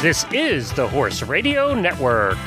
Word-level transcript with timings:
This 0.00 0.24
is 0.30 0.72
the 0.74 0.86
Horse 0.86 1.24
Radio 1.24 1.74
Network. 1.74 2.38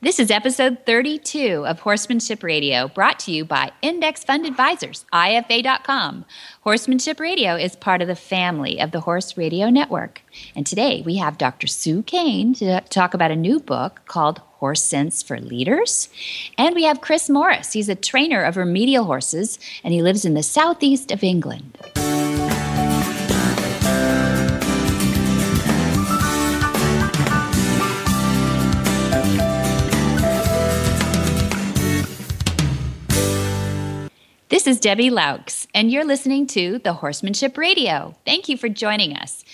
This 0.00 0.20
is 0.20 0.30
episode 0.30 0.78
32 0.86 1.66
of 1.66 1.80
Horsemanship 1.80 2.44
Radio, 2.44 2.86
brought 2.86 3.18
to 3.20 3.32
you 3.32 3.44
by 3.44 3.72
Index 3.82 4.22
Fund 4.22 4.46
Advisors, 4.46 5.06
IFA.com. 5.12 6.24
Horsemanship 6.60 7.18
Radio 7.18 7.56
is 7.56 7.74
part 7.74 8.00
of 8.00 8.06
the 8.06 8.14
family 8.14 8.80
of 8.80 8.92
the 8.92 9.00
Horse 9.00 9.36
Radio 9.36 9.70
Network. 9.70 10.22
And 10.54 10.64
today 10.64 11.02
we 11.04 11.16
have 11.16 11.36
Dr. 11.36 11.66
Sue 11.66 12.04
Kane 12.04 12.54
to 12.54 12.80
talk 12.82 13.12
about 13.12 13.32
a 13.32 13.36
new 13.36 13.58
book 13.58 14.02
called 14.06 14.38
Horse 14.58 14.84
Sense 14.84 15.20
for 15.20 15.40
Leaders. 15.40 16.08
And 16.56 16.76
we 16.76 16.84
have 16.84 17.00
Chris 17.00 17.28
Morris. 17.28 17.72
He's 17.72 17.88
a 17.88 17.96
trainer 17.96 18.44
of 18.44 18.56
remedial 18.56 19.06
horses, 19.06 19.58
and 19.82 19.92
he 19.92 20.00
lives 20.00 20.24
in 20.24 20.34
the 20.34 20.44
southeast 20.44 21.10
of 21.10 21.24
England. 21.24 21.76
This 34.64 34.76
is 34.76 34.80
Debbie 34.80 35.10
Loch, 35.10 35.50
and 35.74 35.92
you're 35.92 36.06
listening 36.06 36.46
to 36.46 36.78
the 36.78 36.94
Horsemanship 36.94 37.58
Radio. 37.58 38.14
Thank 38.24 38.48
you 38.48 38.56
for 38.56 38.70
joining 38.70 39.14
us. 39.14 39.44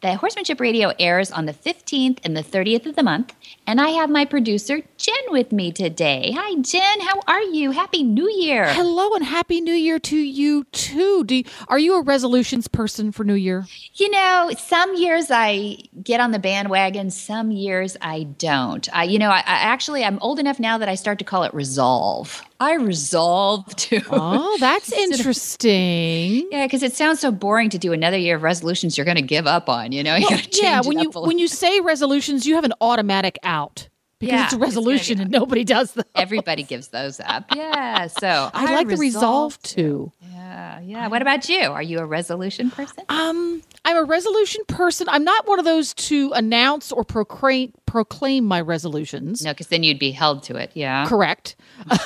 The 0.00 0.14
Horsemanship 0.14 0.60
Radio 0.60 0.92
airs 0.96 1.32
on 1.32 1.46
the 1.46 1.52
15th 1.52 2.20
and 2.22 2.36
the 2.36 2.44
30th 2.44 2.86
of 2.86 2.94
the 2.94 3.02
month, 3.02 3.34
and 3.66 3.80
I 3.80 3.88
have 3.88 4.08
my 4.08 4.24
producer, 4.24 4.80
Jen, 4.96 5.24
with 5.30 5.50
me 5.50 5.72
today. 5.72 6.32
Hi, 6.36 6.54
Jen. 6.60 7.00
How 7.00 7.20
are 7.26 7.42
you? 7.42 7.72
Happy 7.72 8.04
New 8.04 8.30
Year. 8.30 8.72
Hello, 8.72 9.12
and 9.16 9.24
Happy 9.24 9.60
New 9.60 9.74
Year 9.74 9.98
to 9.98 10.16
you, 10.16 10.62
too. 10.70 11.24
Do 11.24 11.34
you, 11.34 11.44
are 11.66 11.80
you 11.80 11.96
a 11.96 12.02
resolutions 12.02 12.68
person 12.68 13.10
for 13.10 13.24
New 13.24 13.34
Year? 13.34 13.66
You 13.94 14.08
know, 14.08 14.52
some 14.56 14.94
years 14.94 15.32
I 15.32 15.78
get 16.00 16.20
on 16.20 16.30
the 16.30 16.38
bandwagon, 16.38 17.10
some 17.10 17.50
years 17.50 17.96
I 18.00 18.22
don't. 18.22 18.88
I, 18.92 19.02
you 19.02 19.18
know, 19.18 19.30
I, 19.30 19.38
I 19.38 19.42
actually, 19.46 20.04
I'm 20.04 20.20
old 20.20 20.38
enough 20.38 20.60
now 20.60 20.78
that 20.78 20.88
I 20.88 20.94
start 20.94 21.18
to 21.18 21.24
call 21.24 21.42
it 21.42 21.52
resolve. 21.52 22.44
I 22.60 22.74
resolve 22.74 23.74
to. 23.76 24.00
Oh, 24.12 24.56
that's 24.60 24.92
interesting. 24.92 26.48
Yeah, 26.50 26.66
because 26.66 26.82
it 26.82 26.92
sounds 26.92 27.20
so 27.20 27.30
boring 27.32 27.70
to 27.70 27.78
do 27.78 27.92
another 27.92 28.18
year 28.18 28.36
of 28.36 28.42
resolutions 28.42 28.98
you're 28.98 29.04
going 29.04 29.16
to 29.16 29.22
give 29.22 29.46
up 29.46 29.68
on. 29.68 29.92
You 29.92 30.02
know, 30.02 30.14
you 30.16 30.26
well, 30.28 30.40
yeah. 30.52 30.80
When 30.82 30.98
you 30.98 31.10
when 31.10 31.38
you 31.38 31.48
say 31.48 31.80
resolutions, 31.80 32.46
you 32.46 32.54
have 32.56 32.64
an 32.64 32.74
automatic 32.80 33.38
out 33.42 33.88
because 34.18 34.34
yeah, 34.34 34.44
it's 34.44 34.52
a 34.52 34.58
resolution 34.58 35.14
it's 35.14 35.22
and 35.22 35.30
nobody 35.30 35.64
does 35.64 35.92
them. 35.92 36.04
Everybody 36.14 36.62
gives 36.62 36.88
those 36.88 37.18
up. 37.20 37.44
Yeah. 37.54 38.08
So 38.08 38.28
I, 38.54 38.66
I 38.70 38.74
like 38.74 38.88
the 38.88 38.96
resolve 38.96 39.60
to. 39.62 40.12
Yeah. 40.20 40.80
Yeah. 40.80 41.08
What 41.08 41.22
about 41.22 41.48
you? 41.48 41.60
Are 41.62 41.82
you 41.82 41.98
a 41.98 42.04
resolution 42.04 42.70
person? 42.70 43.04
Um, 43.08 43.62
I'm 43.84 43.96
a 43.96 44.04
resolution 44.04 44.62
person. 44.66 45.08
I'm 45.08 45.24
not 45.24 45.48
one 45.48 45.58
of 45.58 45.64
those 45.64 45.94
to 45.94 46.32
announce 46.32 46.92
or 46.92 47.02
proclaim 47.04 47.72
proclaim 47.86 48.44
my 48.44 48.60
resolutions. 48.60 49.42
No, 49.42 49.52
because 49.52 49.68
then 49.68 49.82
you'd 49.82 49.98
be 49.98 50.10
held 50.10 50.42
to 50.44 50.56
it. 50.56 50.70
Yeah. 50.74 51.06
Correct. 51.06 51.56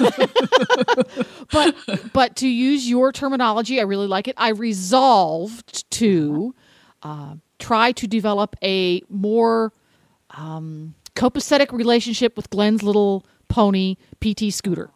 but 1.50 1.75
but 2.12 2.36
to 2.36 2.48
use 2.48 2.89
your 2.89 3.12
terminology, 3.12 3.80
I 3.80 3.83
really 3.83 4.06
like 4.06 4.28
it. 4.28 4.34
I 4.39 4.50
resolved 4.50 5.91
to 5.92 6.55
uh, 7.02 7.34
try 7.58 7.92
to 7.92 8.06
develop 8.06 8.56
a 8.62 9.02
more 9.08 9.72
um, 10.30 10.95
copacetic 11.17 11.72
relationship 11.72 12.36
with 12.36 12.50
Glenn's 12.50 12.83
little 12.83 13.27
pony 13.48 13.97
PT 14.20 14.52
scooter. 14.52 14.91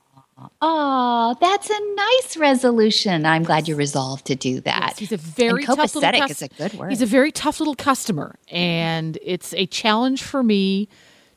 Oh, 0.61 1.37
that's 1.41 1.69
a 1.69 1.95
nice 1.95 2.37
resolution. 2.37 3.27
I'm 3.27 3.43
glad 3.43 3.67
you 3.67 3.77
resolved 3.77 4.27
to 4.27 4.37
do 4.37 4.61
that. 4.61 4.85
Yes, 4.89 4.99
he's 4.99 5.13
a 5.13 5.17
very 5.17 5.65
and 5.65 5.67
tough 5.67 5.95
little 5.95 6.13
cus- 6.13 6.31
is 6.31 6.43
a 6.43 6.49
good 6.49 6.75
word. 6.75 6.91
He's 6.91 7.03
a 7.03 7.07
very 7.07 7.33
tough 7.33 7.61
little 7.61 7.75
customer, 7.75 8.37
and 8.49 9.19
it's 9.23 9.53
a 9.55 9.67
challenge 9.67 10.23
for 10.23 10.43
me 10.43 10.89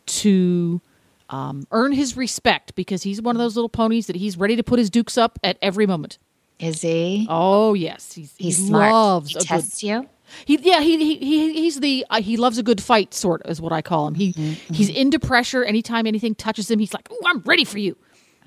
to 0.08 0.82
um, 1.30 1.66
earn 1.72 1.94
his 1.94 2.16
respect 2.16 2.76
because 2.76 3.04
he's 3.04 3.22
one 3.22 3.36
of 3.36 3.40
those 3.40 3.56
little 3.56 3.70
ponies 3.70 4.08
that 4.08 4.16
he's 4.16 4.38
ready 4.38 4.56
to 4.56 4.64
put 4.64 4.78
his 4.78 4.90
dukes 4.90 5.18
up 5.18 5.40
at 5.44 5.58
every 5.62 5.88
moment. 5.88 6.18
Is 6.60 6.82
he? 6.82 7.26
Oh 7.30 7.74
yes, 7.74 8.14
he's, 8.14 8.34
he's 8.38 8.58
he 8.58 8.68
smart. 8.68 8.92
loves 8.92 9.32
he 9.32 9.40
tests 9.40 9.82
good, 9.82 9.88
you. 9.88 10.10
He 10.46 10.60
yeah 10.62 10.80
he 10.80 10.98
he, 10.98 11.18
he 11.18 11.54
he's 11.54 11.80
the 11.80 12.06
uh, 12.10 12.22
he 12.22 12.38
loves 12.38 12.58
a 12.58 12.64
good 12.64 12.82
fight 12.82 13.14
sort 13.14 13.42
is 13.46 13.60
what 13.60 13.72
I 13.72 13.82
call 13.82 14.08
him. 14.08 14.14
He 14.14 14.34
mm-hmm. 14.34 14.74
he's 14.74 14.90
into 14.90 15.20
pressure. 15.20 15.64
Anytime 15.64 16.06
anything 16.06 16.36
touches 16.36 16.70
him, 16.70 16.78
he's 16.78 16.94
like, 16.94 17.08
"Oh, 17.12 17.20
I'm 17.26 17.40
ready 17.40 17.66
for 17.66 17.80
you." 17.80 17.98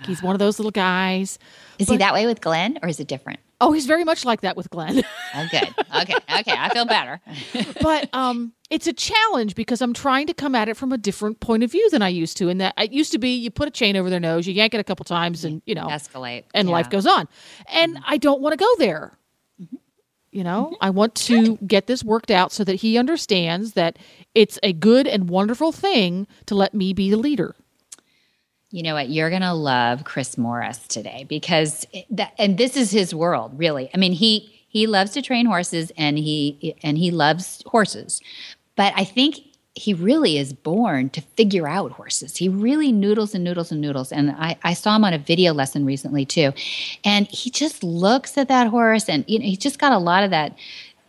He's 0.07 0.23
one 0.23 0.35
of 0.35 0.39
those 0.39 0.59
little 0.59 0.71
guys. 0.71 1.39
Is 1.79 1.87
but, 1.87 1.95
he 1.95 1.99
that 1.99 2.15
way 2.15 2.27
with 2.27 2.41
Glenn, 2.41 2.79
or 2.83 2.89
is 2.89 3.01
it 3.01 3.09
different? 3.09 3.41
Oh, 3.61 3.73
he's 3.73 3.87
very 3.87 4.05
much 4.05 4.25
like 4.25 4.43
that 4.43 4.57
with 4.57 4.69
Glenn. 4.71 5.03
oh, 5.35 5.49
good. 5.51 5.75
Okay, 6.03 6.15
okay, 6.39 6.55
I 6.57 6.69
feel 6.71 6.85
better. 6.85 7.21
but 7.81 8.09
um, 8.13 8.53
it's 8.69 8.87
a 8.87 8.93
challenge 8.93 9.55
because 9.55 9.81
I'm 9.81 9.95
trying 9.95 10.27
to 10.27 10.35
come 10.35 10.55
at 10.55 10.69
it 10.69 10.77
from 10.77 10.93
a 10.93 10.99
different 10.99 11.41
point 11.41 11.63
of 11.63 11.73
view 11.73 11.89
than 11.91 12.03
I 12.03 12.09
used 12.09 12.37
to. 12.39 12.49
And 12.49 12.61
that 12.61 12.75
it 12.77 12.93
used 12.93 13.13
to 13.13 13.19
be 13.19 13.35
you 13.35 13.51
put 13.51 13.69
a 13.69 13.71
chain 13.71 13.97
over 13.97 14.11
their 14.11 14.21
nose, 14.21 14.47
you 14.47 14.53
yank 14.53 14.75
it 14.75 14.81
a 14.81 14.85
couple 14.85 15.05
times, 15.05 15.45
and 15.45 15.63
you 15.67 15.75
know, 15.75 15.87
escalate, 15.87 16.45
and 16.53 16.69
yeah. 16.69 16.75
life 16.75 16.91
goes 16.91 17.07
on. 17.07 17.29
And 17.69 17.95
mm-hmm. 17.95 18.05
I 18.07 18.19
don't 18.19 18.41
want 18.41 18.53
to 18.53 18.57
go 18.57 18.77
there. 18.79 19.17
Mm-hmm. 19.63 19.77
You 20.33 20.45
know, 20.45 20.65
mm-hmm. 20.67 20.85
I 20.85 20.91
want 20.91 21.15
to 21.15 21.57
get 21.59 21.87
this 21.87 22.03
worked 22.03 22.31
out 22.31 22.53
so 22.53 22.65
that 22.65 22.75
he 22.75 22.99
understands 22.99 23.73
that 23.75 23.99
it's 24.35 24.59
a 24.63 24.73
good 24.73 25.07
and 25.07 25.29
wonderful 25.31 25.71
thing 25.71 26.27
to 26.47 26.55
let 26.55 26.75
me 26.75 26.93
be 26.93 27.09
the 27.09 27.17
leader. 27.17 27.55
You 28.75 28.83
know 28.83 28.95
what? 28.95 29.09
You're 29.09 29.31
going 29.31 29.43
to 29.43 29.55
love 29.55 30.03
Chris 30.03 30.37
Morris 30.37 30.79
today 30.89 31.25
because 31.29 31.87
that, 32.11 32.33
and 32.39 32.59
this 32.59 32.77
is 32.77 32.91
his 32.91 33.15
world, 33.15 33.57
really. 33.57 33.89
I 33.95 33.99
mean, 33.99 34.13
he 34.13 34.51
he 34.69 34.89
loves 34.89 35.13
to 35.13 35.23
train 35.23 35.47
horses 35.47 35.93
and 35.97 36.19
he 36.19 36.75
and 36.83 36.99
he 36.99 37.13
loves 37.13 37.63
horses. 37.67 38.21
But 38.75 38.93
I 38.97 39.05
think 39.05 39.39
he 39.77 39.95
really 39.95 40.39
is 40.39 40.53
born 40.53 41.11
to 41.11 41.21
figure 41.21 41.69
out 41.69 41.93
horses. 41.93 42.37
He 42.37 42.49
really 42.49 42.91
noodles 42.91 43.33
and 43.33 43.45
noodles 43.45 43.71
and 43.71 43.81
noodles. 43.81 44.11
And 44.11 44.33
I, 44.33 44.57
I 44.65 44.75
saw 44.75 44.97
him 44.97 45.05
on 45.05 45.13
a 45.13 45.19
video 45.19 45.55
lesson 45.55 45.85
recently 45.85 46.27
too. 46.27 46.53
And 47.05 47.29
he 47.29 47.51
just 47.51 47.85
looks 47.85 48.37
at 48.37 48.49
that 48.49 48.67
horse 48.67 49.09
and 49.09 49.25
you 49.29 49.39
know, 49.39 49.45
he's 49.45 49.59
just 49.59 49.79
got 49.79 49.93
a 49.93 49.99
lot 49.99 50.25
of 50.25 50.31
that. 50.31 50.59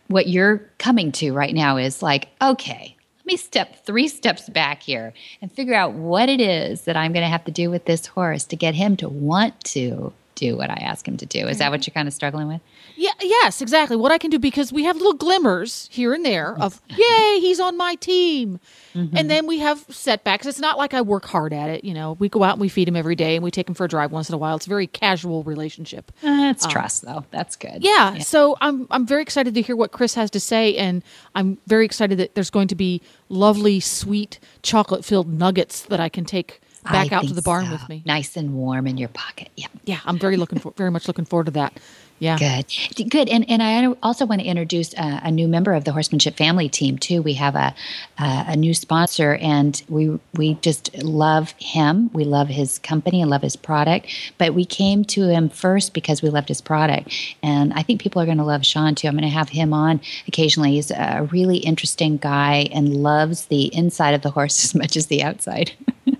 What 0.06 0.28
you're 0.28 0.58
coming 0.78 1.10
to 1.12 1.32
right 1.32 1.52
now 1.52 1.78
is 1.78 2.00
like, 2.00 2.28
okay, 2.40 2.95
me 3.26 3.36
step 3.36 3.84
three 3.84 4.08
steps 4.08 4.48
back 4.48 4.82
here 4.82 5.12
and 5.42 5.50
figure 5.50 5.74
out 5.74 5.92
what 5.92 6.28
it 6.28 6.40
is 6.40 6.82
that 6.82 6.96
I'm 6.96 7.12
going 7.12 7.24
to 7.24 7.30
have 7.30 7.44
to 7.44 7.50
do 7.50 7.70
with 7.70 7.84
this 7.84 8.06
horse 8.06 8.44
to 8.46 8.56
get 8.56 8.74
him 8.74 8.96
to 8.98 9.08
want 9.08 9.62
to 9.64 10.12
do 10.34 10.56
what 10.56 10.70
I 10.70 10.74
ask 10.74 11.06
him 11.06 11.16
to 11.16 11.26
do. 11.26 11.48
Is 11.48 11.58
that 11.58 11.70
what 11.70 11.80
mm-hmm. 11.80 11.88
you're 11.88 11.94
kind 11.94 12.08
of 12.08 12.14
struggling 12.14 12.48
with? 12.48 12.60
Yeah, 12.96 13.12
yes, 13.20 13.60
exactly. 13.60 13.96
What 13.96 14.10
I 14.10 14.18
can 14.18 14.30
do 14.30 14.38
because 14.38 14.72
we 14.72 14.84
have 14.84 14.96
little 14.96 15.12
glimmers 15.12 15.88
here 15.92 16.14
and 16.14 16.24
there 16.24 16.56
of, 16.58 16.80
yay, 16.88 17.38
he's 17.40 17.60
on 17.60 17.76
my 17.76 17.94
team. 17.96 18.58
Mm-hmm. 18.94 19.16
And 19.16 19.30
then 19.30 19.46
we 19.46 19.58
have 19.58 19.84
setbacks. 19.90 20.46
It's 20.46 20.58
not 20.58 20.78
like 20.78 20.94
I 20.94 21.02
work 21.02 21.26
hard 21.26 21.52
at 21.52 21.68
it. 21.68 21.84
You 21.84 21.92
know, 21.92 22.14
we 22.18 22.28
go 22.28 22.42
out 22.42 22.52
and 22.52 22.60
we 22.60 22.68
feed 22.68 22.88
him 22.88 22.96
every 22.96 23.14
day 23.14 23.36
and 23.36 23.44
we 23.44 23.50
take 23.50 23.68
him 23.68 23.74
for 23.74 23.84
a 23.84 23.88
drive 23.88 24.12
once 24.12 24.28
in 24.30 24.34
a 24.34 24.38
while. 24.38 24.56
It's 24.56 24.66
a 24.66 24.70
very 24.70 24.86
casual 24.86 25.42
relationship. 25.44 26.10
Uh, 26.22 26.50
it's 26.50 26.64
um, 26.64 26.70
trust, 26.70 27.02
though. 27.02 27.24
That's 27.30 27.54
good. 27.56 27.84
Yeah, 27.84 28.14
yeah. 28.14 28.18
So 28.20 28.56
I'm 28.60 28.86
I'm 28.90 29.06
very 29.06 29.22
excited 29.22 29.54
to 29.54 29.62
hear 29.62 29.76
what 29.76 29.92
Chris 29.92 30.14
has 30.14 30.30
to 30.30 30.40
say, 30.40 30.76
and 30.76 31.02
I'm 31.34 31.58
very 31.66 31.84
excited 31.84 32.18
that 32.18 32.34
there's 32.34 32.50
going 32.50 32.68
to 32.68 32.74
be 32.74 33.02
lovely, 33.28 33.80
sweet, 33.80 34.40
chocolate 34.62 35.04
filled 35.04 35.28
nuggets 35.28 35.82
that 35.82 36.00
I 36.00 36.08
can 36.08 36.24
take 36.24 36.60
back 36.84 37.12
I 37.12 37.16
out 37.16 37.24
to 37.28 37.34
the 37.34 37.42
barn 37.42 37.66
so. 37.66 37.72
with 37.72 37.88
me. 37.88 38.02
Nice 38.06 38.36
and 38.36 38.54
warm 38.54 38.86
in 38.86 38.96
your 38.96 39.08
pocket. 39.08 39.48
Yeah. 39.56 39.66
Yeah, 39.84 40.00
I'm 40.04 40.18
very 40.18 40.36
looking 40.36 40.58
for 40.58 40.72
very 40.72 40.90
much 40.90 41.06
looking 41.08 41.24
forward 41.24 41.46
to 41.46 41.52
that. 41.52 41.78
Yeah. 42.18 42.38
Good. 42.38 43.10
Good. 43.10 43.28
And 43.28 43.48
and 43.50 43.62
I 43.62 43.86
also 44.02 44.24
want 44.24 44.40
to 44.40 44.46
introduce 44.46 44.94
a, 44.94 45.20
a 45.24 45.30
new 45.30 45.46
member 45.46 45.74
of 45.74 45.84
the 45.84 45.92
horsemanship 45.92 46.36
family 46.36 46.68
team 46.68 46.96
too. 46.96 47.20
We 47.20 47.34
have 47.34 47.54
a 47.54 47.74
a 48.18 48.56
new 48.56 48.72
sponsor, 48.72 49.34
and 49.36 49.82
we 49.88 50.18
we 50.34 50.54
just 50.54 50.96
love 51.02 51.54
him. 51.58 52.10
We 52.12 52.24
love 52.24 52.48
his 52.48 52.78
company 52.78 53.20
and 53.20 53.30
love 53.30 53.42
his 53.42 53.56
product. 53.56 54.08
But 54.38 54.54
we 54.54 54.64
came 54.64 55.04
to 55.06 55.28
him 55.28 55.50
first 55.50 55.92
because 55.92 56.22
we 56.22 56.30
loved 56.30 56.48
his 56.48 56.60
product, 56.60 57.12
and 57.42 57.74
I 57.74 57.82
think 57.82 58.00
people 58.00 58.22
are 58.22 58.26
going 58.26 58.38
to 58.38 58.44
love 58.44 58.64
Sean 58.64 58.94
too. 58.94 59.08
I'm 59.08 59.14
going 59.14 59.22
to 59.22 59.28
have 59.28 59.50
him 59.50 59.74
on 59.74 60.00
occasionally. 60.26 60.72
He's 60.72 60.90
a 60.90 61.28
really 61.30 61.58
interesting 61.58 62.16
guy 62.16 62.68
and 62.72 62.96
loves 62.96 63.46
the 63.46 63.74
inside 63.74 64.14
of 64.14 64.22
the 64.22 64.30
horse 64.30 64.64
as 64.64 64.74
much 64.74 64.96
as 64.96 65.06
the 65.06 65.22
outside. 65.22 65.72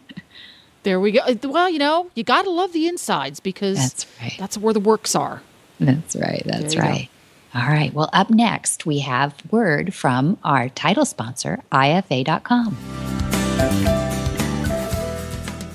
There 0.82 1.00
we 1.00 1.10
go. 1.10 1.20
Well, 1.42 1.68
you 1.68 1.80
know, 1.80 2.12
you 2.14 2.22
got 2.22 2.42
to 2.42 2.50
love 2.50 2.72
the 2.72 2.86
insides 2.86 3.40
because 3.40 3.76
that's 3.76 4.06
right. 4.22 4.36
That's 4.38 4.56
where 4.56 4.72
the 4.72 4.78
works 4.78 5.16
are. 5.16 5.42
That's 5.78 6.16
right. 6.16 6.42
That's 6.44 6.76
right. 6.76 7.08
Go. 7.52 7.60
All 7.60 7.68
right. 7.68 7.92
Well, 7.92 8.10
up 8.12 8.30
next, 8.30 8.86
we 8.86 9.00
have 9.00 9.34
word 9.50 9.94
from 9.94 10.38
our 10.44 10.68
title 10.70 11.04
sponsor, 11.04 11.62
IFA.com. 11.72 12.76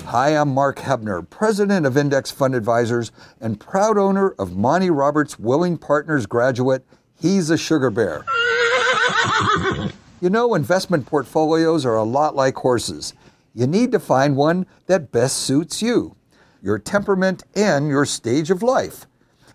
Hi, 0.06 0.36
I'm 0.36 0.50
Mark 0.50 0.78
Hebner, 0.78 1.28
president 1.28 1.86
of 1.86 1.96
Index 1.96 2.30
Fund 2.30 2.54
Advisors 2.54 3.10
and 3.40 3.58
proud 3.58 3.96
owner 3.96 4.30
of 4.38 4.56
Monty 4.56 4.90
Roberts 4.90 5.38
Willing 5.38 5.78
Partners 5.78 6.26
graduate. 6.26 6.84
He's 7.18 7.48
a 7.48 7.56
sugar 7.56 7.90
bear. 7.90 8.24
you 10.20 10.28
know, 10.28 10.54
investment 10.54 11.06
portfolios 11.06 11.86
are 11.86 11.96
a 11.96 12.04
lot 12.04 12.36
like 12.36 12.56
horses 12.56 13.14
you 13.54 13.66
need 13.66 13.92
to 13.92 14.00
find 14.00 14.36
one 14.36 14.66
that 14.86 15.12
best 15.12 15.36
suits 15.36 15.82
you, 15.82 16.16
your 16.62 16.78
temperament, 16.78 17.42
and 17.54 17.88
your 17.88 18.06
stage 18.06 18.50
of 18.50 18.62
life. 18.62 19.06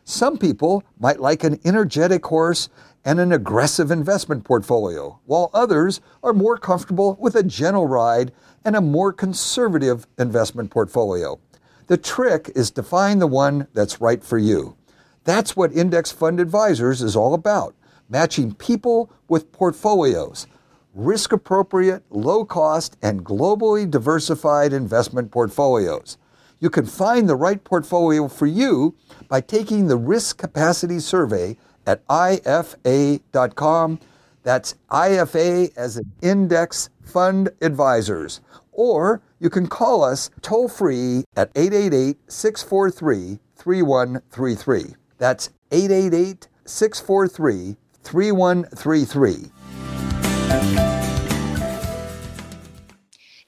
Some 0.09 0.37
people 0.37 0.85
might 0.97 1.19
like 1.19 1.43
an 1.43 1.59
energetic 1.65 2.25
horse 2.25 2.69
and 3.03 3.19
an 3.19 3.33
aggressive 3.33 3.91
investment 3.91 4.45
portfolio, 4.45 5.19
while 5.25 5.51
others 5.53 5.99
are 6.23 6.31
more 6.31 6.57
comfortable 6.57 7.17
with 7.19 7.35
a 7.35 7.43
gentle 7.43 7.87
ride 7.87 8.31
and 8.63 8.77
a 8.77 8.81
more 8.81 9.11
conservative 9.11 10.07
investment 10.17 10.71
portfolio. 10.71 11.41
The 11.87 11.97
trick 11.97 12.49
is 12.55 12.71
to 12.71 12.83
find 12.83 13.19
the 13.19 13.27
one 13.27 13.67
that's 13.73 13.99
right 13.99 14.23
for 14.23 14.37
you. 14.37 14.77
That's 15.25 15.57
what 15.57 15.73
Index 15.73 16.09
Fund 16.09 16.39
Advisors 16.39 17.01
is 17.01 17.17
all 17.17 17.33
about 17.33 17.75
matching 18.07 18.53
people 18.53 19.11
with 19.27 19.51
portfolios, 19.51 20.47
risk 20.93 21.33
appropriate, 21.33 22.01
low 22.09 22.45
cost, 22.45 22.95
and 23.01 23.25
globally 23.25 23.91
diversified 23.91 24.71
investment 24.71 25.31
portfolios. 25.31 26.17
You 26.59 26.69
can 26.69 26.85
find 26.85 27.29
the 27.29 27.35
right 27.35 27.63
portfolio 27.63 28.27
for 28.27 28.47
you 28.47 28.95
by 29.27 29.41
taking 29.41 29.87
the 29.87 29.97
Risk 29.97 30.37
Capacity 30.37 30.99
Survey 30.99 31.57
at 31.85 32.05
IFA.com. 32.07 33.99
That's 34.43 34.75
IFA 34.89 35.77
as 35.77 35.97
an 35.97 36.11
Index 36.21 36.89
Fund 37.03 37.49
Advisors. 37.61 38.41
Or 38.71 39.21
you 39.39 39.49
can 39.49 39.67
call 39.67 40.03
us 40.03 40.29
toll 40.41 40.67
free 40.67 41.23
at 41.35 41.51
888 41.55 42.17
643 42.27 43.39
3133. 43.55 44.95
That's 45.17 45.49
888 45.71 46.47
643 46.65 47.75
3133. 48.03 50.96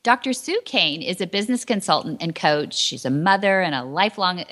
Dr. 0.02 0.32
Sue 0.32 0.62
Kane 0.64 1.02
is 1.02 1.20
a 1.20 1.28
business 1.28 1.66
consultant 1.66 2.22
and 2.22 2.34
coach. 2.34 2.74
She's 2.74 3.04
a 3.04 3.10
mother 3.10 3.60
and 3.60 3.76
a 3.76 3.84
lifelong 3.84 4.46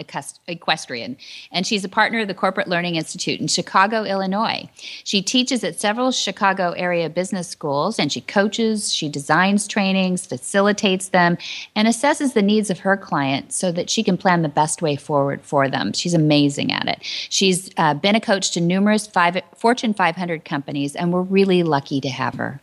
equestrian, 0.46 1.16
and 1.54 1.66
she's 1.66 1.86
a 1.86 1.90
partner 1.90 2.20
of 2.20 2.28
the 2.28 2.34
Corporate 2.34 2.68
Learning 2.68 2.96
Institute 2.96 3.40
in 3.40 3.48
Chicago, 3.48 4.04
Illinois. 4.04 4.70
She 5.06 5.22
teaches 5.22 5.64
at 5.64 5.80
several 5.80 6.12
Chicago 6.12 6.72
area 6.72 7.10
business 7.10 7.48
schools, 7.48 7.98
and 7.98 8.12
she 8.12 8.20
coaches, 8.20 8.94
she 8.94 9.08
designs 9.08 9.70
trainings, 9.70 10.26
facilitates 10.26 11.10
them, 11.10 11.38
and 11.78 11.88
assesses 11.88 12.34
the 12.34 12.42
needs 12.42 12.70
of 12.70 12.80
her 12.80 12.98
clients 12.98 13.56
so 13.56 13.72
that 13.72 13.90
she 13.90 14.04
can 14.04 14.18
plan 14.18 14.42
the 14.42 14.50
best 14.50 14.82
way 14.82 14.98
forward 14.98 15.40
for 15.44 15.70
them. 15.70 15.94
She's 15.94 16.14
amazing 16.14 16.74
at 16.74 16.90
it. 16.90 17.00
She's 17.02 17.70
uh, 17.78 17.94
been 17.94 18.16
a 18.16 18.22
coach 18.22 18.52
to 18.52 18.60
numerous 18.60 19.08
five, 19.08 19.42
Fortune 19.56 19.94
500 19.94 20.44
companies, 20.44 20.94
and 20.94 21.14
we're 21.14 21.22
really 21.22 21.64
lucky 21.64 22.02
to 22.02 22.10
have 22.10 22.34
her. 22.34 22.60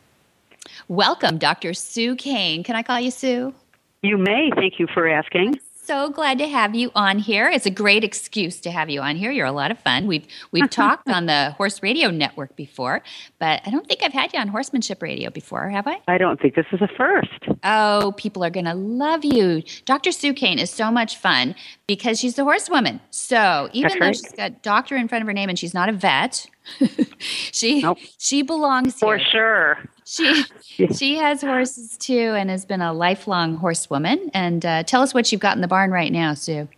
Welcome, 0.88 1.38
Dr. 1.38 1.75
Sue 1.75 2.16
Kane. 2.16 2.62
Can 2.62 2.76
I 2.76 2.82
call 2.82 3.00
you 3.00 3.11
Sue? 3.11 3.55
You 4.02 4.19
may. 4.19 4.50
Thank 4.55 4.78
you 4.78 4.87
for 4.93 5.08
asking 5.08 5.58
so 5.84 6.08
glad 6.08 6.38
to 6.38 6.49
have 6.49 6.75
you 6.75 6.90
on 6.94 7.19
here. 7.19 7.49
It's 7.49 7.66
a 7.66 7.70
great 7.70 8.05
excuse 8.05 8.61
to 8.62 8.70
have 8.70 8.88
you 8.88 9.00
on 9.00 9.16
here. 9.16 9.31
You're 9.31 9.46
a 9.46 9.52
lot 9.52 9.70
of 9.70 9.78
fun. 9.78 10.06
We've 10.06 10.26
we've 10.50 10.70
talked 10.82 11.08
on 11.08 11.26
the 11.26 11.50
Horse 11.52 11.82
Radio 11.82 12.11
Network 12.11 12.56
before, 12.56 13.02
but 13.38 13.61
I 13.66 13.70
don't 13.70 13.87
think 13.87 14.02
I've 14.02 14.12
had 14.12 14.32
you 14.32 14.40
on 14.40 14.49
Horsemanship 14.49 15.02
Radio 15.02 15.31
before, 15.31 15.69
have 15.69 15.87
I? 15.87 16.00
I 16.08 16.19
don't 16.19 16.40
think 16.40 16.55
this 16.55 16.66
is 16.72 16.81
a 16.81 16.88
first. 16.96 17.28
Oh, 17.62 18.14
people 18.16 18.44
are 18.44 18.50
going 18.50 18.64
to 18.66 18.75
love 18.75 19.25
you. 19.25 19.62
Dr. 19.84 20.12
Sue 20.12 20.32
Kane 20.32 20.58
is 20.58 20.70
so 20.70 20.90
much 20.90 21.16
fun 21.19 21.55
because 21.87 22.19
she's 22.19 22.38
a 22.38 22.44
horsewoman. 22.44 23.00
So 23.11 23.69
even 23.72 23.88
That's 23.88 23.94
though 24.00 24.06
right. 24.06 24.16
she's 24.16 24.32
got 24.32 24.62
doctor 24.62 24.96
in 24.96 25.08
front 25.08 25.22
of 25.22 25.26
her 25.26 25.34
name 25.34 25.49
and 25.49 25.58
she's 25.58 25.75
not 25.75 25.88
a 25.88 25.93
vet, 25.93 26.46
she 27.19 27.82
Nope. 27.82 27.99
she 28.19 28.43
belongs 28.43 28.99
here. 29.00 29.19
For 29.19 29.25
sure. 29.31 29.78
She 30.05 30.45
she 30.95 31.17
has 31.17 31.41
horses 31.41 31.97
too, 31.97 32.35
and 32.37 32.51
has 32.51 32.65
been 32.65 32.83
a 32.83 32.93
lifelong 32.93 33.56
horsewoman. 33.56 34.31
And 34.33 34.65
uh, 34.65 34.83
tell 34.85 35.03
us 35.03 35.15
what 35.15 35.33
you've 35.33 35.41
got 35.41 35.56
in 35.56 35.62
the 35.62 35.69
barn 35.69 35.91
right 35.91 36.12
now, 36.12 36.35
Sue. 36.35 36.69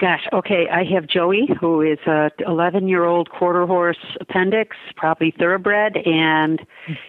Gosh, 0.00 0.26
okay. 0.32 0.68
I 0.70 0.84
have 0.94 1.08
Joey, 1.08 1.48
who 1.60 1.82
is 1.82 1.98
a 2.06 2.30
11 2.46 2.86
year 2.86 3.04
old 3.04 3.30
quarter 3.30 3.66
horse 3.66 3.98
appendix, 4.20 4.76
probably 4.96 5.34
thoroughbred, 5.36 5.96
and 5.96 6.64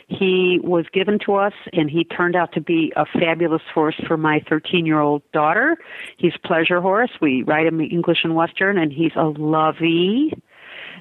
he 0.07 0.59
was 0.63 0.85
given 0.91 1.19
to 1.25 1.35
us, 1.35 1.53
and 1.71 1.89
he 1.89 2.03
turned 2.03 2.35
out 2.35 2.51
to 2.53 2.61
be 2.61 2.91
a 2.95 3.05
fabulous 3.05 3.61
horse 3.71 3.95
for 4.07 4.17
my 4.17 4.43
13 4.49 4.87
year 4.87 4.99
old 4.99 5.21
daughter. 5.33 5.77
He's 6.17 6.33
pleasure 6.43 6.81
horse. 6.81 7.11
We 7.21 7.43
ride 7.43 7.67
him 7.67 7.79
English 7.79 8.23
and 8.23 8.35
Western, 8.35 8.79
and 8.79 8.91
he's 8.91 9.13
a 9.15 9.33
lovey 9.37 10.33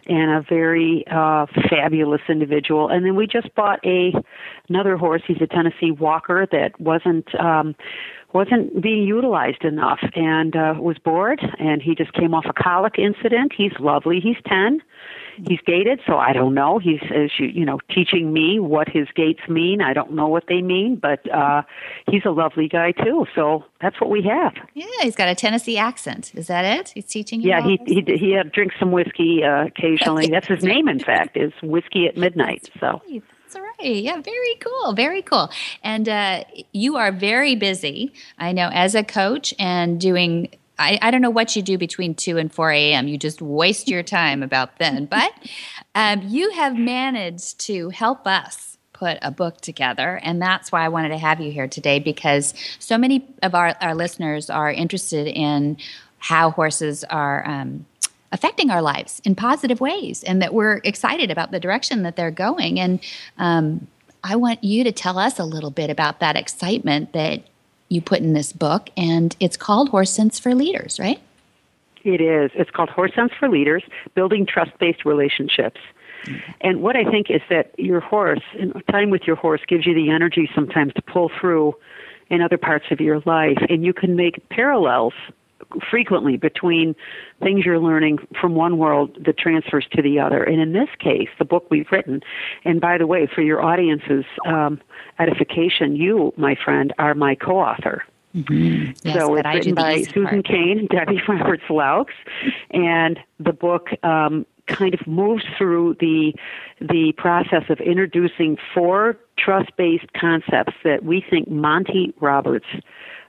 and 0.09 0.31
a 0.31 0.45
very 0.49 1.05
uh, 1.11 1.47
fabulous 1.69 2.23
individual. 2.29 2.89
And 2.89 3.05
then 3.05 3.15
we 3.15 3.27
just 3.27 3.55
bought 3.55 3.79
a 3.85 4.13
another 4.69 4.97
horse. 4.97 5.23
He's 5.27 5.41
a 5.41 5.47
Tennessee 5.47 5.91
Walker 5.91 6.47
that 6.51 6.79
wasn't 6.81 7.35
um, 7.39 7.75
wasn't 8.33 8.83
being 8.83 9.05
utilized 9.05 9.65
enough, 9.65 10.01
and 10.15 10.55
uh, 10.57 10.75
was 10.79 10.99
bored. 10.99 11.41
And 11.59 11.83
he 11.83 11.95
just 11.95 12.13
came 12.13 12.35
off 12.35 12.45
a 12.49 12.53
colic 12.53 12.99
incident. 12.99 13.53
He's 13.57 13.73
lovely. 13.79 14.21
He's 14.21 14.37
ten. 14.47 14.81
He's 15.46 15.61
gaited, 15.64 16.00
so 16.06 16.17
I 16.17 16.32
don't 16.32 16.55
know. 16.55 16.79
He's 16.79 17.00
as 17.14 17.31
you 17.38 17.46
you 17.46 17.64
know 17.64 17.79
teaching 17.90 18.32
me 18.32 18.58
what 18.58 18.88
his 18.88 19.06
gaits 19.14 19.49
mean. 19.49 19.81
I 19.81 19.93
don't 19.93 20.12
know 20.12 20.26
what 20.26 20.44
they 20.49 20.62
mean, 20.62 20.96
but 20.96 21.31
uh, 21.32 21.62
he's 22.11 22.25
a 22.25 22.31
lovely 22.31 22.69
guy 22.69 22.93
too. 22.93 23.26
So 23.35 23.64
that's 23.81 24.00
what 24.00 24.11
we 24.11 24.23
have. 24.23 24.55
Yeah, 24.75 24.87
he's 25.02 25.17
got 25.17 25.29
a 25.29 25.35
Tennessee 25.35 25.79
accent. 25.79 26.32
Is 26.35 26.49
that 26.49 26.64
it? 26.64 26.90
He's 26.94 27.06
teaching 27.06 27.40
you. 27.40 27.50
Yeah, 27.50 27.62
he 27.62 27.79
he 27.87 28.05
he 28.17 28.37
uh, 28.37 28.44
drinks 28.52 28.76
some 28.79 28.93
whiskey 28.93 29.43
uh, 29.44 29.67
occasionally. 29.67 30.29
That's 30.29 30.49
his 30.49 30.64
name, 30.64 30.88
in 30.88 30.99
fact, 30.99 31.37
is 31.37 31.52
whiskey 31.62 32.06
at 32.06 32.17
midnight. 32.17 32.70
So 32.81 33.00
That's 33.08 33.56
all 33.56 33.62
right. 33.62 33.96
Yeah, 33.96 34.20
very 34.20 34.55
cool. 34.61 34.93
Very 34.93 35.23
cool. 35.23 35.50
And 35.82 36.08
uh, 36.08 36.44
you 36.73 36.96
are 36.96 37.12
very 37.12 37.55
busy, 37.55 38.12
I 38.38 38.52
know, 38.52 38.69
as 38.73 38.94
a 38.94 39.02
coach 39.05 39.55
and 39.58 40.00
doing. 40.00 40.50
I, 40.79 40.99
I 41.03 41.11
don't 41.11 41.23
know 41.23 41.31
what 41.31 41.57
you 41.57 41.63
do 41.63 41.77
between 41.77 42.15
2 42.15 42.39
and 42.39 42.53
4 42.53 42.71
a.m. 42.71 43.09
You 43.09 43.19
just 43.19 43.43
waste 43.43 43.89
your 43.89 44.03
time 44.03 44.43
about 44.43 44.79
then. 44.79 45.09
But 45.19 45.33
um, 45.95 46.23
you 46.29 46.51
have 46.53 46.77
managed 46.77 47.59
to 47.61 47.89
help 47.89 48.27
us 48.27 48.79
put 48.93 49.19
a 49.23 49.31
book 49.31 49.61
together. 49.61 50.21
And 50.23 50.41
that's 50.43 50.71
why 50.71 50.85
I 50.85 50.89
wanted 50.89 51.11
to 51.11 51.19
have 51.19 51.41
you 51.41 51.51
here 51.51 51.69
today 51.69 51.99
because 51.99 52.53
so 52.79 52.99
many 52.99 53.27
of 53.43 53.55
our, 53.55 53.75
our 53.81 53.95
listeners 53.95 54.51
are 54.51 54.71
interested 54.71 55.27
in 55.27 55.77
how 56.19 56.51
horses 56.51 57.05
are. 57.05 57.47
Um, 57.47 57.87
affecting 58.31 58.71
our 58.71 58.83
lives 58.83 59.23
in 59.25 59.35
positive 59.35 59.81
ways 59.81 60.23
and 60.23 60.43
that 60.43 60.53
we're 60.53 60.83
excited 60.85 61.31
about 61.31 61.51
the 61.51 61.59
direction 61.59 62.03
that 62.03 62.15
they're 62.15 62.31
going 62.31 62.79
and 62.79 63.01
um, 63.39 63.87
i 64.23 64.37
want 64.37 64.63
you 64.63 64.85
to 64.85 64.93
tell 64.93 65.19
us 65.19 65.39
a 65.39 65.45
little 65.45 65.71
bit 65.71 65.89
about 65.89 66.21
that 66.21 66.37
excitement 66.37 67.15
that 67.15 67.41
you 67.88 68.00
put 68.00 68.20
in 68.20 68.32
this 68.32 68.52
book 68.52 68.90
and 68.96 69.37
it's 69.40 69.56
called 69.56 69.88
horse 69.88 70.11
sense 70.11 70.38
for 70.38 70.55
leaders 70.55 70.99
right 70.99 71.20
It 72.05 72.20
is. 72.20 72.50
It's 72.55 72.70
called 72.70 72.88
Horse 72.88 73.12
Sense 73.14 73.32
for 73.38 73.49
Leaders 73.49 73.83
Building 74.14 74.47
Trust 74.47 74.71
Based 74.78 75.04
Relationships. 75.04 75.80
And 76.61 76.83
what 76.83 76.97
I 76.97 77.04
think 77.04 77.30
is 77.30 77.42
that 77.49 77.73
your 77.78 78.00
horse, 78.00 78.42
time 78.90 79.11
with 79.11 79.23
your 79.26 79.37
horse, 79.37 79.61
gives 79.66 79.87
you 79.87 79.95
the 79.95 80.11
energy 80.11 80.49
sometimes 80.54 80.92
to 80.95 81.02
pull 81.02 81.30
through 81.40 81.75
in 82.30 82.42
other 82.42 82.59
parts 82.59 82.87
of 82.90 83.00
your 83.00 83.21
life. 83.25 83.59
And 83.68 83.85
you 83.85 83.92
can 83.92 84.16
make 84.16 84.49
parallels 84.49 85.14
frequently 85.91 86.37
between 86.37 86.95
things 87.43 87.65
you're 87.65 87.79
learning 87.79 88.19
from 88.41 88.55
one 88.55 88.79
world 88.79 89.17
that 89.25 89.38
transfers 89.38 89.87
to 89.93 90.03
the 90.03 90.19
other. 90.19 90.43
And 90.43 90.61
in 90.61 90.73
this 90.73 90.88
case, 90.99 91.29
the 91.38 91.45
book 91.45 91.67
we've 91.71 91.91
written, 91.91 92.21
and 92.65 92.81
by 92.81 92.99
the 92.99 93.07
way, 93.07 93.29
for 93.33 93.43
your 93.43 93.62
audience's 93.62 94.25
um, 94.47 94.81
edification, 95.19 95.97
you, 95.97 96.33
my 96.37 96.57
friend, 96.65 96.93
are 96.99 97.15
my 97.15 97.35
co 97.35 97.59
author. 97.59 98.05
yes, 98.33 98.95
so 99.15 99.35
it's 99.35 99.47
written 99.47 99.75
by 99.75 100.03
Susan 100.03 100.25
part. 100.25 100.45
Kane 100.45 100.79
and 100.79 100.88
Debbie 100.88 101.21
Roberts 101.29 101.65
Loch, 101.71 102.09
and 102.71 103.19
the 103.41 103.53
book 103.53 103.88
um, 104.03 104.47
kind 104.69 104.95
of 104.95 105.07
moves 105.07 105.45
through 105.57 105.97
the 105.99 106.35
the 106.81 107.12
process 107.17 107.65
of 107.69 107.81
introducing 107.81 108.57
four 108.75 109.17
trust 109.37 109.71
based 109.77 110.12
concepts 110.12 110.75
that 110.85 111.03
we 111.03 111.25
think 111.29 111.49
Monty 111.50 112.15
Roberts 112.21 112.67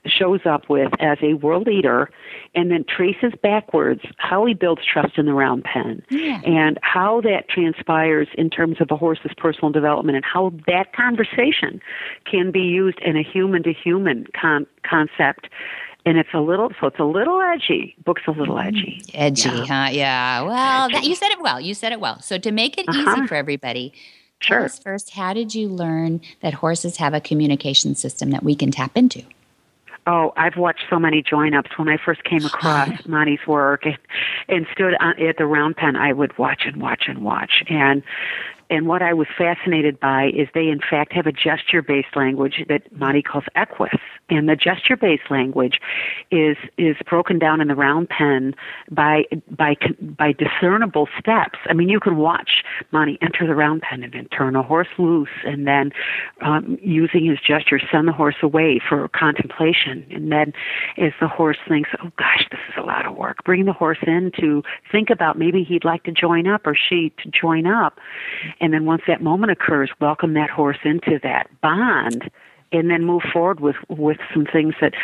shows 0.06 0.40
up 0.44 0.68
with 0.68 0.92
as 1.00 1.18
a 1.22 1.34
world 1.34 1.66
leader 1.66 2.10
and 2.54 2.70
then 2.70 2.84
traces 2.84 3.32
backwards 3.42 4.00
how 4.16 4.44
he 4.46 4.54
builds 4.54 4.82
trust 4.84 5.18
in 5.18 5.26
the 5.26 5.32
round 5.34 5.64
pen 5.64 6.02
Yeah. 6.10 6.40
and 6.44 6.78
how 6.82 7.20
that 7.22 7.48
transpires 7.48 8.28
in 8.36 8.50
terms 8.50 8.80
of 8.80 8.90
a 8.90 8.96
horse's 8.96 9.32
personal 9.36 9.70
development 9.70 10.16
and 10.16 10.24
how 10.24 10.52
that 10.66 10.92
conversation 10.94 11.80
can 12.24 12.50
be 12.50 12.60
used 12.60 12.98
in 13.00 13.16
a 13.16 13.22
human 13.22 13.62
to 13.64 13.72
human 13.72 14.26
concept. 14.82 15.48
And 16.06 16.16
it's 16.16 16.30
a 16.32 16.40
little 16.40 16.70
so 16.80 16.86
it's 16.86 16.98
a 16.98 17.04
little 17.04 17.40
edgy. 17.42 17.94
Book's 18.04 18.22
a 18.26 18.30
little 18.30 18.58
edgy. 18.58 19.02
Edgy 19.12 19.50
Yeah. 19.50 19.66
huh? 19.66 19.88
Yeah. 19.92 20.42
Well 20.42 20.88
that, 20.90 21.04
you 21.04 21.14
said 21.14 21.28
it 21.30 21.40
well. 21.42 21.60
You 21.60 21.74
said 21.74 21.92
it 21.92 22.00
well. 22.00 22.20
So 22.22 22.38
to 22.38 22.50
make 22.50 22.78
it 22.78 22.86
easy 22.88 23.00
Uh-huh. 23.00 23.26
for 23.26 23.34
everybody 23.34 23.92
tell 24.40 24.56
Sure. 24.56 24.64
us 24.64 24.78
first 24.78 25.10
how 25.10 25.34
did 25.34 25.54
you 25.54 25.68
learn 25.68 26.22
that 26.40 26.54
horses 26.54 26.96
have 26.96 27.12
a 27.12 27.20
communication 27.20 27.94
system 27.94 28.30
that 28.30 28.42
we 28.42 28.54
can 28.54 28.70
tap 28.70 28.96
into 28.96 29.22
Oh, 30.10 30.32
I've 30.36 30.56
watched 30.56 30.86
so 30.90 30.98
many 30.98 31.22
join 31.22 31.54
ups. 31.54 31.70
When 31.76 31.88
I 31.88 31.96
first 31.96 32.24
came 32.24 32.44
across 32.44 33.06
Monty's 33.06 33.46
work 33.46 33.86
and, 33.86 33.96
and 34.48 34.66
stood 34.72 34.94
on, 34.98 35.16
at 35.22 35.36
the 35.36 35.46
round 35.46 35.76
pen, 35.76 35.94
I 35.94 36.12
would 36.12 36.36
watch 36.36 36.62
and 36.66 36.82
watch 36.82 37.04
and 37.06 37.22
watch. 37.22 37.62
And 37.68 38.02
and 38.70 38.86
what 38.86 39.02
I 39.02 39.12
was 39.12 39.26
fascinated 39.36 39.98
by 39.98 40.28
is 40.28 40.48
they, 40.54 40.68
in 40.68 40.78
fact, 40.78 41.12
have 41.12 41.26
a 41.26 41.32
gesture 41.32 41.82
based 41.82 42.14
language 42.14 42.64
that 42.68 42.82
Monty 42.96 43.20
calls 43.20 43.44
Equus. 43.56 43.98
And 44.30 44.48
the 44.48 44.54
gesture 44.54 44.96
based 44.96 45.28
language 45.28 45.80
is, 46.30 46.56
is 46.78 46.96
broken 47.08 47.40
down 47.40 47.60
in 47.60 47.66
the 47.66 47.74
round 47.74 48.08
pen 48.08 48.54
by, 48.88 49.24
by, 49.50 49.74
by 50.00 50.32
discernible 50.32 51.08
steps. 51.18 51.58
I 51.68 51.72
mean, 51.72 51.88
you 51.88 51.98
can 51.98 52.16
watch 52.16 52.62
Monty 52.92 53.18
enter 53.20 53.44
the 53.44 53.56
round 53.56 53.82
pen 53.82 54.04
and 54.04 54.12
then 54.12 54.28
turn 54.28 54.54
a 54.54 54.62
horse 54.62 54.88
loose 54.98 55.28
and 55.44 55.66
then 55.66 55.90
um, 56.42 56.78
using 56.80 57.26
his 57.26 57.38
gesture 57.44 57.80
send 57.90 58.06
the 58.06 58.12
horse 58.12 58.36
away 58.40 58.80
for 58.88 59.08
contemplation. 59.08 60.06
And 60.10 60.30
then 60.30 60.52
as 60.96 61.12
the 61.20 61.26
horse 61.26 61.58
thinks, 61.68 61.90
oh 62.04 62.12
gosh, 62.16 62.46
this 62.52 62.60
is 62.68 62.74
a 62.78 62.86
lot 62.86 63.04
of 63.04 63.16
work, 63.16 63.42
bring 63.44 63.64
the 63.64 63.72
horse 63.72 63.98
in 64.06 64.30
to 64.40 64.62
think 64.92 65.10
about 65.10 65.36
maybe 65.38 65.64
he'd 65.64 65.84
like 65.84 66.04
to 66.04 66.12
join 66.12 66.46
up 66.46 66.68
or 66.68 66.76
she 66.76 67.12
to 67.22 67.30
join 67.30 67.66
up. 67.66 67.98
And 68.60 68.72
then 68.74 68.84
once 68.84 69.02
that 69.06 69.22
moment 69.22 69.52
occurs, 69.52 69.90
welcome 70.00 70.34
that 70.34 70.50
horse 70.50 70.78
into 70.84 71.18
that 71.22 71.48
bond 71.60 72.30
and 72.72 72.90
then 72.90 73.04
move 73.04 73.22
forward 73.32 73.60
with 73.60 73.76
with 73.88 74.18
some 74.32 74.46
things 74.46 74.74
that 74.80 74.94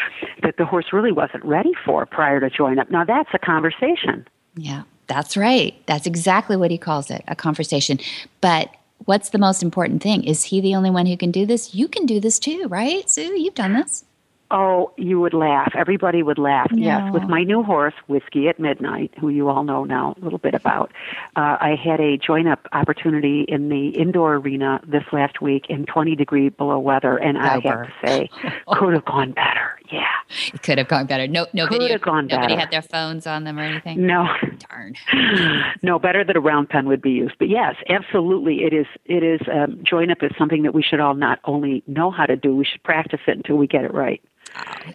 that 0.43 0.57
the 0.57 0.65
horse 0.65 0.93
really 0.93 1.13
wasn't 1.13 1.45
ready 1.45 1.73
for 1.85 2.07
prior 2.07 2.41
to 2.41 2.51
join 2.51 2.79
up. 2.79 2.91
Now 2.91 3.05
that's 3.05 3.31
a 3.35 3.39
conversation. 3.39 4.27
Yeah, 4.57 4.83
that's 5.07 5.37
right. 5.37 5.75
That's 5.87 6.07
exactly 6.07 6.57
what 6.57 6.71
he 6.71 6.79
calls 6.79 7.11
it, 7.11 7.25
a 7.29 7.37
conversation. 7.37 7.99
But 8.41 8.75
what's 9.05 9.31
the 9.31 9.39
most 9.39 9.63
important 9.63 10.03
thing? 10.03 10.25
Is 10.25 10.45
he 10.45 10.61
the 10.61 10.75
only 10.75 10.91
one 10.91 11.07
who 11.07 11.17
can 11.17 11.31
do 11.31 11.47
this? 11.47 11.75
You 11.75 11.89
can 11.89 12.07
do 12.07 12.21
this 12.21 12.39
too, 12.39 12.67
right? 12.69 13.09
Sue, 13.11 13.39
you've 13.39 13.55
done 13.55 13.75
this. 13.75 14.05
Oh, 14.51 14.93
you 14.97 15.21
would 15.21 15.35
laugh. 15.35 15.73
Everybody 15.77 16.23
would 16.23 16.39
laugh. 16.39 16.71
No. 16.71 16.83
Yes, 16.83 17.13
with 17.13 17.25
my 17.25 17.43
new 17.43 17.63
horse, 17.65 17.95
Whiskey 18.07 18.49
at 18.49 18.61
Midnight, 18.61 19.13
who 19.21 19.29
you 19.29 19.49
all 19.49 19.65
know 19.65 19.85
now 19.85 20.15
a 20.21 20.25
little 20.25 20.39
bit 20.39 20.55
about. 20.55 20.93
Uh, 21.35 21.57
I 21.61 21.75
had 21.83 22.01
a 22.01 22.17
join 22.17 22.47
up 22.47 22.67
opportunity 22.73 23.45
in 23.49 23.69
the 23.69 23.89
indoor 23.89 24.37
arena 24.37 24.81
this 24.87 25.03
last 25.13 25.41
week 25.41 25.67
in 25.69 25.85
20 25.87 26.15
degree 26.15 26.49
below 26.49 26.79
weather, 26.79 27.17
and 27.17 27.37
I 27.37 27.55
have 27.55 27.63
to 27.63 27.93
say, 28.05 28.31
could 28.69 28.93
have 28.95 29.05
gone 29.05 29.33
better. 29.33 29.73
Yeah, 29.91 30.07
it 30.53 30.63
could 30.63 30.79
have 30.79 30.89
gone 30.89 31.07
better. 31.07 31.27
No, 31.27 31.47
no 31.53 31.67
could 31.67 31.81
video. 31.81 31.95
Have 31.95 32.03
gone 32.03 32.27
nobody 32.27 32.55
better. 32.55 32.61
had 32.61 32.71
their 32.71 32.83
phones 32.83 33.27
on 33.27 33.45
them 33.45 33.59
or 33.59 33.63
anything. 33.63 34.05
No, 34.07 34.29
darn. 34.69 34.95
no, 35.83 35.99
better 35.99 36.25
that 36.25 36.37
a 36.37 36.41
round 36.41 36.69
pen 36.69 36.87
would 36.89 37.03
be 37.03 37.13
used. 37.13 37.35
But 37.39 37.49
yes, 37.49 37.77
absolutely, 37.89 38.65
it 38.65 38.73
is. 38.73 38.87
It 39.05 39.23
is. 39.23 39.41
Um, 39.53 39.83
join 39.85 40.11
up 40.11 40.19
is 40.23 40.33
something 40.39 40.63
that 40.65 40.75
we 40.75 40.83
should 40.83 41.01
all 41.01 41.15
not 41.15 41.39
only 41.45 41.83
know 41.87 42.11
how 42.11 42.27
to 42.27 42.37
do, 42.37 42.55
we 42.55 42.65
should 42.65 42.83
practice 42.83 43.21
it 43.27 43.37
until 43.37 43.57
we 43.57 43.67
get 43.67 43.85
it 43.85 43.95
right. 43.95 44.23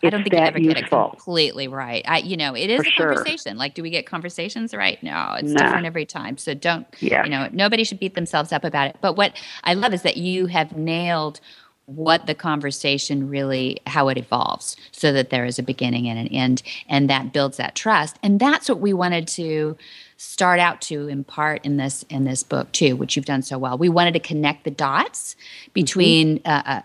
I 0.03 0.09
don't 0.09 0.23
think 0.23 0.37
you 0.39 0.45
ever 0.45 0.59
useful. 0.59 0.75
get 0.75 0.77
it 0.77 0.89
completely 0.89 1.67
right. 1.67 2.03
I, 2.07 2.19
you 2.19 2.37
know, 2.37 2.55
it 2.55 2.69
is 2.69 2.79
For 2.79 2.87
a 2.87 2.91
sure. 2.91 3.07
conversation. 3.15 3.57
Like, 3.57 3.73
do 3.75 3.83
we 3.83 3.89
get 3.89 4.05
conversations 4.05 4.73
right? 4.73 5.01
No, 5.03 5.35
it's 5.37 5.53
Nah. 5.53 5.59
different 5.63 5.85
every 5.85 6.05
time. 6.05 6.37
So 6.37 6.53
don't, 6.53 6.87
Yeah. 6.99 7.23
you 7.23 7.29
know, 7.29 7.49
nobody 7.51 7.83
should 7.83 7.99
beat 7.99 8.15
themselves 8.15 8.51
up 8.51 8.63
about 8.63 8.87
it. 8.89 8.97
But 9.01 9.15
what 9.17 9.33
I 9.63 9.73
love 9.75 9.93
is 9.93 10.03
that 10.03 10.17
you 10.17 10.47
have 10.47 10.75
nailed 10.77 11.39
what 11.87 12.27
the 12.27 12.35
conversation 12.35 13.27
really 13.29 13.77
how 13.87 14.07
it 14.09 14.17
evolves 14.17 14.77
so 14.91 15.11
that 15.11 15.29
there 15.29 15.45
is 15.45 15.59
a 15.59 15.63
beginning 15.63 16.07
and 16.07 16.19
an 16.19 16.27
end 16.29 16.63
and 16.87 17.09
that 17.09 17.33
builds 17.33 17.57
that 17.57 17.75
trust 17.75 18.17
and 18.23 18.39
that's 18.39 18.69
what 18.69 18.79
we 18.79 18.93
wanted 18.93 19.27
to 19.27 19.75
start 20.17 20.59
out 20.59 20.79
to 20.81 21.09
impart 21.09 21.65
in 21.65 21.77
this 21.77 22.03
in 22.09 22.23
this 22.23 22.43
book 22.43 22.71
too 22.71 22.95
which 22.95 23.15
you've 23.17 23.25
done 23.25 23.41
so 23.41 23.57
well 23.57 23.77
we 23.77 23.89
wanted 23.89 24.13
to 24.13 24.21
connect 24.21 24.63
the 24.63 24.71
dots 24.71 25.35
between 25.73 26.39
uh, 26.45 26.63
uh, 26.65 26.81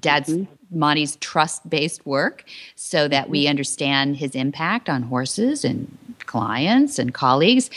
dad's 0.00 0.38
monty's 0.70 1.16
trust-based 1.16 2.04
work 2.06 2.44
so 2.74 3.08
that 3.08 3.28
we 3.28 3.46
understand 3.46 4.16
his 4.16 4.34
impact 4.34 4.88
on 4.88 5.02
horses 5.02 5.64
and 5.64 5.96
clients 6.26 6.98
and 6.98 7.14
colleagues. 7.14 7.70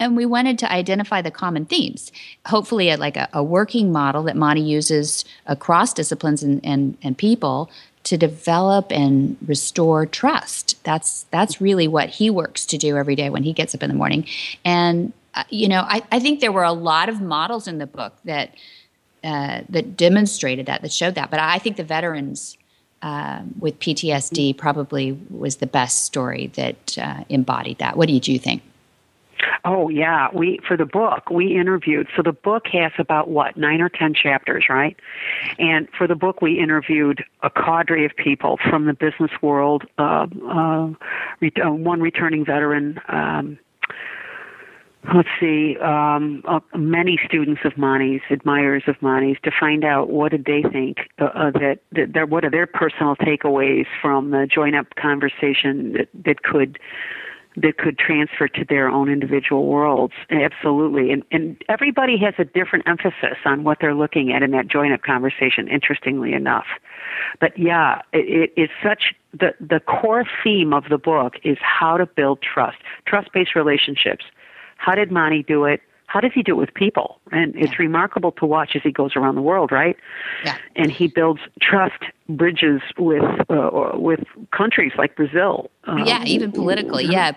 And 0.00 0.16
we 0.16 0.26
wanted 0.26 0.58
to 0.60 0.72
identify 0.72 1.22
the 1.22 1.30
common 1.30 1.64
themes 1.64 2.10
hopefully 2.46 2.90
a, 2.90 2.96
like 2.96 3.16
a, 3.16 3.28
a 3.32 3.44
working 3.44 3.92
model 3.92 4.24
that 4.24 4.36
monty 4.36 4.60
uses 4.60 5.24
across 5.46 5.92
disciplines 5.92 6.42
and, 6.42 6.60
and, 6.64 6.96
and 7.02 7.16
people 7.16 7.70
to 8.04 8.16
develop 8.16 8.90
and 8.90 9.36
restore 9.46 10.06
trust. 10.06 10.82
That's 10.82 11.24
that's 11.30 11.60
really 11.60 11.86
what 11.86 12.08
he 12.08 12.30
works 12.30 12.64
to 12.66 12.78
do 12.78 12.96
every 12.96 13.14
day 13.14 13.28
when 13.28 13.42
he 13.42 13.52
gets 13.52 13.74
up 13.74 13.82
in 13.82 13.90
the 13.90 13.94
morning. 13.94 14.26
And 14.64 15.12
uh, 15.34 15.44
you 15.50 15.68
know 15.68 15.82
I, 15.82 16.02
I 16.10 16.18
think 16.18 16.40
there 16.40 16.52
were 16.52 16.64
a 16.64 16.72
lot 16.72 17.08
of 17.08 17.20
models 17.20 17.68
in 17.68 17.78
the 17.78 17.86
book 17.86 18.14
that 18.24 18.54
uh, 19.24 19.62
that 19.68 19.96
demonstrated 19.96 20.66
that 20.66 20.82
that 20.82 20.92
showed 20.92 21.14
that 21.14 21.30
but 21.30 21.40
i 21.40 21.58
think 21.58 21.76
the 21.76 21.84
veterans 21.84 22.56
um, 23.02 23.54
with 23.58 23.78
ptsd 23.80 24.56
probably 24.56 25.12
was 25.30 25.56
the 25.56 25.66
best 25.66 26.04
story 26.04 26.48
that 26.54 26.98
uh, 26.98 27.24
embodied 27.28 27.78
that 27.78 27.96
what 27.96 28.08
did 28.08 28.26
you 28.26 28.38
think 28.38 28.62
Oh 29.64 29.88
yeah, 29.88 30.28
we 30.32 30.60
for 30.66 30.76
the 30.76 30.86
book 30.86 31.30
we 31.30 31.56
interviewed. 31.56 32.08
So 32.16 32.22
the 32.22 32.32
book 32.32 32.66
has 32.72 32.92
about 32.98 33.28
what 33.28 33.56
nine 33.56 33.80
or 33.80 33.88
ten 33.88 34.14
chapters, 34.14 34.66
right? 34.68 34.96
And 35.58 35.88
for 35.96 36.06
the 36.06 36.14
book 36.14 36.42
we 36.42 36.58
interviewed 36.58 37.24
a 37.42 37.50
cadre 37.50 38.04
of 38.04 38.12
people 38.16 38.58
from 38.68 38.86
the 38.86 38.94
business 38.94 39.30
world. 39.42 39.84
Uh, 39.98 40.26
uh, 40.46 40.90
uh, 41.64 41.70
one 41.70 42.00
returning 42.00 42.44
veteran. 42.44 43.00
Um, 43.08 43.58
let's 45.14 45.28
see, 45.40 45.76
um, 45.78 46.42
uh, 46.46 46.60
many 46.76 47.18
students 47.24 47.62
of 47.64 47.76
Monty's, 47.76 48.20
admirers 48.30 48.84
of 48.86 49.00
Monty's, 49.00 49.36
to 49.44 49.50
find 49.58 49.84
out 49.84 50.10
what 50.10 50.32
did 50.32 50.44
they 50.44 50.62
think 50.62 51.08
uh, 51.18 51.24
uh, 51.24 51.50
that, 51.52 51.78
that 51.92 52.12
their, 52.12 52.26
what 52.26 52.44
are 52.44 52.50
their 52.50 52.66
personal 52.66 53.16
takeaways 53.16 53.86
from 54.02 54.30
the 54.30 54.46
join 54.46 54.74
up 54.74 54.94
conversation 54.96 55.92
that, 55.92 56.08
that 56.24 56.42
could 56.42 56.78
that 57.56 57.76
could 57.76 57.98
transfer 57.98 58.46
to 58.46 58.64
their 58.68 58.88
own 58.88 59.08
individual 59.08 59.66
worlds. 59.66 60.14
Absolutely. 60.30 61.10
And, 61.10 61.24
and 61.32 61.60
everybody 61.68 62.16
has 62.18 62.34
a 62.38 62.44
different 62.44 62.86
emphasis 62.86 63.38
on 63.44 63.64
what 63.64 63.78
they're 63.80 63.96
looking 63.96 64.32
at 64.32 64.44
in 64.44 64.52
that 64.52 64.68
join 64.68 64.92
up 64.92 65.02
conversation, 65.02 65.66
interestingly 65.66 66.34
enough. 66.34 66.66
But 67.40 67.58
yeah, 67.58 68.00
it, 68.12 68.52
it 68.56 68.60
is 68.60 68.70
such 68.80 69.14
the, 69.32 69.54
the 69.60 69.80
core 69.80 70.24
theme 70.44 70.72
of 70.72 70.84
the 70.88 70.98
book 70.98 71.34
is 71.42 71.58
how 71.60 71.96
to 71.96 72.06
build 72.06 72.40
trust, 72.42 72.78
trust 73.06 73.32
based 73.32 73.56
relationships. 73.56 74.24
How 74.78 74.94
did 74.94 75.12
Monty 75.12 75.42
do 75.42 75.64
it? 75.64 75.80
How 76.06 76.20
does 76.20 76.32
he 76.34 76.42
do 76.42 76.52
it 76.52 76.56
with 76.56 76.72
people? 76.72 77.20
And 77.32 77.54
it's 77.54 77.72
Yeah. 77.72 77.78
remarkable 77.80 78.32
to 78.32 78.46
watch 78.46 78.74
as 78.74 78.82
he 78.82 78.90
goes 78.90 79.14
around 79.14 79.34
the 79.34 79.42
world, 79.42 79.70
right? 79.70 79.94
Yeah. 80.42 80.56
And 80.74 80.90
he 80.90 81.06
builds 81.06 81.40
trust 81.60 82.02
bridges 82.30 82.80
with 82.96 83.22
uh, 83.50 83.90
with 83.94 84.20
countries 84.50 84.92
like 84.96 85.14
Brazil. 85.16 85.70
Um, 85.84 85.98
yeah 86.06 86.24
even 86.24 86.50
politically 86.52 87.04
yeah 87.06 87.32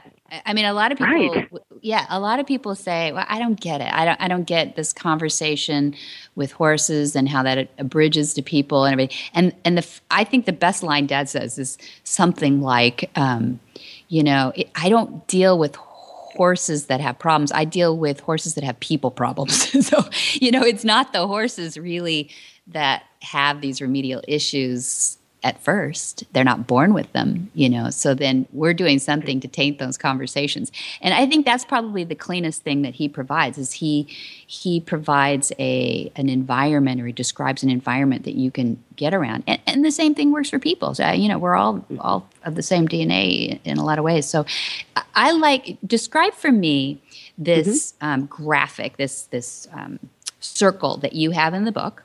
I- 0.46 0.54
mean 0.54 0.66
a 0.66 0.74
lot 0.74 0.92
of 0.94 0.98
people 0.98 1.30
Right. 1.34 1.48
yeah 1.82 2.06
a 2.10 2.20
lot 2.20 2.40
of 2.42 2.46
people 2.46 2.74
say 2.76 3.12
well 3.14 3.26
i 3.30 3.38
don't 3.40 3.60
get 3.60 3.80
it 3.82 3.92
i 3.94 4.04
don't 4.06 4.20
i 4.22 4.28
don't 4.28 4.44
get 4.46 4.76
this 4.76 4.92
conversation 4.94 5.94
with 6.36 6.52
horses 6.52 7.16
and 7.16 7.28
how 7.30 7.44
that 7.44 7.58
it 7.58 7.70
bridges 7.90 8.34
to 8.36 8.42
people 8.42 8.84
and 8.86 8.92
everything 8.94 9.18
and 9.34 9.54
and 9.66 9.78
the 9.78 9.88
i 10.10 10.24
think 10.26 10.46
the 10.46 10.54
best 10.54 10.84
line 10.84 11.06
dad 11.06 11.30
says 11.30 11.58
is 11.58 11.78
something 12.04 12.62
like 12.62 13.10
um, 13.16 13.60
you 14.10 14.24
know 14.24 14.52
it, 14.56 14.70
i 14.76 14.90
don't 14.90 15.26
deal 15.28 15.58
with 15.58 15.76
horses 15.76 15.91
that 16.88 17.02
have 17.02 17.20
problems. 17.20 17.52
I 17.52 17.66
deal 17.66 17.98
with 17.98 18.20
horses 18.20 18.56
that 18.56 18.64
have 18.64 18.80
people 18.80 19.12
problems. 19.12 19.70
So 19.82 20.04
you 20.34 20.52
know 20.52 20.62
it's 20.62 20.86
not 20.86 21.12
the 21.12 21.28
horses 21.28 21.78
really 21.78 22.30
that 22.68 23.04
have 23.22 23.62
these 23.62 23.82
remedial 23.82 24.22
issues 24.28 25.18
at 25.44 25.62
first 25.62 26.24
they're 26.34 26.44
not 26.44 26.68
born 26.68 26.94
with 26.94 27.12
them 27.14 27.50
you 27.54 27.70
know? 27.70 27.90
So 27.90 28.14
then 28.14 28.48
we're 28.54 28.74
doing 28.74 29.00
something 29.00 29.40
to 29.40 29.48
taint 29.48 29.80
those 29.80 29.98
conversations. 29.98 30.72
And 31.02 31.14
i 31.14 31.26
think 31.26 31.46
that's 31.46 31.66
probably 31.66 32.04
the 32.04 32.16
cleanest 32.16 32.64
thing 32.64 32.82
that 32.84 32.96
he 32.96 33.08
provides 33.10 33.58
is 33.58 33.74
he 33.74 34.08
he 34.48 34.80
provides 34.80 35.52
a 35.60 36.12
an 36.16 36.30
environment 36.30 37.02
or 37.02 37.08
he 37.08 37.14
describes 37.14 37.64
an 37.64 37.70
environment 37.70 38.24
that 38.24 38.36
you 38.36 38.52
can 38.52 38.82
get 38.96 39.14
around. 39.14 39.44
And, 39.48 39.60
and 39.66 39.86
the 39.86 39.92
same 39.92 40.14
thing 40.14 40.32
works 40.32 40.50
for 40.50 40.60
people. 40.60 40.94
So 40.96 41.10
you 41.12 41.28
know 41.28 41.38
we're 41.38 41.56
all 41.56 41.86
all 42.00 42.28
of 42.44 42.56
the 42.56 42.64
same 42.64 42.88
dna 42.88 43.60
in 43.64 43.78
a 43.78 43.86
lot 43.86 43.98
of 43.98 44.04
ways. 44.04 44.26
So 44.26 44.46
i, 45.16 45.32
like 45.32 45.78
describe 45.86 46.34
for 46.34 46.52
me 46.52 47.02
this 47.38 47.94
um, 48.02 48.26
graphic 48.26 48.98
this 48.98 49.24
this 49.24 49.68
um, 49.74 50.00
circle 50.40 50.98
that 50.98 51.14
you 51.14 51.32
have 51.32 51.54
in 51.54 51.66
the 51.66 51.72
book 51.72 52.04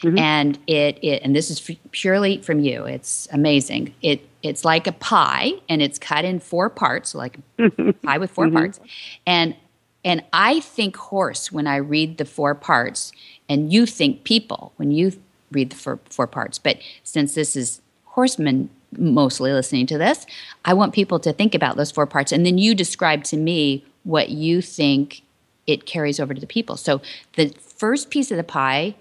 Mm-hmm. 0.00 0.18
and 0.18 0.58
it, 0.66 0.98
it 1.02 1.22
and 1.22 1.34
this 1.34 1.50
is 1.50 1.70
f- 1.70 1.76
purely 1.90 2.38
from 2.42 2.60
you. 2.60 2.84
It's 2.84 3.28
amazing. 3.32 3.94
It 4.02 4.28
it's 4.42 4.64
like 4.64 4.86
a 4.86 4.92
pie 4.92 5.52
and 5.68 5.80
it's 5.80 5.98
cut 5.98 6.24
in 6.24 6.40
four 6.40 6.68
parts 6.70 7.14
like 7.14 7.38
a 7.58 7.62
mm-hmm. 7.62 7.90
pie 8.06 8.18
with 8.18 8.30
4 8.30 8.46
mm-hmm. 8.46 8.56
parts. 8.56 8.80
And 9.26 9.56
and 10.04 10.22
i 10.32 10.60
think 10.60 10.96
horse 10.96 11.50
when 11.50 11.66
i 11.66 11.76
read 11.76 12.18
the 12.18 12.24
four 12.24 12.54
parts 12.54 13.10
and 13.48 13.72
you 13.72 13.86
think 13.86 14.24
people 14.24 14.72
when 14.76 14.90
you 14.90 15.12
read 15.50 15.70
the 15.70 15.76
four, 15.76 16.00
four 16.10 16.26
parts. 16.26 16.58
But 16.58 16.78
since 17.04 17.34
this 17.34 17.56
is 17.56 17.80
horsemen 18.04 18.70
mostly 18.98 19.52
listening 19.52 19.86
to 19.86 19.98
this 19.98 20.26
i 20.64 20.72
want 20.72 20.94
people 20.94 21.18
to 21.18 21.32
think 21.32 21.54
about 21.54 21.76
those 21.76 21.90
four 21.90 22.06
parts. 22.06 22.32
And 22.32 22.44
then 22.44 22.58
you 22.58 22.74
describe 22.74 23.24
to 23.24 23.36
me 23.36 23.84
what 24.04 24.28
you 24.28 24.62
think 24.62 25.22
it 25.66 25.84
carries 25.86 26.20
over 26.20 26.32
to 26.32 26.40
the 26.40 26.46
people. 26.46 26.76
So 26.76 27.00
the 27.34 27.48
first 27.48 28.10
piece 28.10 28.30
of 28.30 28.36
the 28.36 28.44
pie 28.44 28.94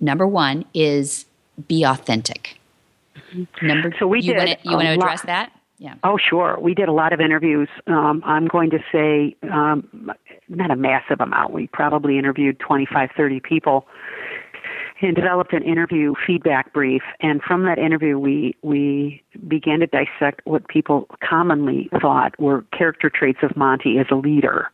number 0.00 0.26
one 0.26 0.64
is 0.74 1.26
be 1.68 1.84
authentic. 1.84 2.58
Number. 3.62 3.94
So 3.98 4.06
we 4.06 4.20
you 4.20 4.34
did 4.34 4.38
want 4.38 4.60
to 4.62 4.68
you 4.68 4.76
want 4.76 4.86
to 4.86 4.94
lot- 4.94 4.98
address 4.98 5.22
that? 5.22 5.52
Yeah. 5.78 5.94
Oh, 6.02 6.16
sure. 6.16 6.58
We 6.58 6.74
did 6.74 6.88
a 6.88 6.92
lot 6.92 7.12
of 7.12 7.20
interviews. 7.20 7.68
Um, 7.86 8.22
I'm 8.24 8.46
going 8.46 8.70
to 8.70 8.78
say 8.90 9.36
um, 9.52 10.10
not 10.48 10.70
a 10.70 10.76
massive 10.76 11.20
amount. 11.20 11.52
We 11.52 11.66
probably 11.66 12.18
interviewed 12.18 12.58
25, 12.60 13.10
30 13.14 13.40
people 13.40 13.86
and 15.02 15.14
developed 15.14 15.52
an 15.52 15.62
interview 15.62 16.14
feedback 16.26 16.72
brief. 16.72 17.02
And 17.20 17.42
from 17.42 17.64
that 17.64 17.78
interview, 17.78 18.18
we 18.18 18.54
we 18.62 19.22
began 19.46 19.80
to 19.80 19.86
dissect 19.86 20.40
what 20.44 20.66
people 20.68 21.06
commonly 21.22 21.90
thought 22.00 22.38
were 22.40 22.64
character 22.76 23.10
traits 23.10 23.40
of 23.42 23.56
Monty 23.56 23.98
as 23.98 24.06
a 24.10 24.14
leader. 24.16 24.70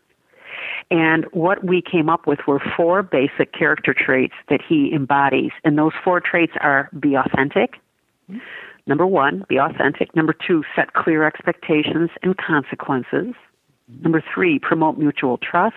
And 0.90 1.24
what 1.32 1.64
we 1.64 1.82
came 1.82 2.08
up 2.08 2.26
with 2.26 2.40
were 2.46 2.60
four 2.76 3.02
basic 3.02 3.52
character 3.52 3.94
traits 3.94 4.34
that 4.48 4.60
he 4.66 4.92
embodies. 4.92 5.52
And 5.64 5.78
those 5.78 5.92
four 6.04 6.20
traits 6.20 6.52
are 6.60 6.88
be 6.98 7.14
authentic. 7.14 7.74
Number 8.86 9.06
one, 9.06 9.44
be 9.48 9.58
authentic. 9.58 10.14
Number 10.16 10.34
two, 10.34 10.64
set 10.74 10.92
clear 10.94 11.24
expectations 11.24 12.10
and 12.22 12.36
consequences. 12.36 13.34
Number 14.00 14.22
three, 14.34 14.58
promote 14.58 14.98
mutual 14.98 15.38
trust. 15.38 15.76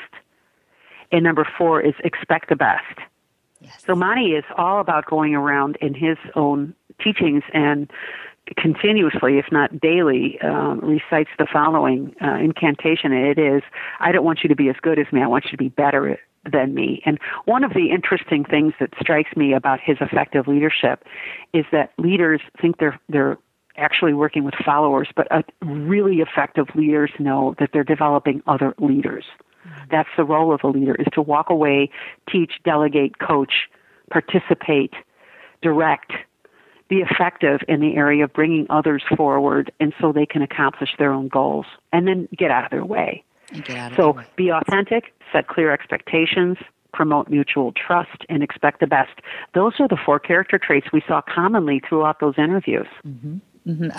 And 1.12 1.24
number 1.24 1.48
four 1.58 1.82
is 1.82 1.94
expect 2.04 2.50
the 2.50 2.56
best. 2.56 3.00
Yes. 3.62 3.84
So 3.86 3.96
Monty 3.96 4.32
is 4.32 4.44
all 4.58 4.80
about 4.80 5.06
going 5.06 5.36
around 5.36 5.78
in 5.82 5.94
his 5.94 6.18
own 6.36 6.74
teachings 7.02 7.44
and 7.54 7.92
continuously, 8.58 9.38
if 9.38 9.46
not 9.52 9.80
daily, 9.80 10.40
um, 10.42 10.80
recites 10.80 11.30
the 11.38 11.48
following 11.52 12.16
uh, 12.22 12.36
incantation. 12.36 13.12
And 13.12 13.28
it 13.28 13.40
is, 13.40 13.64
I 14.00 14.12
don't 14.12 14.26
want 14.26 14.40
you 14.44 14.50
to 14.50 14.56
be 14.56 14.70
as 14.70 14.76
good 14.82 15.00
as 15.00 15.12
me. 15.12 15.22
I 15.22 15.28
want 15.28 15.46
you 15.46 15.52
to 15.52 15.58
be 15.58 15.70
better 15.70 16.20
than 16.52 16.76
me. 16.76 17.02
And 17.06 17.20
one 17.46 17.64
of 17.64 17.74
the 17.74 17.90
interesting 17.90 18.46
things 18.46 18.74
that 18.80 18.90
strikes 19.00 19.36
me 19.36 19.54
about 19.54 19.80
his 19.80 19.98
effective 20.00 20.48
leadership 20.48 21.04
is 21.54 21.66
that 21.72 21.92
leaders 21.98 22.42
think 22.62 22.78
they're, 22.78 23.00
they're 23.10 23.38
actually 23.78 24.14
working 24.14 24.44
with 24.44 24.54
followers, 24.64 25.10
but 25.16 25.28
uh, 25.32 25.42
really 25.64 26.18
effective 26.18 26.68
leaders 26.76 27.12
know 27.20 27.56
that 27.60 27.72
they're 27.74 27.84
developing 27.84 28.42
other 28.48 28.74
leaders. 28.80 29.26
That's 29.90 30.10
the 30.16 30.24
role 30.24 30.54
of 30.54 30.62
a 30.64 30.68
leader 30.68 30.96
is 30.96 31.08
to 31.14 31.22
walk 31.22 31.50
away, 31.50 31.90
teach, 32.32 32.54
delegate, 32.64 33.20
coach, 33.20 33.68
participate, 34.12 34.94
direct, 35.62 36.14
be 36.88 36.98
effective 36.98 37.62
in 37.68 37.80
the 37.80 37.96
area 37.96 38.24
of 38.24 38.34
bringing 38.34 38.68
others 38.70 39.04
forward 39.16 39.72
and 39.80 39.94
so 40.00 40.12
they 40.12 40.26
can 40.26 40.42
accomplish 40.42 40.92
their 40.98 41.12
own 41.12 41.28
goals 41.28 41.66
and 41.92 42.08
then 42.08 42.28
get 42.38 42.52
out 42.52 42.64
of 42.66 42.72
their 42.72 42.86
way. 42.86 43.24
And 43.52 43.64
get 43.64 43.78
out 43.78 43.92
of 43.92 43.98
So 43.98 44.12
way. 44.12 44.26
be 44.36 44.50
authentic, 44.52 45.14
set 45.32 45.48
clear 45.48 45.72
expectations, 45.72 46.58
promote 46.94 47.30
mutual 47.30 47.74
trust, 47.74 48.26
and 48.30 48.42
expect 48.42 48.80
the 48.80 48.88
best. 48.88 49.20
Those 49.54 49.74
are 49.80 49.88
the 49.88 49.98
four 49.98 50.20
character 50.20 50.58
traits 50.58 50.88
we 50.94 51.02
saw 51.08 51.22
commonly 51.22 51.82
throughout 51.88 52.20
those 52.20 52.36
interviews. 52.38 52.88
Mhm, 53.06 53.42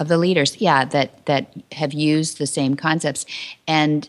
of 0.00 0.08
the 0.08 0.16
leaders, 0.16 0.60
yeah, 0.60 0.84
that 0.84 1.26
that 1.26 1.52
have 1.72 1.92
used 1.92 2.38
the 2.38 2.46
same 2.46 2.76
concepts, 2.76 3.26
and 3.66 4.08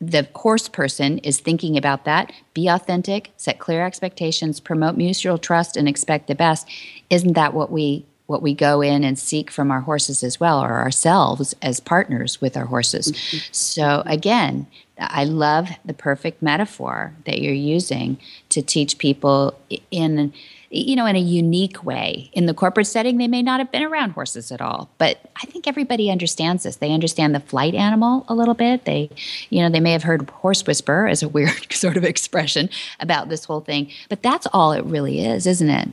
the 0.00 0.28
horse 0.34 0.68
person 0.68 1.18
is 1.18 1.40
thinking 1.40 1.76
about 1.76 2.04
that. 2.04 2.32
Be 2.54 2.68
authentic, 2.68 3.32
set 3.36 3.58
clear 3.58 3.84
expectations, 3.84 4.60
promote 4.60 4.96
mutual 4.96 5.38
trust, 5.38 5.76
and 5.76 5.88
expect 5.88 6.28
the 6.28 6.34
best. 6.34 6.68
Isn't 7.10 7.32
that 7.34 7.54
what 7.54 7.70
we 7.70 8.04
what 8.26 8.42
we 8.42 8.52
go 8.52 8.82
in 8.82 9.04
and 9.04 9.18
seek 9.18 9.50
from 9.50 9.70
our 9.70 9.80
horses 9.80 10.22
as 10.22 10.38
well, 10.38 10.62
or 10.62 10.74
ourselves 10.74 11.54
as 11.62 11.80
partners 11.80 12.42
with 12.42 12.58
our 12.58 12.66
horses? 12.66 13.12
So 13.52 14.02
again, 14.04 14.66
I 14.98 15.24
love 15.24 15.70
the 15.84 15.94
perfect 15.94 16.42
metaphor 16.42 17.14
that 17.24 17.40
you're 17.40 17.54
using 17.54 18.18
to 18.50 18.60
teach 18.60 18.98
people 18.98 19.58
in 19.90 20.34
you 20.70 20.94
know 20.96 21.06
in 21.06 21.16
a 21.16 21.20
unique 21.20 21.82
way 21.84 22.30
in 22.32 22.46
the 22.46 22.54
corporate 22.54 22.86
setting 22.86 23.18
they 23.18 23.28
may 23.28 23.42
not 23.42 23.60
have 23.60 23.70
been 23.72 23.82
around 23.82 24.10
horses 24.10 24.52
at 24.52 24.60
all 24.60 24.90
but 24.98 25.18
i 25.42 25.46
think 25.46 25.66
everybody 25.66 26.10
understands 26.10 26.64
this 26.64 26.76
they 26.76 26.92
understand 26.92 27.34
the 27.34 27.40
flight 27.40 27.74
animal 27.74 28.24
a 28.28 28.34
little 28.34 28.54
bit 28.54 28.84
they 28.84 29.10
you 29.50 29.62
know 29.62 29.70
they 29.70 29.80
may 29.80 29.92
have 29.92 30.02
heard 30.02 30.28
horse 30.30 30.66
whisper 30.66 31.06
as 31.06 31.22
a 31.22 31.28
weird 31.38 31.72
sort 31.72 31.96
of 31.96 32.04
expression 32.04 32.68
about 33.00 33.28
this 33.28 33.44
whole 33.44 33.60
thing 33.60 33.90
but 34.08 34.22
that's 34.22 34.46
all 34.52 34.72
it 34.72 34.84
really 34.84 35.24
is 35.24 35.46
isn't 35.46 35.70
it 35.70 35.88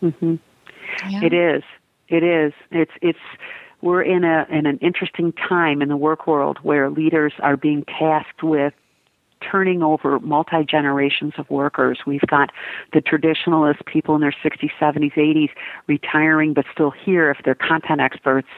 hmm 0.00 0.36
yeah. 1.08 1.24
It 1.24 1.32
is. 1.32 1.62
It 2.08 2.22
is. 2.22 2.52
It's 2.70 2.92
it's 3.00 3.18
we're 3.80 4.02
in 4.02 4.24
a 4.24 4.46
in 4.50 4.66
an 4.66 4.78
interesting 4.78 5.32
time 5.32 5.80
in 5.82 5.88
the 5.88 5.96
work 5.96 6.26
world 6.26 6.58
where 6.62 6.90
leaders 6.90 7.32
are 7.40 7.56
being 7.56 7.84
tasked 7.84 8.42
with 8.42 8.74
turning 9.40 9.82
over 9.82 10.18
multi 10.20 10.64
generations 10.64 11.34
of 11.38 11.48
workers. 11.50 12.00
We've 12.06 12.20
got 12.26 12.50
the 12.92 13.00
traditionalist 13.00 13.84
people 13.86 14.14
in 14.14 14.20
their 14.20 14.34
60s, 14.44 14.70
70s, 14.80 15.14
80s 15.14 15.50
retiring 15.86 16.54
but 16.54 16.64
still 16.72 16.90
here 16.90 17.30
if 17.30 17.38
they're 17.44 17.54
content 17.54 18.00
experts. 18.00 18.48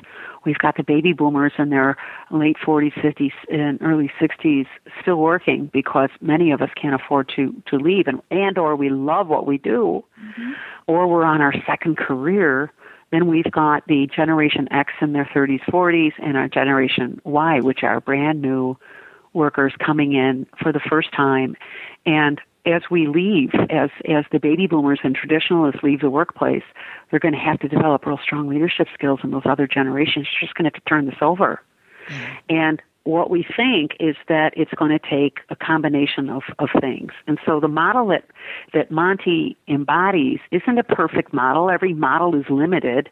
We've 0.44 0.58
got 0.58 0.76
the 0.76 0.82
baby 0.82 1.12
boomers 1.12 1.52
in 1.58 1.70
their 1.70 1.96
late 2.30 2.56
40s, 2.64 2.94
50s, 2.94 3.32
and 3.50 3.80
early 3.80 4.10
60s 4.20 4.66
still 5.00 5.16
working 5.16 5.70
because 5.72 6.10
many 6.20 6.50
of 6.50 6.60
us 6.60 6.70
can't 6.80 7.00
afford 7.00 7.30
to 7.36 7.54
to 7.66 7.76
leave 7.76 8.06
and 8.06 8.20
and 8.30 8.58
or 8.58 8.74
we 8.76 8.90
love 8.90 9.28
what 9.28 9.46
we 9.46 9.58
do 9.58 10.04
mm-hmm. 10.20 10.52
or 10.86 11.06
we're 11.06 11.24
on 11.24 11.40
our 11.40 11.54
second 11.66 11.96
career. 11.96 12.72
Then 13.12 13.28
we've 13.28 13.50
got 13.50 13.86
the 13.86 14.08
Generation 14.14 14.72
X 14.72 14.90
in 15.02 15.12
their 15.12 15.28
30s, 15.34 15.62
40s, 15.64 16.12
and 16.18 16.36
our 16.36 16.48
Generation 16.48 17.20
Y, 17.24 17.60
which 17.60 17.82
are 17.82 18.00
brand 18.00 18.40
new 18.40 18.78
workers 19.32 19.72
coming 19.84 20.12
in 20.12 20.46
for 20.62 20.72
the 20.72 20.80
first 20.80 21.12
time. 21.12 21.56
And 22.06 22.40
as 22.64 22.82
we 22.90 23.06
leave, 23.08 23.50
as 23.70 23.90
as 24.08 24.24
the 24.30 24.38
baby 24.38 24.66
boomers 24.66 25.00
and 25.02 25.14
traditionalists 25.14 25.82
leave 25.82 26.00
the 26.00 26.10
workplace, 26.10 26.62
they're 27.10 27.20
going 27.20 27.34
to 27.34 27.40
have 27.40 27.58
to 27.60 27.68
develop 27.68 28.06
real 28.06 28.20
strong 28.22 28.48
leadership 28.48 28.86
skills 28.94 29.20
in 29.24 29.30
those 29.30 29.42
other 29.44 29.66
generations. 29.66 30.28
Just 30.40 30.54
going 30.54 30.64
to 30.64 30.74
have 30.74 30.82
to 30.82 30.88
turn 30.88 31.06
this 31.06 31.16
over. 31.20 31.60
Mm-hmm. 32.08 32.34
And 32.50 32.82
what 33.04 33.30
we 33.30 33.44
think 33.56 33.96
is 33.98 34.14
that 34.28 34.52
it's 34.56 34.70
going 34.74 34.96
to 34.96 34.98
take 34.98 35.38
a 35.50 35.56
combination 35.56 36.30
of, 36.30 36.42
of 36.60 36.68
things. 36.80 37.10
And 37.26 37.38
so 37.44 37.58
the 37.58 37.68
model 37.68 38.06
that, 38.08 38.24
that 38.74 38.92
Monty 38.92 39.56
embodies 39.66 40.38
isn't 40.52 40.78
a 40.78 40.84
perfect 40.84 41.32
model. 41.32 41.70
Every 41.70 41.94
model 41.94 42.34
is 42.36 42.44
limited. 42.48 43.10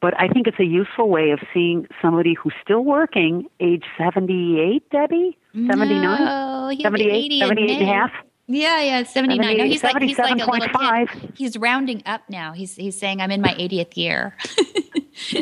But 0.00 0.14
I 0.20 0.28
think 0.28 0.46
it's 0.46 0.58
a 0.60 0.64
useful 0.64 1.08
way 1.08 1.30
of 1.30 1.40
seeing 1.52 1.86
somebody 2.02 2.34
who's 2.34 2.54
still 2.62 2.84
working, 2.84 3.46
age 3.60 3.84
78, 3.98 4.88
Debbie? 4.90 5.36
79? 5.54 6.02
no, 6.02 6.68
he'll 6.68 6.82
78, 6.82 7.10
80 7.10 7.40
78 7.40 7.70
and 7.70 7.82
a 7.82 7.92
half? 7.92 8.10
Yeah, 8.48 8.80
yeah, 8.80 9.00
it's 9.00 9.12
79. 9.12 9.56
No, 9.56 9.64
he's 9.64 9.82
like 9.82 10.00
he's 10.00 10.18
like 10.18 10.40
a 10.40 10.50
little 10.50 11.06
kid. 11.08 11.32
He's 11.36 11.56
rounding 11.56 12.02
up 12.06 12.22
now. 12.28 12.52
He's 12.52 12.76
he's 12.76 12.98
saying 12.98 13.20
I'm 13.20 13.32
in 13.32 13.40
my 13.40 13.54
80th 13.54 13.96
year. 13.96 14.36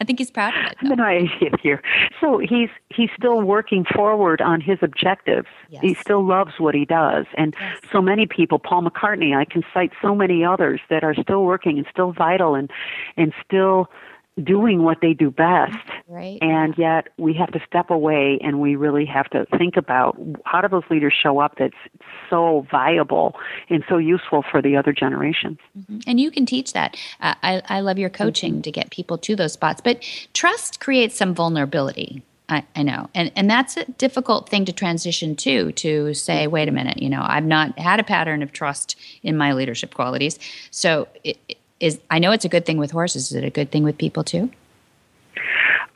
I 0.00 0.04
think 0.04 0.18
he's 0.18 0.30
proud 0.30 0.54
of 0.56 0.72
it. 0.72 0.76
I'm 0.80 0.88
though. 0.88 0.92
in 0.94 0.98
my 0.98 1.28
80th. 1.40 1.80
So 2.20 2.38
he's 2.38 2.68
he's 2.94 3.10
still 3.16 3.40
working 3.42 3.84
forward 3.94 4.40
on 4.40 4.60
his 4.60 4.78
objectives. 4.82 5.48
Yes. 5.70 5.82
He 5.82 5.94
still 5.94 6.24
loves 6.24 6.52
what 6.58 6.74
he 6.74 6.84
does, 6.84 7.26
and 7.36 7.54
Yes. 7.58 7.78
so 7.90 8.00
many 8.02 8.26
people. 8.26 8.58
Paul 8.58 8.82
McCartney, 8.82 9.36
I 9.36 9.44
can 9.44 9.62
cite 9.72 9.92
so 10.02 10.14
many 10.14 10.44
others 10.44 10.80
that 10.90 11.02
are 11.04 11.14
still 11.14 11.44
working 11.44 11.78
and 11.78 11.86
still 11.90 12.12
vital 12.12 12.54
and 12.54 12.70
and 13.16 13.32
still 13.44 13.90
doing 14.42 14.82
what 14.82 14.98
they 15.00 15.14
do 15.14 15.30
best. 15.30 15.76
Right. 16.08 16.38
And 16.42 16.76
yet 16.76 17.08
we 17.16 17.34
have 17.34 17.50
to 17.52 17.60
step 17.66 17.90
away 17.90 18.38
and 18.42 18.60
we 18.60 18.76
really 18.76 19.06
have 19.06 19.28
to 19.30 19.46
think 19.56 19.76
about 19.76 20.18
how 20.44 20.60
do 20.60 20.68
those 20.68 20.84
leaders 20.90 21.14
show 21.20 21.40
up 21.40 21.56
that's 21.58 21.74
so 22.28 22.66
viable 22.70 23.34
and 23.70 23.82
so 23.88 23.96
useful 23.96 24.44
for 24.50 24.60
the 24.60 24.76
other 24.76 24.92
generations. 24.92 25.58
And 26.06 26.20
you 26.20 26.30
can 26.30 26.44
teach 26.44 26.72
that. 26.74 26.96
Uh, 27.20 27.34
I, 27.42 27.62
I 27.66 27.80
love 27.80 27.98
your 27.98 28.10
coaching 28.10 28.62
to 28.62 28.70
get 28.70 28.90
people 28.90 29.18
to 29.18 29.36
those 29.36 29.54
spots. 29.54 29.80
But 29.80 30.02
trust 30.34 30.80
creates 30.80 31.16
some 31.16 31.34
vulnerability. 31.34 32.22
I, 32.48 32.64
I 32.76 32.82
know. 32.82 33.10
And, 33.14 33.32
and 33.34 33.50
that's 33.50 33.76
a 33.76 33.84
difficult 33.92 34.48
thing 34.48 34.64
to 34.66 34.72
transition 34.72 35.34
to, 35.36 35.72
to 35.72 36.14
say, 36.14 36.46
wait 36.46 36.68
a 36.68 36.72
minute, 36.72 37.02
you 37.02 37.08
know, 37.08 37.24
I've 37.24 37.44
not 37.44 37.76
had 37.78 37.98
a 37.98 38.04
pattern 38.04 38.42
of 38.42 38.52
trust 38.52 38.96
in 39.22 39.36
my 39.36 39.52
leadership 39.52 39.94
qualities. 39.94 40.38
So 40.70 41.08
it, 41.24 41.38
it 41.48 41.58
is, 41.80 41.98
I 42.10 42.18
know 42.18 42.32
it's 42.32 42.44
a 42.44 42.48
good 42.48 42.66
thing 42.66 42.78
with 42.78 42.90
horses. 42.90 43.30
Is 43.30 43.34
it 43.34 43.44
a 43.44 43.50
good 43.50 43.70
thing 43.70 43.82
with 43.82 43.98
people 43.98 44.24
too? 44.24 44.50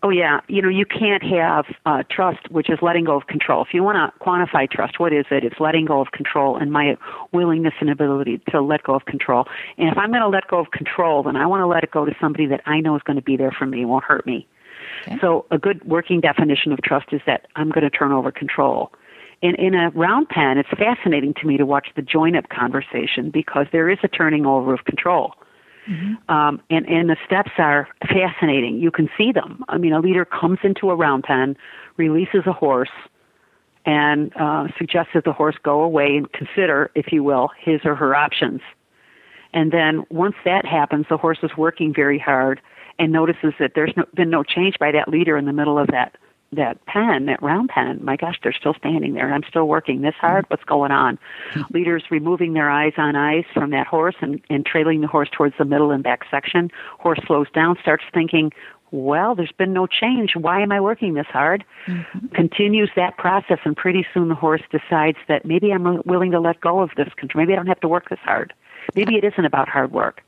Oh 0.03 0.09
yeah, 0.09 0.41
you 0.49 0.63
know 0.63 0.71
you 0.71 0.87
can't 0.87 1.23
have 1.23 1.67
uh, 1.85 2.05
trust, 2.11 2.51
which 2.51 2.71
is 2.71 2.79
letting 2.81 3.05
go 3.05 3.17
of 3.17 3.27
control. 3.27 3.63
If 3.63 3.75
you 3.75 3.83
want 3.83 3.97
to 3.97 4.25
quantify 4.25 4.71
trust, 4.71 4.99
what 4.99 5.13
is 5.13 5.27
it? 5.31 5.45
It's 5.45 5.61
letting 5.61 5.85
go 5.85 6.01
of 6.01 6.13
control 6.13 6.57
and 6.57 6.73
my 6.73 6.97
willingness 7.33 7.75
and 7.81 7.91
ability 7.91 8.41
to 8.51 8.63
let 8.63 8.83
go 8.83 8.95
of 8.95 9.05
control. 9.05 9.47
And 9.77 9.91
if 9.91 9.99
I'm 9.99 10.09
going 10.09 10.23
to 10.23 10.29
let 10.29 10.49
go 10.49 10.59
of 10.59 10.71
control, 10.71 11.23
then 11.23 11.37
I 11.37 11.45
want 11.45 11.61
to 11.61 11.67
let 11.67 11.85
it 11.85 11.91
go 11.91 12.07
to 12.07 12.15
somebody 12.19 12.47
that 12.47 12.63
I 12.65 12.81
know 12.81 12.97
is 12.97 13.03
going 13.03 13.17
to 13.17 13.23
be 13.23 13.37
there 13.37 13.51
for 13.51 13.67
me, 13.67 13.85
won't 13.85 14.05
hurt 14.05 14.27
me. 14.27 14.47
Okay. 15.03 15.19
So 15.21 15.45
a 15.51 15.59
good 15.59 15.85
working 15.85 16.23
definition 16.23 16.73
of 16.73 16.81
trust 16.83 17.13
is 17.13 17.21
that 17.27 17.47
I'm 17.57 17.71
going 17.71 17.85
to 17.85 17.91
turn 17.91 18.11
over 18.11 18.33
control. 18.33 18.93
In, 19.43 19.55
in 19.57 19.75
a 19.75 19.91
round 19.91 20.31
pen, 20.31 20.57
it's 20.57 20.69
fascinating 20.71 21.35
to 21.35 21.47
me 21.47 21.59
to 21.59 21.67
watch 21.67 21.89
the 21.95 22.03
join 22.03 22.37
up 22.37 22.49
conversation 22.49 23.31
because 23.31 23.67
there 23.71 23.91
is 23.91 23.99
a 24.03 24.09
turning 24.09 24.47
over 24.47 24.73
of 24.73 24.85
control. 24.85 25.35
Um, 26.29 26.61
and, 26.71 26.89
and 26.89 27.09
the 27.09 27.17
steps 27.27 27.53
are 27.59 27.89
fascinating. 28.09 28.79
You 28.79 28.91
can 28.91 29.09
see 29.17 29.33
them. 29.33 29.65
I 29.69 29.79
mean, 29.79 29.93
a 29.93 30.01
leader 30.01 30.25
comes 30.25 30.59
into 30.63 30.91
a 30.91 30.95
round 30.95 31.25
pen, 31.25 31.57
releases 31.97 32.47
a 32.47 32.53
horse, 32.53 32.91
and 33.87 34.33
uh, 34.37 34.69
suggests 34.79 35.13
that 35.15 35.25
the 35.25 35.33
horse 35.33 35.57
go 35.63 35.83
away 35.83 36.17
and 36.17 36.31
consider, 36.33 36.91
if 36.95 37.13
you 37.13 37.25
will, 37.25 37.51
his 37.59 37.81
or 37.85 37.95
her 37.95 38.15
options. 38.15 38.61
And 39.53 39.73
then 39.73 40.05
once 40.11 40.37
that 40.45 40.65
happens, 40.65 41.07
the 41.09 41.17
horse 41.17 41.39
is 41.43 41.51
working 41.57 41.93
very 41.95 42.19
hard 42.19 42.61
and 42.99 43.13
notices 43.13 43.55
that 43.59 43.73
there's 43.75 43.93
no, 43.97 44.05
been 44.15 44.31
no 44.31 44.43
change 44.45 44.79
by 44.79 44.93
that 44.93 45.09
leader 45.09 45.37
in 45.37 45.47
the 45.47 45.53
middle 45.53 45.79
of 45.79 45.89
that 45.89 46.17
that 46.53 46.85
pen, 46.87 47.27
that 47.27 47.43
round 47.43 47.69
pen, 47.69 48.01
my 48.05 48.17
gosh, 48.17 48.39
they're 48.43 48.53
still 48.53 48.75
standing 48.75 49.15
there. 49.15 49.33
I'm 49.33 49.45
still 49.49 49.69
working 49.69 50.03
this 50.03 50.17
hard. 50.21 50.45
What's 50.49 50.65
going 50.65 50.91
on? 50.91 51.19
Leaders 51.73 52.05
removing 52.11 52.55
their 52.55 52.69
eyes 52.69 52.95
on 52.97 53.15
ice 53.15 53.45
from 53.55 53.71
that 53.71 53.87
horse 53.87 54.17
and, 54.21 54.41
and 54.51 54.67
trailing 54.67 55.01
the 55.01 55.07
horse 55.07 55.29
towards 55.31 55.55
the 55.59 55.65
middle 55.65 55.93
and 55.93 56.03
back 56.03 56.23
section. 56.31 56.71
Horse 56.99 57.21
slows 57.27 57.47
down, 57.55 57.77
starts 57.81 58.05
thinking, 58.13 58.51
well, 58.91 59.37
there's 59.37 59.53
been 59.53 59.73
no 59.73 59.87
change. 59.87 60.35
Why 60.35 60.61
am 60.61 60.73
I 60.73 60.81
working 60.81 61.15
this 61.15 61.29
hard? 61.29 61.65
Mm-hmm. 61.87 62.27
Continues 62.35 62.91
that 62.97 63.17
process, 63.17 63.59
and 63.65 63.77
pretty 63.77 64.05
soon 64.13 64.29
the 64.29 64.35
horse 64.35 64.63
decides 64.73 65.19
that 65.29 65.45
maybe 65.45 65.73
I'm 65.73 66.03
willing 66.05 66.33
to 66.33 66.41
let 66.41 66.61
go 66.61 66.81
of 66.81 66.91
this 66.97 67.09
control. 67.17 67.45
Maybe 67.45 67.53
I 67.53 67.57
don't 67.57 67.69
have 67.69 67.81
to 67.81 67.89
work 67.89 68.11
this 68.11 68.19
hard. 68.25 68.53
Maybe 68.97 69.17
it 69.17 69.23
isn't 69.23 69.45
about 69.45 69.69
hard 69.69 69.93
work. 69.93 70.23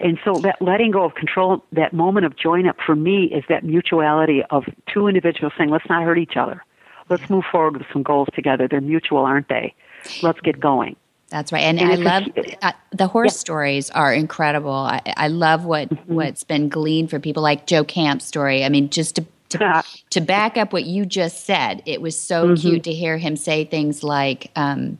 And 0.00 0.18
so 0.24 0.34
that 0.40 0.60
letting 0.60 0.90
go 0.90 1.04
of 1.04 1.14
control, 1.14 1.62
that 1.72 1.92
moment 1.92 2.26
of 2.26 2.36
join 2.36 2.66
up 2.66 2.76
for 2.84 2.96
me 2.96 3.24
is 3.24 3.44
that 3.48 3.64
mutuality 3.64 4.42
of 4.50 4.64
two 4.86 5.06
individuals 5.06 5.52
saying, 5.56 5.70
let's 5.70 5.88
not 5.88 6.02
hurt 6.02 6.18
each 6.18 6.36
other. 6.36 6.64
Let's 7.10 7.28
move 7.28 7.44
forward 7.50 7.76
with 7.76 7.86
some 7.92 8.02
goals 8.02 8.28
together. 8.34 8.66
They're 8.66 8.80
mutual, 8.80 9.24
aren't 9.24 9.48
they? 9.48 9.74
Let's 10.22 10.40
get 10.40 10.58
going. 10.58 10.96
That's 11.28 11.52
right, 11.52 11.60
and, 11.60 11.80
and 11.80 11.92
I 11.92 11.94
love 11.94 12.24
uh, 12.60 12.72
the 12.90 13.06
horse 13.06 13.34
yeah. 13.34 13.38
stories 13.38 13.88
are 13.90 14.12
incredible. 14.12 14.72
I, 14.72 15.00
I 15.16 15.28
love 15.28 15.64
what 15.64 15.88
mm-hmm. 15.88 16.14
what's 16.14 16.42
been 16.42 16.68
gleaned 16.68 17.08
for 17.08 17.20
people 17.20 17.40
like 17.40 17.68
Joe 17.68 17.84
Camp's 17.84 18.24
story. 18.24 18.64
I 18.64 18.68
mean, 18.68 18.90
just 18.90 19.14
to 19.14 19.24
to, 19.50 19.84
to 20.10 20.20
back 20.20 20.56
up 20.56 20.72
what 20.72 20.86
you 20.86 21.06
just 21.06 21.46
said, 21.46 21.84
it 21.86 22.02
was 22.02 22.18
so 22.18 22.46
mm-hmm. 22.46 22.54
cute 22.54 22.82
to 22.84 22.92
hear 22.92 23.16
him 23.16 23.36
say 23.36 23.64
things 23.64 24.02
like. 24.02 24.50
Um, 24.56 24.98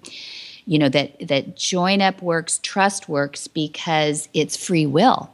you 0.71 0.79
know 0.79 0.89
that 0.89 1.27
that 1.27 1.57
join 1.57 2.01
up 2.01 2.23
works 2.23 2.61
trust 2.63 3.09
works 3.09 3.49
because 3.49 4.29
it's 4.33 4.57
free 4.57 4.87
will. 4.87 5.29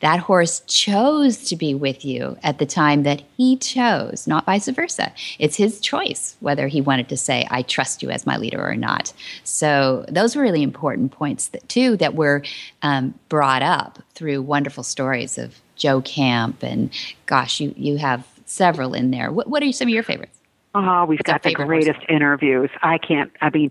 That 0.00 0.18
horse 0.18 0.60
chose 0.60 1.46
to 1.50 1.56
be 1.56 1.74
with 1.74 2.02
you 2.06 2.38
at 2.42 2.58
the 2.58 2.64
time 2.64 3.02
that 3.02 3.22
he 3.36 3.58
chose 3.58 4.26
not 4.26 4.46
vice 4.46 4.66
versa. 4.68 5.12
It's 5.38 5.56
his 5.56 5.78
choice 5.80 6.36
whether 6.40 6.68
he 6.68 6.80
wanted 6.80 7.10
to 7.10 7.18
say 7.18 7.46
i 7.50 7.60
trust 7.60 8.02
you 8.02 8.08
as 8.08 8.24
my 8.24 8.38
leader 8.38 8.66
or 8.66 8.76
not. 8.76 9.12
So 9.44 10.06
those 10.08 10.34
were 10.34 10.40
really 10.40 10.62
important 10.62 11.12
points 11.12 11.48
that, 11.48 11.68
too 11.68 11.98
that 11.98 12.14
were 12.14 12.42
um, 12.80 13.12
brought 13.28 13.62
up 13.62 13.98
through 14.14 14.40
wonderful 14.40 14.84
stories 14.84 15.36
of 15.36 15.60
joe 15.76 16.00
camp 16.00 16.62
and 16.62 16.90
gosh 17.26 17.60
you 17.60 17.74
you 17.76 17.98
have 17.98 18.26
several 18.46 18.94
in 18.94 19.10
there. 19.10 19.30
What, 19.30 19.48
what 19.48 19.62
are 19.62 19.70
some 19.72 19.88
of 19.88 19.92
your 19.92 20.02
favorites? 20.02 20.38
Oh, 20.74 21.04
we've 21.04 21.22
got 21.24 21.42
the 21.42 21.52
greatest 21.52 22.00
interviews. 22.08 22.70
I 22.82 22.98
can't. 22.98 23.30
I 23.40 23.50
mean, 23.50 23.70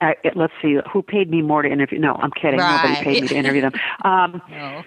uh, 0.00 0.12
let's 0.34 0.52
see, 0.62 0.78
who 0.92 1.02
paid 1.02 1.30
me 1.30 1.42
more 1.42 1.62
to 1.62 1.68
interview? 1.68 1.98
No, 1.98 2.14
I'm 2.14 2.30
kidding. 2.30 2.60
Right. 2.60 2.82
Nobody 2.82 3.04
paid 3.04 3.22
me 3.22 3.28
to 3.28 3.36
interview 3.36 3.62
them. 3.62 3.72
Um, 4.04 4.40
no. 4.48 4.84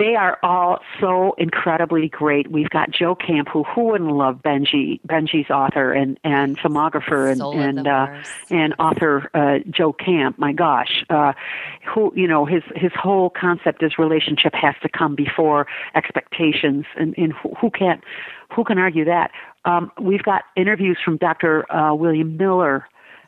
They 0.00 0.16
are 0.16 0.38
all 0.42 0.78
so 0.98 1.34
incredibly 1.36 2.08
great. 2.08 2.50
We've 2.50 2.70
got 2.70 2.90
Joe 2.90 3.14
Camp, 3.14 3.48
who 3.52 3.64
who 3.64 3.84
wouldn't 3.84 4.10
love 4.10 4.40
Benji, 4.42 4.98
Benji's 5.06 5.50
author 5.50 5.92
and 5.92 6.18
and 6.24 6.58
filmographer 6.58 7.30
and 7.30 7.42
and 7.42 7.86
uh, 7.86 8.06
and 8.48 8.74
author 8.78 9.30
uh, 9.34 9.58
Joe 9.70 9.92
Camp. 9.92 10.38
My 10.38 10.54
gosh, 10.54 11.04
uh, 11.10 11.34
who 11.86 12.14
you 12.16 12.26
know 12.26 12.46
his 12.46 12.62
his 12.74 12.92
whole 12.94 13.28
concept 13.28 13.82
is 13.82 13.98
relationship 13.98 14.54
has 14.54 14.74
to 14.82 14.88
come 14.88 15.14
before 15.14 15.66
expectations, 15.94 16.86
and, 16.96 17.14
and 17.18 17.34
who, 17.34 17.54
who 17.60 17.70
can't 17.70 18.02
who 18.54 18.64
can 18.64 18.78
argue 18.78 19.04
that? 19.04 19.32
Um, 19.66 19.92
we've 20.00 20.22
got 20.22 20.44
interviews 20.56 20.96
from 21.04 21.18
Dr. 21.18 21.70
Uh, 21.70 21.94
William 21.94 22.38
Miller 22.38 22.86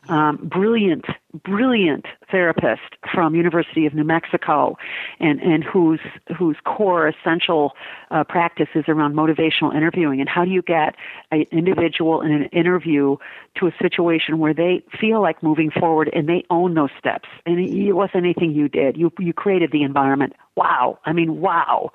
um, 0.09 0.37
brilliant, 0.37 1.05
brilliant 1.43 2.05
therapist 2.29 2.81
from 3.13 3.35
University 3.35 3.85
of 3.85 3.93
New 3.93 4.03
Mexico, 4.03 4.77
and 5.19 5.39
and 5.41 5.63
whose 5.63 6.01
whose 6.37 6.57
core 6.65 7.07
essential 7.07 7.73
uh, 8.11 8.23
practice 8.23 8.67
is 8.75 8.85
around 8.87 9.15
motivational 9.15 9.73
interviewing. 9.75 10.19
And 10.19 10.27
how 10.27 10.43
do 10.43 10.51
you 10.51 10.61
get 10.61 10.95
an 11.31 11.45
individual 11.51 12.21
in 12.21 12.31
an 12.31 12.45
interview 12.45 13.15
to 13.59 13.67
a 13.67 13.71
situation 13.81 14.39
where 14.39 14.53
they 14.53 14.83
feel 14.99 15.21
like 15.21 15.41
moving 15.41 15.71
forward 15.71 16.09
and 16.13 16.27
they 16.27 16.43
own 16.49 16.73
those 16.73 16.91
steps? 16.99 17.29
And 17.45 17.59
it 17.59 17.93
wasn't 17.93 18.25
anything 18.25 18.51
you 18.51 18.67
did. 18.67 18.97
You 18.97 19.11
you 19.19 19.33
created 19.33 19.71
the 19.71 19.83
environment. 19.83 20.33
Wow. 20.55 20.99
I 21.05 21.13
mean, 21.13 21.41
wow. 21.41 21.91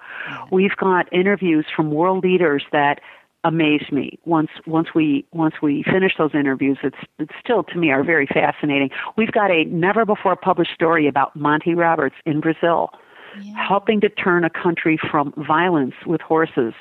We've 0.51 0.77
got 0.77 1.13
interviews 1.13 1.67
from 1.75 1.91
world 1.91 2.25
leaders 2.25 2.65
that 2.73 3.01
amazed 3.45 3.93
me. 3.93 4.19
Once 4.25 4.51
once 4.67 4.89
we 4.95 5.25
once 5.33 5.55
we 5.63 5.85
finish 5.85 6.13
those 6.19 6.35
interviews 6.35 6.79
it's 6.83 6.97
it's 7.19 7.33
still 7.43 7.63
to 7.63 7.77
me 7.77 7.91
are 7.91 8.03
very 8.03 8.27
fascinating. 8.27 8.91
We've 9.17 9.33
got 9.33 9.51
a 9.51 9.65
never 9.65 10.05
before 10.05 10.35
published 10.37 10.73
story 10.75 11.07
about 11.07 11.35
monty 11.37 11.75
roberts 11.75 12.17
in 12.27 12.41
brazil 12.41 12.91
yeah. 13.43 13.67
helping 13.67 14.01
to 14.01 14.09
turn 14.09 14.45
a 14.45 14.51
country 14.51 14.99
from 15.11 15.33
violence 15.37 15.95
with 16.07 16.21
horses 16.21 16.75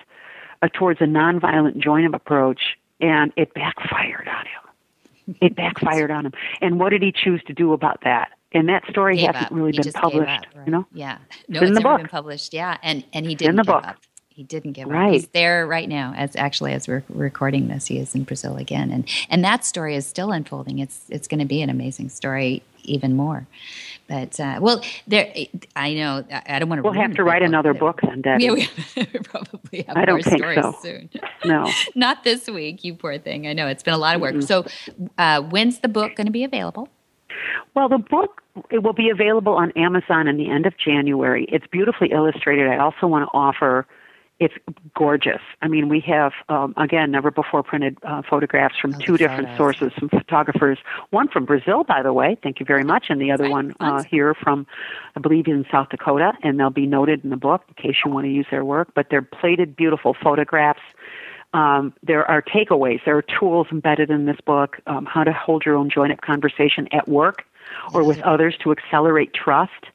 uh, 0.62 0.67
towards 0.74 1.02
a 1.02 1.06
nonviolent 1.06 1.78
join-up 1.78 2.13
approach 2.13 2.78
and 3.00 3.32
it 3.36 3.54
backfired 3.54 4.28
on 4.28 4.46
him. 4.46 5.38
It 5.41 5.56
backfired 5.56 6.12
on 6.12 6.26
him. 6.26 6.34
And 6.62 6.80
what 6.80 6.89
did 6.89 7.02
he 7.02 7.12
choose 7.12 7.41
to 7.48 7.54
do 7.54 7.74
about 7.74 8.02
that? 8.04 8.30
And 8.54 8.70
that 8.70 8.84
story 8.89 9.17
hasn't 9.20 9.46
up. 9.46 9.52
really 9.52 9.74
he 9.74 9.82
been 9.82 9.91
published 9.91 10.30
up, 10.30 10.46
right? 10.56 10.65
you 10.65 10.72
know? 10.72 10.88
Yeah. 10.93 11.17
No 11.48 11.60
it's, 11.60 11.62
it's 11.62 11.67
in 11.67 11.74
the 11.74 11.82
never 11.82 11.93
book. 11.93 12.02
been 12.02 12.10
published. 12.10 12.54
Yeah 12.54 12.78
and 12.82 13.04
and 13.13 13.26
he 13.26 13.36
didn't 13.36 13.52
in 13.52 13.56
the 13.58 13.63
book. 13.63 13.86
up 13.86 13.98
he 14.38 14.43
didn't 14.43 14.73
give 14.73 14.88
right. 14.88 15.08
up. 15.08 15.13
He's 15.13 15.28
there 15.30 15.65
right 15.65 15.89
now. 15.89 16.13
As 16.15 16.36
actually 16.36 16.73
as 16.73 16.88
we're 16.88 17.04
recording 17.10 17.69
this, 17.69 17.88
he 17.88 17.97
is 17.97 18.13
in 18.13 18.23
Brazil 18.23 18.56
again, 18.56 18.91
and 18.91 19.10
and 19.32 19.43
that 19.43 19.65
story 19.65 19.95
is 19.95 20.06
still 20.06 20.32
unfolding. 20.32 20.78
It's 20.78 21.06
it's 21.10 21.28
going 21.28 21.39
to 21.39 21.45
be 21.45 21.63
an 21.63 21.71
amazing 21.71 22.10
story, 22.10 22.62
even 22.84 23.15
more. 23.15 23.47
But 24.08 24.39
uh, 24.39 24.60
well, 24.62 24.84
there. 25.08 25.34
I 25.76 25.95
know. 25.95 26.23
I 26.30 26.60
don't 26.60 26.69
want 26.69 26.78
to. 26.78 26.84
We'll 26.84 26.93
have 26.93 27.15
to 27.15 27.23
write 27.23 27.41
another 27.41 27.73
book 27.73 28.00
then, 28.04 28.21
Debbie. 28.21 28.43
Yeah, 28.43 28.52
we 28.52 28.67
probably 29.23 29.82
have 29.88 29.97
I 29.97 30.06
don't 30.06 30.17
more 30.17 30.21
think 30.21 30.38
stories 30.38 30.62
so. 30.62 30.76
soon. 30.84 31.10
No, 31.43 31.71
not 31.95 32.23
this 32.23 32.47
week. 32.47 32.84
You 32.84 32.93
poor 32.93 33.17
thing. 33.17 33.47
I 33.47 33.54
know 33.54 33.65
it's 33.65 33.82
been 33.82 33.95
a 33.95 33.97
lot 33.97 34.13
of 34.13 34.21
work. 34.21 34.36
Mm-hmm. 34.36 34.41
So, 34.41 34.67
uh, 35.17 35.41
when's 35.41 35.80
the 35.80 35.88
book 35.88 36.15
going 36.15 36.28
to 36.28 36.32
be 36.32 36.43
available? 36.43 36.89
Well, 37.73 37.89
the 37.89 37.97
book 37.97 38.43
it 38.69 38.84
will 38.84 38.93
be 38.93 39.10
available 39.10 39.54
on 39.54 39.71
Amazon 39.71 40.28
in 40.28 40.38
the 40.38 40.47
end 40.47 40.67
of 40.67 40.78
January. 40.78 41.47
It's 41.50 41.65
beautifully 41.65 42.12
illustrated. 42.12 42.67
I 42.67 42.78
also 42.78 43.08
want 43.08 43.28
to 43.28 43.36
offer 43.36 43.88
it's 44.39 44.54
gorgeous. 44.95 45.41
I 45.62 45.67
mean, 45.67 45.89
we 45.89 46.00
have 46.02 46.32
um, 46.50 46.73
again 46.78 47.12
never 47.12 47.32
before 47.32 47.63
printed 47.63 47.97
uh, 48.04 48.21
photographs 48.30 48.76
from 48.80 48.93
oh, 48.93 49.00
two 49.00 49.17
different 49.17 49.47
photos. 49.47 49.58
sources, 49.58 49.91
some 50.00 50.10
photographers. 50.10 50.78
One 51.10 51.28
from 51.28 51.45
Brazil, 51.45 51.84
by 51.84 52.04
the 52.04 52.13
way. 52.13 52.38
Thank 52.43 52.60
you 52.60 52.65
very 52.65 52.84
much, 52.84 53.06
and 53.10 53.19
the 53.19 53.32
other 53.32 53.50
one 53.50 53.73
uh, 53.80 54.04
here 54.04 54.36
from, 54.36 54.67
I 55.15 55.19
believe, 55.19 55.47
in 55.47 55.65
South 55.71 55.89
Dakota, 55.89 56.34
and 56.43 56.60
they'll 56.60 56.69
be 56.69 56.86
noted 56.86 57.23
in 57.23 57.32
the 57.32 57.38
book 57.38 57.63
in 57.67 57.73
case 57.82 57.95
you 58.06 58.12
want 58.12 58.26
to 58.26 58.32
use 58.32 58.45
their 58.52 58.63
work. 58.63 58.89
But 58.93 59.08
they're 59.10 59.21
plated, 59.21 59.76
beautiful 59.76 60.15
photographs. 60.21 60.82
Um, 61.54 61.93
there 62.04 62.30
are 62.30 62.41
takeaways. 62.41 63.00
There 63.06 63.17
are 63.17 63.23
tools 63.39 63.67
embedded 63.71 64.12
in 64.12 64.26
this 64.26 64.38
book. 64.45 64.78
Um, 64.86 65.06
how 65.06 65.23
to 65.23 65.34
hold 65.34 65.65
your 65.65 65.76
own 65.76 65.89
join-up 65.89 66.21
conversation 66.21 66.88
at 66.91 67.08
work 67.08 67.43
or 67.93 68.04
with 68.04 68.19
others 68.21 68.56
to 68.63 68.71
accelerate 68.71 69.34
trust 69.34 69.88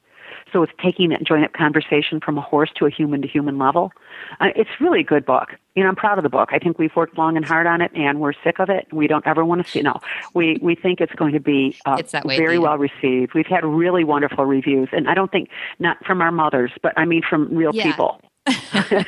so 0.53 0.63
it's 0.63 0.71
taking 0.81 1.09
that 1.09 1.23
join 1.23 1.43
up 1.43 1.51
conversation 1.53 2.21
from 2.21 2.37
a 2.37 2.41
horse 2.41 2.69
to 2.75 2.85
a 2.85 2.89
human 2.89 3.21
to 3.23 3.27
human 3.27 3.57
level. 3.57 3.91
Uh, 4.39 4.49
it's 4.55 4.69
really 4.79 5.01
a 5.01 5.03
good 5.03 5.25
book. 5.25 5.49
You 5.75 5.83
know, 5.83 5.89
I'm 5.89 5.95
proud 5.95 6.19
of 6.19 6.23
the 6.23 6.29
book. 6.29 6.49
I 6.51 6.59
think 6.59 6.77
we've 6.77 6.95
worked 6.95 7.17
long 7.17 7.35
and 7.35 7.43
hard 7.43 7.65
on 7.65 7.81
it, 7.81 7.91
and 7.95 8.21
we're 8.21 8.33
sick 8.43 8.59
of 8.59 8.69
it. 8.69 8.87
We 8.93 9.07
don't 9.07 9.25
ever 9.25 9.43
want 9.43 9.65
to 9.65 9.69
see. 9.69 9.81
No, 9.81 9.99
we 10.35 10.59
we 10.61 10.75
think 10.75 11.01
it's 11.01 11.13
going 11.13 11.33
to 11.33 11.39
be 11.39 11.75
uh, 11.85 11.97
it's 11.99 12.11
that 12.11 12.25
way, 12.25 12.37
very 12.37 12.59
well 12.59 12.77
received. 12.77 13.33
We've 13.33 13.47
had 13.47 13.65
really 13.65 14.03
wonderful 14.03 14.45
reviews, 14.45 14.89
and 14.91 15.09
I 15.09 15.15
don't 15.15 15.31
think 15.31 15.49
not 15.79 16.03
from 16.05 16.21
our 16.21 16.31
mothers, 16.31 16.71
but 16.81 16.93
I 16.95 17.05
mean 17.05 17.23
from 17.27 17.53
real 17.53 17.73
yeah. 17.73 17.83
people 17.83 18.21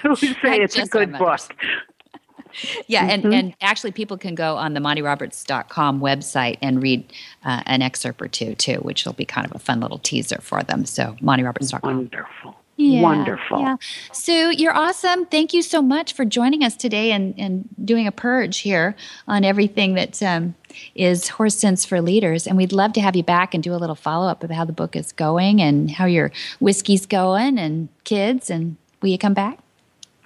who 0.02 0.16
say 0.16 0.60
it's 0.60 0.78
a 0.78 0.88
good 0.88 1.14
book 1.14 1.54
yeah, 2.88 3.02
mm-hmm. 3.02 3.26
and, 3.26 3.34
and 3.34 3.56
actually, 3.62 3.92
people 3.92 4.18
can 4.18 4.36
go 4.36 4.58
on 4.58 4.74
the 4.74 4.80
MontyRoberts.com 4.80 6.00
website 6.00 6.58
and 6.62 6.82
read 6.82 7.12
uh, 7.44 7.64
an 7.66 7.82
excerpt 7.82 8.22
or 8.22 8.28
two, 8.28 8.56
too, 8.56 8.76
which 8.78 9.06
will 9.06 9.14
be 9.14 9.26
kind 9.26 9.46
of 9.46 9.56
a 9.56 9.60
fun 9.60 9.80
little 9.80 10.00
teaser 10.00 10.40
for 10.42 10.64
them. 10.64 10.86
So, 10.86 11.16
MontyRoberts.com. 11.22 11.96
Wonderful. 11.96 12.56
Yeah, 12.78 13.02
Wonderful. 13.02 13.60
Yeah. 13.62 13.78
Sue, 14.12 14.52
you're 14.52 14.76
awesome. 14.76 15.26
Thank 15.28 15.54
you 15.54 15.62
so 15.62 15.82
much 15.82 16.12
for 16.12 16.26
joining 16.26 16.62
us 16.62 16.76
today 16.76 17.14
and, 17.14 17.34
and 17.38 17.70
doing 17.84 18.06
a 18.06 18.12
purge 18.12 18.60
here 18.60 18.98
on 19.30 19.46
everything 19.46 19.94
that 19.94 20.22
um, 20.22 20.56
is 20.94 21.30
Horse 21.30 21.56
Sense 21.56 21.86
for 21.86 22.02
Leaders. 22.02 22.46
And 22.46 22.58
we'd 22.58 22.74
love 22.74 22.92
to 22.94 23.02
have 23.02 23.16
you 23.16 23.24
back 23.24 23.54
and 23.54 23.64
do 23.64 23.74
a 23.74 23.78
little 23.78 23.96
follow 23.96 24.28
up 24.28 24.44
of 24.44 24.52
how 24.52 24.66
the 24.66 24.74
book 24.74 24.98
is 24.98 25.14
going 25.14 25.62
and 25.62 25.90
how 25.90 26.06
your 26.06 26.34
whiskey's 26.60 27.06
going 27.06 27.58
and 27.58 27.88
kids. 28.04 28.50
And 28.50 28.76
will 29.02 29.10
you 29.10 29.18
come 29.18 29.34
back? 29.34 29.60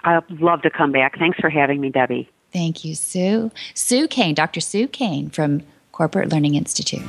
I'd 0.04 0.40
love 0.40 0.62
to 0.62 0.70
come 0.70 0.92
back. 0.92 1.18
Thanks 1.18 1.38
for 1.38 1.50
having 1.50 1.80
me, 1.80 1.90
Debbie. 1.90 2.30
Thank 2.52 2.84
you, 2.84 2.94
Sue. 2.94 3.50
Sue 3.74 4.08
Kane, 4.08 4.34
Dr. 4.34 4.60
Sue 4.60 4.88
Kane 4.88 5.30
from 5.30 5.62
Corporate 5.92 6.32
Learning 6.32 6.54
Institute. 6.54 7.02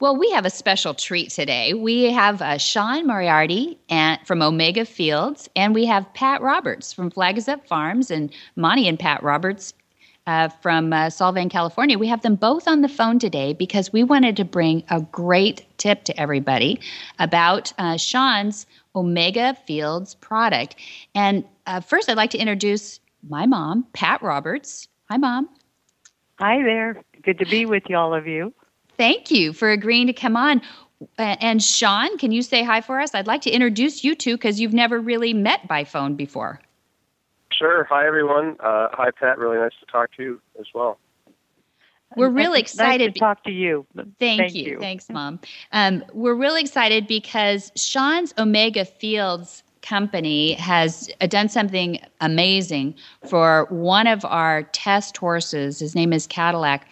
Well, 0.00 0.16
we 0.16 0.32
have 0.32 0.44
a 0.44 0.50
special 0.50 0.94
treat 0.94 1.30
today. 1.30 1.74
We 1.74 2.10
have 2.10 2.42
uh, 2.42 2.58
Sean 2.58 3.06
Moriarty 3.06 3.78
and, 3.88 4.18
from 4.26 4.42
Omega 4.42 4.84
Fields, 4.84 5.48
and 5.54 5.74
we 5.74 5.86
have 5.86 6.12
Pat 6.12 6.42
Roberts 6.42 6.92
from 6.92 7.08
Flag 7.08 7.38
Is 7.38 7.48
Up 7.48 7.68
Farms, 7.68 8.10
and 8.10 8.32
Monty 8.56 8.88
and 8.88 8.98
Pat 8.98 9.22
Roberts 9.22 9.74
uh, 10.26 10.48
from 10.60 10.92
uh, 10.92 11.06
Solvang, 11.06 11.50
California. 11.50 11.98
We 11.98 12.08
have 12.08 12.22
them 12.22 12.34
both 12.34 12.66
on 12.68 12.80
the 12.80 12.88
phone 12.88 13.18
today 13.18 13.52
because 13.52 13.92
we 13.92 14.02
wanted 14.02 14.36
to 14.38 14.44
bring 14.44 14.82
a 14.90 15.00
great 15.00 15.64
tip 15.78 16.04
to 16.04 16.20
everybody 16.20 16.80
about 17.18 17.72
uh, 17.78 17.96
Sean's 17.96 18.66
Omega 18.94 19.56
Fields 19.66 20.14
product. 20.16 20.76
And 21.14 21.44
uh, 21.66 21.80
first, 21.80 22.08
I'd 22.08 22.16
like 22.16 22.30
to 22.30 22.38
introduce 22.38 23.00
my 23.28 23.46
mom, 23.46 23.86
Pat 23.92 24.22
Roberts. 24.22 24.88
Hi, 25.10 25.16
Mom. 25.16 25.48
Hi 26.38 26.62
there. 26.62 27.02
Good 27.22 27.38
to 27.38 27.46
be 27.46 27.66
with 27.66 27.84
you, 27.88 27.96
all 27.96 28.14
of 28.14 28.26
you. 28.26 28.52
Thank 28.96 29.30
you 29.30 29.52
for 29.52 29.70
agreeing 29.70 30.06
to 30.08 30.12
come 30.12 30.36
on. 30.36 30.60
And 31.18 31.62
Sean, 31.62 32.16
can 32.18 32.32
you 32.32 32.42
say 32.42 32.62
hi 32.62 32.80
for 32.80 33.00
us? 33.00 33.14
I'd 33.14 33.26
like 33.26 33.42
to 33.42 33.50
introduce 33.50 34.04
you 34.04 34.14
two 34.14 34.36
because 34.36 34.60
you've 34.60 34.72
never 34.72 35.00
really 35.00 35.32
met 35.32 35.66
by 35.66 35.84
phone 35.84 36.14
before. 36.14 36.60
Sure. 37.52 37.84
Hi, 37.90 38.06
everyone. 38.06 38.56
Uh, 38.60 38.88
hi, 38.92 39.10
Pat. 39.10 39.38
Really 39.38 39.58
nice 39.58 39.72
to 39.80 39.86
talk 39.86 40.10
to 40.16 40.22
you 40.22 40.40
as 40.58 40.66
well. 40.74 40.98
We're 42.16 42.30
really 42.30 42.60
excited. 42.60 43.08
Nice 43.08 43.14
to 43.14 43.20
talk 43.20 43.44
to 43.44 43.52
you. 43.52 43.86
Thank, 43.96 44.16
Thank 44.18 44.54
you. 44.54 44.64
you. 44.64 44.78
Thanks, 44.78 45.08
Mom. 45.08 45.40
Um, 45.72 46.04
we're 46.12 46.34
really 46.34 46.60
excited 46.60 47.06
because 47.06 47.72
Sean's 47.76 48.34
Omega 48.38 48.84
Fields 48.84 49.62
company 49.82 50.52
has 50.54 51.10
uh, 51.20 51.26
done 51.26 51.48
something 51.48 52.00
amazing 52.20 52.94
for 53.28 53.66
one 53.68 54.06
of 54.06 54.24
our 54.24 54.62
test 54.72 55.16
horses. 55.16 55.80
His 55.80 55.94
name 55.94 56.12
is 56.12 56.26
Cadillac. 56.26 56.86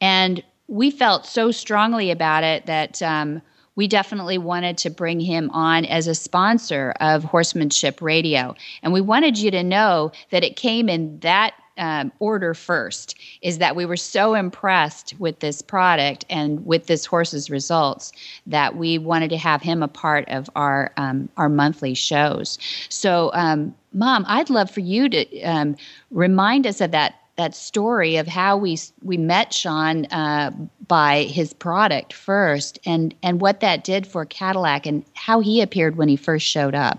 And 0.00 0.42
we 0.68 0.90
felt 0.90 1.26
so 1.26 1.50
strongly 1.50 2.10
about 2.10 2.44
it 2.44 2.66
that 2.66 3.02
um, 3.02 3.42
we 3.74 3.86
definitely 3.86 4.38
wanted 4.38 4.78
to 4.78 4.90
bring 4.90 5.20
him 5.20 5.50
on 5.50 5.84
as 5.84 6.06
a 6.06 6.14
sponsor 6.14 6.94
of 7.00 7.24
Horsemanship 7.24 8.00
Radio. 8.00 8.54
And 8.82 8.92
we 8.92 9.00
wanted 9.00 9.38
you 9.38 9.50
to 9.50 9.62
know 9.62 10.12
that 10.30 10.42
it 10.42 10.56
came 10.56 10.88
in 10.88 11.18
that 11.20 11.54
um, 11.78 12.12
order 12.18 12.54
first 12.54 13.14
is 13.42 13.58
that 13.58 13.76
we 13.76 13.84
were 13.84 13.96
so 13.96 14.34
impressed 14.34 15.14
with 15.18 15.40
this 15.40 15.62
product 15.62 16.24
and 16.30 16.64
with 16.66 16.86
this 16.86 17.04
horse's 17.06 17.50
results 17.50 18.12
that 18.46 18.76
we 18.76 18.98
wanted 18.98 19.30
to 19.30 19.38
have 19.38 19.62
him 19.62 19.82
a 19.82 19.88
part 19.88 20.28
of 20.28 20.48
our 20.56 20.92
um, 20.96 21.28
our 21.36 21.48
monthly 21.48 21.94
shows. 21.94 22.58
So, 22.88 23.30
um, 23.34 23.74
Mom, 23.92 24.24
I'd 24.28 24.50
love 24.50 24.70
for 24.70 24.80
you 24.80 25.08
to 25.08 25.42
um, 25.42 25.76
remind 26.10 26.66
us 26.66 26.80
of 26.80 26.90
that 26.90 27.14
that 27.36 27.54
story 27.54 28.16
of 28.16 28.26
how 28.26 28.56
we 28.56 28.78
we 29.02 29.16
met 29.16 29.52
Sean 29.52 30.06
uh, 30.06 30.50
by 30.88 31.24
his 31.24 31.52
product 31.52 32.12
first, 32.12 32.78
and 32.86 33.14
and 33.22 33.40
what 33.40 33.60
that 33.60 33.84
did 33.84 34.06
for 34.06 34.24
Cadillac, 34.24 34.86
and 34.86 35.04
how 35.14 35.40
he 35.40 35.60
appeared 35.60 35.96
when 35.96 36.08
he 36.08 36.16
first 36.16 36.46
showed 36.46 36.74
up. 36.74 36.98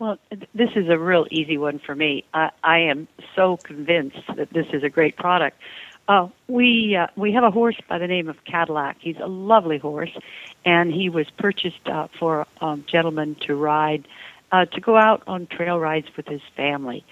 Well, 0.00 0.18
this 0.54 0.70
is 0.76 0.88
a 0.88 0.98
real 0.98 1.26
easy 1.30 1.58
one 1.58 1.78
for 1.78 1.94
me. 1.94 2.24
I, 2.32 2.50
I 2.64 2.78
am 2.78 3.06
so 3.36 3.58
convinced 3.58 4.22
that 4.34 4.48
this 4.50 4.66
is 4.72 4.82
a 4.82 4.88
great 4.88 5.14
product. 5.14 5.60
Uh, 6.08 6.28
we 6.48 6.96
uh, 6.96 7.08
we 7.16 7.32
have 7.32 7.44
a 7.44 7.50
horse 7.50 7.76
by 7.86 7.98
the 7.98 8.06
name 8.06 8.26
of 8.30 8.42
Cadillac. 8.46 8.96
He's 8.98 9.18
a 9.18 9.26
lovely 9.26 9.76
horse, 9.76 10.16
and 10.64 10.90
he 10.90 11.10
was 11.10 11.28
purchased 11.38 11.86
uh, 11.86 12.08
for 12.18 12.46
a 12.62 12.78
gentleman 12.86 13.36
to 13.42 13.54
ride, 13.54 14.08
uh, 14.50 14.64
to 14.64 14.80
go 14.80 14.96
out 14.96 15.22
on 15.26 15.46
trail 15.46 15.78
rides 15.78 16.08
with 16.16 16.26
his 16.26 16.40
family. 16.56 17.04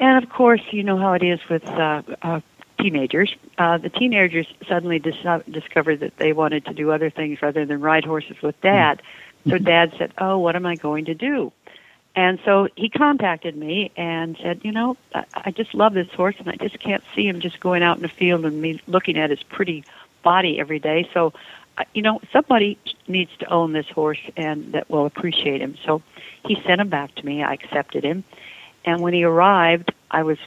And 0.00 0.22
of 0.22 0.30
course, 0.30 0.62
you 0.72 0.82
know 0.82 0.98
how 0.98 1.12
it 1.12 1.22
is 1.22 1.38
with 1.48 1.64
uh, 1.68 2.02
uh, 2.22 2.40
teenagers. 2.80 3.32
Uh, 3.56 3.78
the 3.78 3.88
teenagers 3.88 4.48
suddenly 4.68 4.98
dis- 4.98 5.14
discovered 5.48 6.00
that 6.00 6.16
they 6.16 6.32
wanted 6.32 6.64
to 6.64 6.74
do 6.74 6.90
other 6.90 7.08
things 7.08 7.40
rather 7.40 7.64
than 7.64 7.80
ride 7.80 8.04
horses 8.04 8.36
with 8.42 8.60
dad. 8.62 9.00
So 9.48 9.58
dad 9.58 9.94
said, 9.96 10.12
"Oh, 10.18 10.38
what 10.38 10.56
am 10.56 10.66
I 10.66 10.74
going 10.74 11.04
to 11.04 11.14
do?" 11.14 11.52
And 12.16 12.40
so 12.44 12.68
he 12.76 12.88
contacted 12.88 13.56
me 13.56 13.92
and 13.96 14.36
said, 14.42 14.60
you 14.64 14.72
know, 14.72 14.96
I, 15.14 15.24
I 15.34 15.50
just 15.52 15.74
love 15.74 15.94
this 15.94 16.10
horse 16.10 16.34
and 16.38 16.48
I 16.48 16.56
just 16.56 16.78
can't 16.80 17.04
see 17.14 17.26
him 17.26 17.40
just 17.40 17.60
going 17.60 17.82
out 17.82 17.96
in 17.96 18.02
the 18.02 18.08
field 18.08 18.44
and 18.44 18.60
me 18.60 18.80
looking 18.86 19.16
at 19.16 19.30
his 19.30 19.42
pretty 19.42 19.84
body 20.22 20.58
every 20.58 20.78
day. 20.78 21.08
So, 21.14 21.32
you 21.94 22.02
know, 22.02 22.20
somebody 22.32 22.78
needs 23.06 23.30
to 23.38 23.46
own 23.46 23.72
this 23.72 23.88
horse 23.88 24.20
and 24.36 24.72
that 24.72 24.90
will 24.90 25.06
appreciate 25.06 25.60
him. 25.60 25.76
So 25.84 26.02
he 26.46 26.60
sent 26.66 26.80
him 26.80 26.88
back 26.88 27.14
to 27.16 27.26
me. 27.26 27.42
I 27.42 27.52
accepted 27.52 28.04
him. 28.04 28.24
And 28.84 29.00
when 29.00 29.14
he 29.14 29.24
arrived, 29.24 29.92
I 30.10 30.22
was 30.22 30.38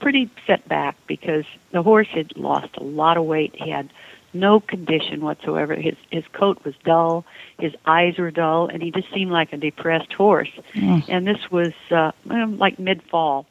pretty 0.00 0.30
set 0.46 0.66
back 0.68 0.96
because 1.06 1.44
the 1.72 1.82
horse 1.82 2.08
had 2.08 2.36
lost 2.36 2.76
a 2.76 2.82
lot 2.82 3.16
of 3.16 3.24
weight. 3.24 3.54
He 3.56 3.70
had 3.70 3.90
no 4.32 4.60
condition 4.60 5.20
whatsoever. 5.20 5.74
His 5.74 5.96
his 6.10 6.24
coat 6.32 6.64
was 6.64 6.74
dull, 6.84 7.24
his 7.58 7.72
eyes 7.84 8.18
were 8.18 8.30
dull, 8.30 8.68
and 8.68 8.82
he 8.82 8.90
just 8.90 9.12
seemed 9.12 9.30
like 9.30 9.52
a 9.52 9.56
depressed 9.56 10.12
horse. 10.12 10.50
Mm. 10.74 11.04
And 11.08 11.26
this 11.26 11.50
was 11.50 11.72
uh, 11.90 12.12
like 12.24 12.78
mid 12.78 13.02
fall, 13.02 13.46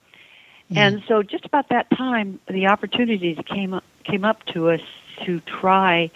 and 0.73 1.03
so 1.07 1.21
just 1.21 1.45
about 1.45 1.69
that 1.69 1.89
time, 1.91 2.39
the 2.47 2.67
opportunity 2.67 3.35
came 3.45 3.73
up, 3.73 3.83
came 4.03 4.23
up 4.23 4.45
to 4.47 4.69
us 4.69 4.81
to 5.25 5.41
try 5.41 6.09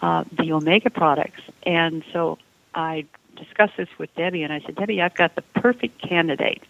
uh, 0.00 0.24
the 0.32 0.52
Omega 0.52 0.90
products, 0.90 1.42
and 1.64 2.02
so 2.12 2.38
I 2.74 3.06
discussed 3.36 3.76
this 3.76 3.88
with 3.98 4.14
Debbie, 4.16 4.42
and 4.42 4.52
I 4.52 4.60
said, 4.60 4.76
Debbie, 4.76 5.00
I've 5.00 5.14
got 5.14 5.34
the 5.34 5.42
perfect 5.42 6.00
candidate 6.02 6.62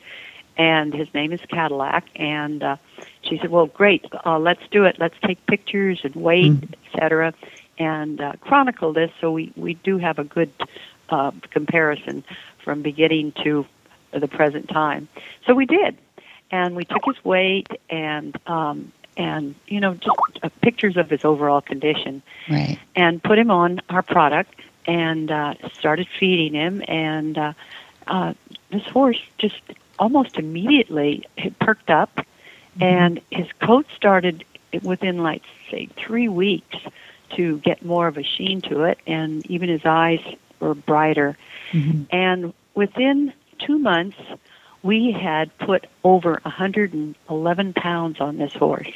and 0.56 0.92
his 0.92 1.12
name 1.14 1.32
is 1.32 1.40
Cadillac. 1.48 2.06
And 2.16 2.62
uh, 2.62 2.76
she 3.22 3.38
said, 3.38 3.50
"Well, 3.50 3.66
great, 3.66 4.04
uh, 4.24 4.38
let's 4.38 4.62
do 4.70 4.84
it. 4.84 4.96
Let's 4.98 5.16
take 5.24 5.44
pictures 5.46 6.00
and 6.04 6.14
wait, 6.14 6.52
mm. 6.52 6.74
etc., 6.86 7.34
and 7.78 8.20
uh, 8.20 8.32
chronicle 8.40 8.92
this 8.92 9.10
so 9.20 9.32
we 9.32 9.52
we 9.56 9.74
do 9.74 9.98
have 9.98 10.18
a 10.18 10.24
good 10.24 10.52
uh, 11.08 11.32
comparison 11.50 12.24
from 12.62 12.82
beginning 12.82 13.32
to 13.44 13.66
the 14.12 14.28
present 14.28 14.68
time." 14.68 15.08
So 15.46 15.54
we 15.54 15.66
did, 15.66 15.96
and 16.50 16.76
we 16.76 16.84
took 16.84 17.04
his 17.04 17.22
weight 17.24 17.68
and. 17.88 18.36
Um, 18.46 18.92
and 19.16 19.54
you 19.66 19.80
know, 19.80 19.94
just 19.94 20.16
uh, 20.42 20.48
pictures 20.62 20.96
of 20.96 21.10
his 21.10 21.24
overall 21.24 21.60
condition, 21.60 22.22
right. 22.48 22.78
and 22.94 23.22
put 23.22 23.38
him 23.38 23.50
on 23.50 23.80
our 23.90 24.02
product, 24.02 24.54
and 24.86 25.30
uh, 25.30 25.54
started 25.72 26.08
feeding 26.18 26.54
him, 26.54 26.82
and 26.88 27.36
uh, 27.36 27.52
uh, 28.06 28.34
this 28.70 28.84
horse 28.84 29.20
just 29.38 29.60
almost 30.00 30.36
immediately 30.38 31.24
it 31.36 31.56
perked 31.60 31.90
up 31.90 32.16
mm-hmm. 32.16 32.82
and 32.82 33.20
his 33.30 33.46
coat 33.60 33.86
started 33.94 34.44
within 34.82 35.18
like 35.18 35.42
say 35.70 35.88
three 35.96 36.26
weeks 36.26 36.76
to 37.36 37.58
get 37.58 37.84
more 37.84 38.08
of 38.08 38.16
a 38.16 38.24
sheen 38.24 38.60
to 38.62 38.82
it 38.82 38.98
and 39.06 39.46
even 39.46 39.68
his 39.68 39.84
eyes 39.84 40.20
were 40.58 40.74
brighter 40.74 41.36
mm-hmm. 41.70 42.02
and 42.10 42.52
within 42.74 43.32
two 43.58 43.78
months 43.78 44.16
we 44.82 45.12
had 45.12 45.56
put 45.58 45.86
over 46.04 46.40
111 46.44 47.72
pounds 47.74 48.20
on 48.20 48.38
this 48.38 48.54
horse 48.54 48.90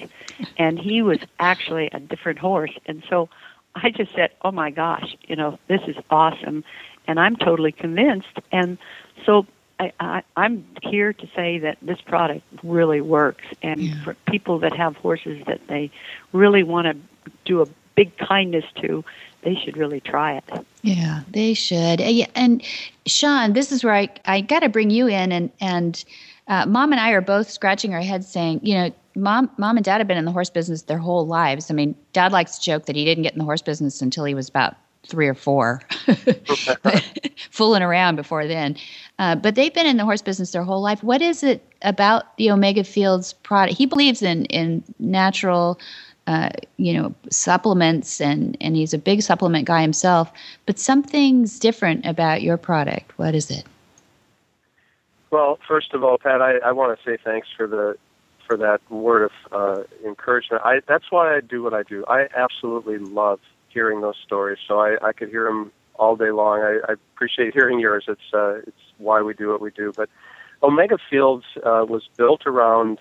and 0.56 0.78
he 0.78 1.02
was 1.02 1.18
actually 1.38 1.90
a 1.92 2.00
different 2.00 2.38
horse 2.38 2.72
and 2.86 3.04
so 3.08 3.28
i 3.74 3.90
just 3.90 4.12
said 4.14 4.30
oh 4.42 4.50
my 4.50 4.70
gosh 4.70 5.16
you 5.28 5.36
know 5.36 5.58
this 5.68 5.82
is 5.86 5.96
awesome 6.10 6.64
and 7.06 7.20
i'm 7.20 7.36
totally 7.36 7.72
convinced 7.72 8.38
and 8.50 8.78
so 9.26 9.46
I, 9.80 9.92
I, 9.98 10.22
I'm 10.36 10.64
here 10.82 11.12
to 11.12 11.26
say 11.34 11.58
that 11.58 11.78
this 11.82 12.00
product 12.00 12.42
really 12.62 13.00
works, 13.00 13.44
and 13.62 13.80
Yeah. 13.80 14.04
for 14.04 14.14
people 14.26 14.58
that 14.60 14.72
have 14.74 14.96
horses 14.96 15.42
that 15.46 15.66
they 15.66 15.90
really 16.32 16.62
want 16.62 16.86
to 16.86 17.30
do 17.44 17.60
a 17.62 17.66
big 17.96 18.16
kindness 18.18 18.64
to, 18.82 19.04
they 19.42 19.54
should 19.56 19.76
really 19.76 20.00
try 20.00 20.36
it. 20.36 20.66
Yeah, 20.82 21.22
they 21.30 21.54
should. 21.54 22.00
Uh, 22.00 22.26
And 22.34 22.62
Sean, 23.06 23.52
this 23.52 23.72
is 23.72 23.84
where 23.84 23.94
I, 23.94 24.08
I 24.24 24.40
got 24.40 24.60
to 24.60 24.68
bring 24.68 24.90
you 24.90 25.06
in, 25.08 25.32
and 25.32 25.50
and 25.60 26.04
uh, 26.46 26.66
Mom 26.66 26.92
and 26.92 27.00
I 27.00 27.10
are 27.10 27.20
both 27.20 27.50
scratching 27.50 27.94
our 27.94 28.00
heads, 28.02 28.28
saying, 28.30 28.60
you 28.62 28.74
know, 28.74 28.90
Mom, 29.16 29.50
Mom 29.58 29.76
and 29.76 29.84
Dad 29.84 29.98
have 29.98 30.08
been 30.08 30.18
in 30.18 30.24
the 30.24 30.32
horse 30.32 30.50
business 30.50 30.82
their 30.82 30.98
whole 30.98 31.26
lives. 31.26 31.70
I 31.70 31.74
mean, 31.74 31.94
Dad 32.12 32.32
likes 32.32 32.58
to 32.58 32.64
joke 32.64 32.86
that 32.86 32.96
he 32.96 33.04
didn't 33.04 33.22
get 33.22 33.32
in 33.32 33.38
the 33.38 33.44
horse 33.44 33.62
business 33.62 34.02
until 34.02 34.24
he 34.24 34.34
was 34.34 34.48
about 34.48 34.74
three 35.06 35.28
or 35.28 35.34
four, 35.34 35.80
fooling 37.50 37.82
around 37.82 38.16
before 38.16 38.46
then. 38.46 38.76
Uh, 39.18 39.36
but 39.36 39.54
they've 39.54 39.74
been 39.74 39.86
in 39.86 39.96
the 39.96 40.04
horse 40.04 40.22
business 40.22 40.52
their 40.52 40.62
whole 40.62 40.80
life. 40.80 41.02
What 41.02 41.22
is 41.22 41.42
it 41.42 41.62
about 41.82 42.36
the 42.36 42.50
Omega 42.50 42.84
Fields 42.84 43.32
product? 43.32 43.76
He 43.76 43.86
believes 43.86 44.22
in 44.22 44.44
in 44.46 44.82
natural, 44.98 45.78
uh, 46.26 46.50
you 46.76 46.92
know, 46.92 47.14
supplements, 47.30 48.20
and 48.20 48.56
and 48.60 48.76
he's 48.76 48.94
a 48.94 48.98
big 48.98 49.22
supplement 49.22 49.66
guy 49.66 49.82
himself. 49.82 50.32
But 50.66 50.78
something's 50.78 51.58
different 51.58 52.04
about 52.06 52.42
your 52.42 52.56
product. 52.56 53.16
What 53.18 53.34
is 53.34 53.50
it? 53.50 53.64
Well, 55.30 55.58
first 55.66 55.94
of 55.94 56.04
all, 56.04 56.18
Pat, 56.18 56.40
I, 56.40 56.58
I 56.58 56.72
want 56.72 56.96
to 56.96 57.04
say 57.04 57.18
thanks 57.22 57.48
for 57.56 57.66
the 57.66 57.96
for 58.46 58.56
that 58.56 58.80
word 58.90 59.22
of 59.24 59.32
uh, 59.52 59.82
encouragement. 60.06 60.62
I, 60.64 60.80
that's 60.86 61.10
why 61.10 61.36
I 61.36 61.40
do 61.40 61.62
what 61.62 61.74
I 61.74 61.82
do. 61.82 62.04
I 62.08 62.28
absolutely 62.36 62.98
love 62.98 63.40
hearing 63.74 64.00
those 64.00 64.16
stories. 64.24 64.58
So 64.66 64.80
I, 64.80 64.96
I 65.02 65.12
could 65.12 65.28
hear 65.28 65.44
them 65.44 65.72
all 65.96 66.16
day 66.16 66.30
long. 66.30 66.60
I, 66.60 66.78
I 66.88 66.92
appreciate 66.92 67.52
hearing 67.52 67.80
yours. 67.80 68.04
It's 68.08 68.32
uh, 68.32 68.60
it's 68.66 68.84
why 68.98 69.20
we 69.22 69.34
do 69.34 69.48
what 69.48 69.60
we 69.60 69.70
do. 69.70 69.92
But 69.94 70.08
Omega 70.62 70.96
Fields 71.10 71.44
uh, 71.56 71.84
was 71.86 72.08
built 72.16 72.46
around 72.46 72.98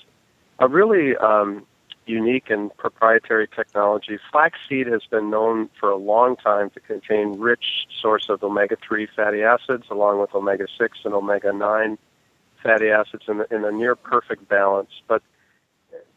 a 0.59 0.67
really 0.67 1.15
um, 1.17 1.65
unique 2.05 2.49
and 2.49 2.75
proprietary 2.77 3.47
technology. 3.47 4.19
Flaxseed 4.31 4.87
has 4.87 5.03
been 5.09 5.29
known 5.29 5.69
for 5.79 5.89
a 5.89 5.95
long 5.95 6.35
time 6.35 6.69
to 6.71 6.79
contain 6.79 7.39
rich 7.39 7.87
source 8.01 8.27
of 8.29 8.43
omega-3 8.43 9.07
fatty 9.15 9.43
acids, 9.43 9.85
along 9.89 10.19
with 10.19 10.33
omega-6 10.35 10.89
and 11.05 11.13
omega-9 11.13 11.97
fatty 12.61 12.89
acids 12.89 13.23
in, 13.27 13.43
in 13.51 13.65
a 13.65 13.71
near 13.71 13.95
perfect 13.95 14.47
balance. 14.47 14.91
But 15.07 15.21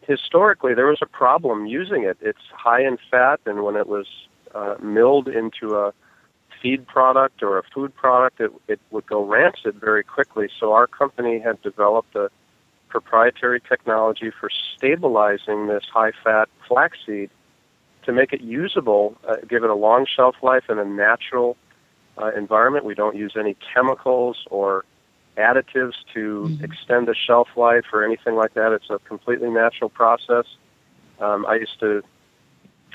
historically, 0.01 0.75
there 0.75 0.87
was 0.87 1.01
a 1.03 1.07
problem 1.07 1.66
using 1.66 2.05
it. 2.05 2.19
It's 2.21 2.38
high 2.53 2.83
in 2.83 2.99
fat, 3.11 3.40
and 3.47 3.62
when 3.62 3.77
it 3.77 3.87
was 3.87 4.07
uh, 4.57 4.75
milled 4.83 5.29
into 5.29 5.77
a 5.77 5.92
feed 6.61 6.87
product 6.87 7.42
or 7.42 7.59
a 7.59 7.62
food 7.75 7.95
product, 7.95 8.40
it, 8.40 8.51
it 8.69 8.81
would 8.90 9.07
go 9.07 9.25
rancid 9.25 9.75
very 9.79 10.03
quickly. 10.03 10.49
So 10.59 10.73
our 10.73 10.87
company 10.87 11.38
had 11.38 11.61
developed 11.62 12.14
a 12.16 12.31
proprietary 12.88 13.61
technology 13.61 14.31
for 14.38 14.49
stabilizing 14.77 15.66
this 15.66 15.85
high 15.92 16.12
fat 16.25 16.49
flaxseed 16.66 17.31
to 18.05 18.12
make 18.12 18.33
it 18.33 18.40
usable, 18.40 19.16
uh, 19.29 19.37
give 19.49 19.64
it 19.64 19.71
a 19.71 19.75
long 19.75 20.07
shelf 20.07 20.37
life 20.42 20.64
in 20.69 20.79
a 20.79 20.85
natural 20.85 21.57
uh, 22.16 22.31
environment. 22.37 22.85
We 22.85 22.95
don't 22.95 23.16
use 23.16 23.35
any 23.38 23.57
chemicals 23.75 24.37
or 24.51 24.85
additives 25.37 25.95
to 26.14 26.49
mm-hmm. 26.49 26.64
extend 26.64 27.09
the 27.09 27.14
shelf 27.14 27.49
life 27.57 27.85
or 27.92 28.05
anything 28.05 28.37
like 28.37 28.55
that. 28.55 28.73
It's 28.73 28.88
a 28.88 28.99
completely 29.01 29.51
natural 29.51 29.90
process. 29.90 30.47
Um, 31.21 31.45
I 31.47 31.57
used 31.57 31.79
to 31.81 32.03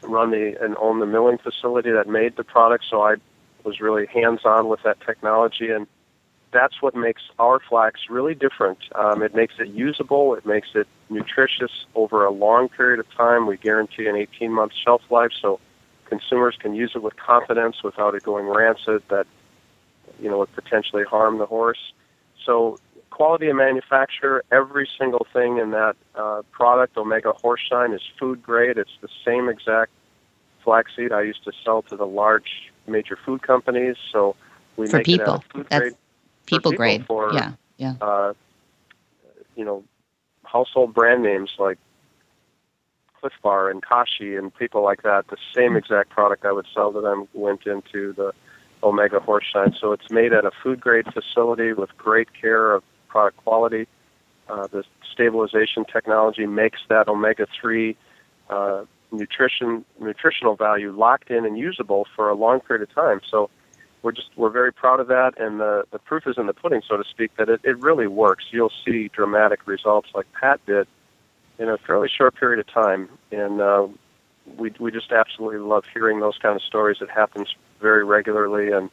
run 0.03 0.31
the 0.31 0.55
and 0.61 0.75
own 0.77 0.99
the 0.99 1.05
milling 1.05 1.37
facility 1.37 1.91
that 1.91 2.07
made 2.07 2.35
the 2.35 2.43
product, 2.43 2.85
so 2.89 3.01
I 3.01 3.15
was 3.63 3.79
really 3.79 4.07
hands-on 4.07 4.67
with 4.67 4.81
that 4.83 4.99
technology, 5.01 5.69
and 5.69 5.87
that's 6.51 6.81
what 6.81 6.95
makes 6.95 7.21
our 7.39 7.59
flax 7.59 8.01
really 8.09 8.35
different. 8.35 8.79
Um, 8.95 9.21
it 9.21 9.35
makes 9.35 9.55
it 9.59 9.69
usable, 9.69 10.35
it 10.35 10.45
makes 10.45 10.69
it 10.75 10.87
nutritious 11.09 11.85
over 11.95 12.25
a 12.25 12.31
long 12.31 12.69
period 12.69 12.99
of 12.99 13.09
time. 13.15 13.47
We 13.47 13.57
guarantee 13.57 14.07
an 14.07 14.15
18-month 14.15 14.73
shelf 14.83 15.01
life, 15.09 15.31
so 15.39 15.59
consumers 16.05 16.57
can 16.59 16.73
use 16.75 16.91
it 16.95 17.01
with 17.01 17.15
confidence 17.17 17.83
without 17.83 18.15
it 18.15 18.23
going 18.23 18.47
rancid. 18.47 19.03
That 19.09 19.27
you 20.19 20.29
know 20.29 20.39
would 20.39 20.53
potentially 20.53 21.03
harm 21.03 21.37
the 21.37 21.45
horse. 21.45 21.93
So 22.45 22.79
quality 23.11 23.47
of 23.49 23.55
manufacture, 23.55 24.43
every 24.51 24.89
single 24.97 25.27
thing 25.31 25.57
in 25.57 25.71
that 25.71 25.95
uh, 26.15 26.41
product, 26.51 26.97
Omega 26.97 27.33
Horseshine, 27.43 27.93
is 27.93 28.01
food 28.19 28.41
grade. 28.41 28.77
It's 28.77 28.97
the 29.01 29.09
same 29.23 29.47
exact 29.47 29.91
flaxseed 30.63 31.11
I 31.11 31.21
used 31.21 31.43
to 31.43 31.51
sell 31.63 31.83
to 31.83 31.95
the 31.95 32.05
large 32.05 32.71
major 32.87 33.17
food 33.23 33.43
companies. 33.43 33.97
So 34.11 34.35
we 34.77 34.87
for 34.87 34.97
make 34.97 35.05
people. 35.05 35.35
it 35.35 35.37
at 35.37 35.51
food 35.53 35.67
That's 35.69 35.79
grade. 35.81 35.93
people, 36.47 36.71
for 36.71 36.77
grade. 36.77 37.05
For, 37.05 37.33
yeah, 37.33 37.53
yeah. 37.77 37.95
Uh, 38.01 38.33
you 39.55 39.65
know, 39.65 39.83
household 40.43 40.93
brand 40.93 41.21
names 41.21 41.51
like 41.59 41.77
Clif 43.19 43.33
Bar 43.43 43.69
and 43.69 43.83
Kashi 43.83 44.35
and 44.35 44.53
people 44.55 44.83
like 44.83 45.03
that. 45.03 45.27
The 45.27 45.37
same 45.55 45.75
exact 45.75 46.09
product 46.09 46.45
I 46.45 46.51
would 46.51 46.67
sell 46.73 46.91
to 46.93 47.01
them 47.01 47.27
went 47.33 47.67
into 47.67 48.13
the 48.13 48.33
Omega 48.83 49.19
Horseshine. 49.19 49.77
So 49.79 49.91
it's 49.91 50.09
made 50.09 50.33
at 50.33 50.45
a 50.45 50.51
food 50.63 50.79
grade 50.79 51.05
facility 51.13 51.73
with 51.73 51.95
great 51.97 52.29
care 52.33 52.73
of 52.73 52.83
product 53.11 53.37
quality. 53.43 53.83
Uh, 54.49 54.67
the 54.67 54.83
stabilization 55.11 55.85
technology 55.85 56.45
makes 56.45 56.79
that 56.89 57.07
omega 57.07 57.45
three 57.59 57.95
uh, 58.49 58.83
nutrition 59.11 59.85
nutritional 59.99 60.55
value 60.55 60.91
locked 60.91 61.29
in 61.29 61.45
and 61.45 61.57
usable 61.57 62.07
for 62.15 62.29
a 62.29 62.35
long 62.35 62.59
period 62.61 62.83
of 62.87 62.93
time. 62.95 63.19
So 63.29 63.49
we're 64.01 64.13
just 64.13 64.29
we're 64.35 64.49
very 64.49 64.73
proud 64.73 64.99
of 64.99 65.07
that, 65.07 65.39
and 65.39 65.59
the 65.59 65.83
the 65.91 65.99
proof 65.99 66.25
is 66.25 66.37
in 66.37 66.47
the 66.47 66.53
pudding, 66.53 66.81
so 66.87 66.97
to 66.97 67.03
speak, 67.03 67.35
that 67.37 67.49
it, 67.49 67.61
it 67.63 67.77
really 67.79 68.07
works. 68.07 68.45
You'll 68.51 68.77
see 68.85 69.09
dramatic 69.09 69.67
results 69.67 70.09
like 70.15 70.27
Pat 70.39 70.59
did 70.65 70.87
in 71.59 71.69
a 71.69 71.77
fairly 71.77 72.09
short 72.09 72.35
period 72.35 72.59
of 72.59 72.67
time, 72.67 73.09
and 73.31 73.61
uh, 73.61 73.87
we 74.57 74.73
we 74.79 74.91
just 74.91 75.11
absolutely 75.11 75.59
love 75.59 75.85
hearing 75.93 76.19
those 76.19 76.37
kind 76.37 76.55
of 76.55 76.63
stories. 76.63 76.97
It 77.01 77.09
happens 77.09 77.55
very 77.79 78.03
regularly, 78.03 78.71
and 78.71 78.89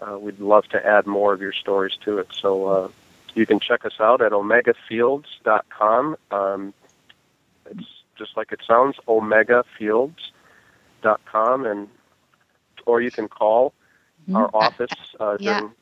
uh, 0.00 0.18
we'd 0.18 0.40
love 0.40 0.66
to 0.68 0.86
add 0.86 1.06
more 1.06 1.32
of 1.32 1.40
your 1.40 1.52
stories 1.52 1.96
to 2.04 2.18
it. 2.18 2.28
So 2.32 2.66
uh, 2.66 2.88
you 3.34 3.46
can 3.46 3.60
check 3.60 3.84
us 3.84 4.00
out 4.00 4.20
at 4.20 4.32
omegafields.com. 4.32 6.16
Um, 6.30 6.74
it's 7.70 7.86
just 8.16 8.36
like 8.36 8.52
it 8.52 8.60
sounds, 8.66 8.96
omegafields.com, 9.08 11.66
and 11.66 11.88
or 12.86 13.00
you 13.00 13.10
can 13.10 13.28
call 13.28 13.72
Mm-hmm. 14.24 14.36
our 14.36 14.50
office 14.54 14.90
uh, 15.20 15.36
during 15.36 15.66
business 15.66 15.76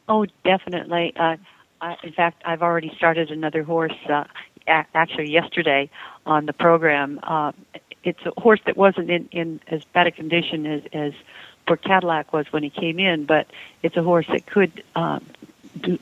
Oh, 0.09 0.27
definitely. 0.43 1.12
Uh, 1.15 1.37
I, 1.83 1.97
in 2.03 2.12
fact, 2.12 2.43
I've 2.47 2.62
already 2.62 2.93
started 2.97 3.31
another 3.31 3.62
horse. 3.62 3.95
Uh, 4.09 4.25
a- 4.67 4.87
actually, 4.95 5.31
yesterday 5.31 5.91
on 6.25 6.47
the 6.47 6.53
program. 6.55 7.21
Uh, 7.23 7.53
it's 8.05 8.25
a 8.25 8.41
horse 8.41 8.61
that 8.67 8.77
wasn't 8.77 9.11
in, 9.11 9.29
in 9.31 9.61
as 9.69 9.85
bad 9.85 10.07
a 10.07 10.11
condition 10.11 10.65
as, 10.65 10.83
as 10.93 11.12
poor 11.67 11.77
Cadillac 11.77 12.33
was 12.33 12.47
when 12.53 12.62
he 12.62 12.71
came 12.71 12.99
in, 12.99 13.27
but 13.27 13.49
it's 13.83 13.97
a 13.97 14.03
horse 14.03 14.27
that 14.29 14.47
could. 14.47 14.83
Um, 14.95 15.25
do, 15.79 15.99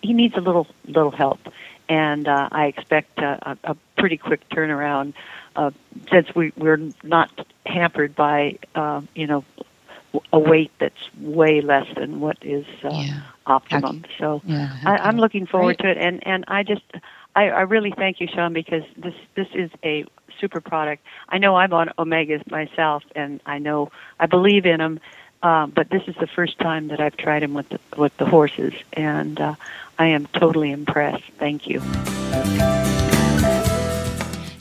he 0.00 0.12
needs 0.14 0.34
a 0.36 0.40
little 0.40 0.66
little 0.86 1.10
help, 1.10 1.40
and 1.90 2.28
uh, 2.28 2.48
I 2.50 2.66
expect 2.66 3.18
uh, 3.18 3.36
a, 3.42 3.58
a 3.64 3.76
pretty 3.98 4.16
quick 4.16 4.48
turnaround 4.48 5.12
uh, 5.56 5.72
since 6.10 6.34
we, 6.34 6.52
we're 6.56 6.80
not 7.02 7.30
hampered 7.66 8.14
by 8.14 8.58
uh, 8.74 9.02
you 9.14 9.26
know 9.26 9.44
a 10.32 10.38
weight 10.38 10.70
that's 10.78 11.14
way 11.20 11.60
less 11.60 11.86
than 11.96 12.20
what 12.20 12.38
is 12.42 12.64
uh, 12.82 12.90
Yeah. 12.90 13.20
optimum. 13.46 14.04
So 14.18 14.40
Yeah, 14.46 14.68
I, 14.86 14.96
I'm 14.98 15.18
looking 15.18 15.46
forward 15.46 15.78
Great. 15.78 15.94
to 15.94 16.00
it, 16.00 16.04
and 16.06 16.26
and 16.26 16.44
I 16.48 16.62
just 16.62 16.82
I, 17.34 17.50
I 17.50 17.60
really 17.62 17.92
thank 17.92 18.20
you, 18.20 18.28
Sean, 18.28 18.52
because 18.52 18.84
this 18.96 19.14
this 19.34 19.48
is 19.54 19.70
a 19.84 20.04
super 20.40 20.60
product. 20.60 21.04
I 21.28 21.38
know 21.38 21.56
I'm 21.56 21.72
on 21.72 21.90
omegas 21.98 22.48
myself, 22.50 23.02
and 23.14 23.40
I 23.46 23.58
know 23.58 23.90
I 24.18 24.26
believe 24.26 24.64
in 24.64 24.78
them. 24.78 25.00
Um, 25.42 25.70
but 25.70 25.88
this 25.88 26.02
is 26.06 26.14
the 26.16 26.26
first 26.26 26.58
time 26.58 26.88
that 26.88 27.00
I've 27.00 27.16
tried 27.16 27.42
them 27.42 27.54
with 27.54 27.66
the, 27.70 27.80
with 27.96 28.14
the 28.18 28.26
horses, 28.26 28.74
and 28.92 29.40
uh, 29.40 29.54
I 30.00 30.06
am 30.06 30.26
totally 30.28 30.70
impressed. 30.70 31.24
Thank 31.38 31.66
you. 31.66 31.78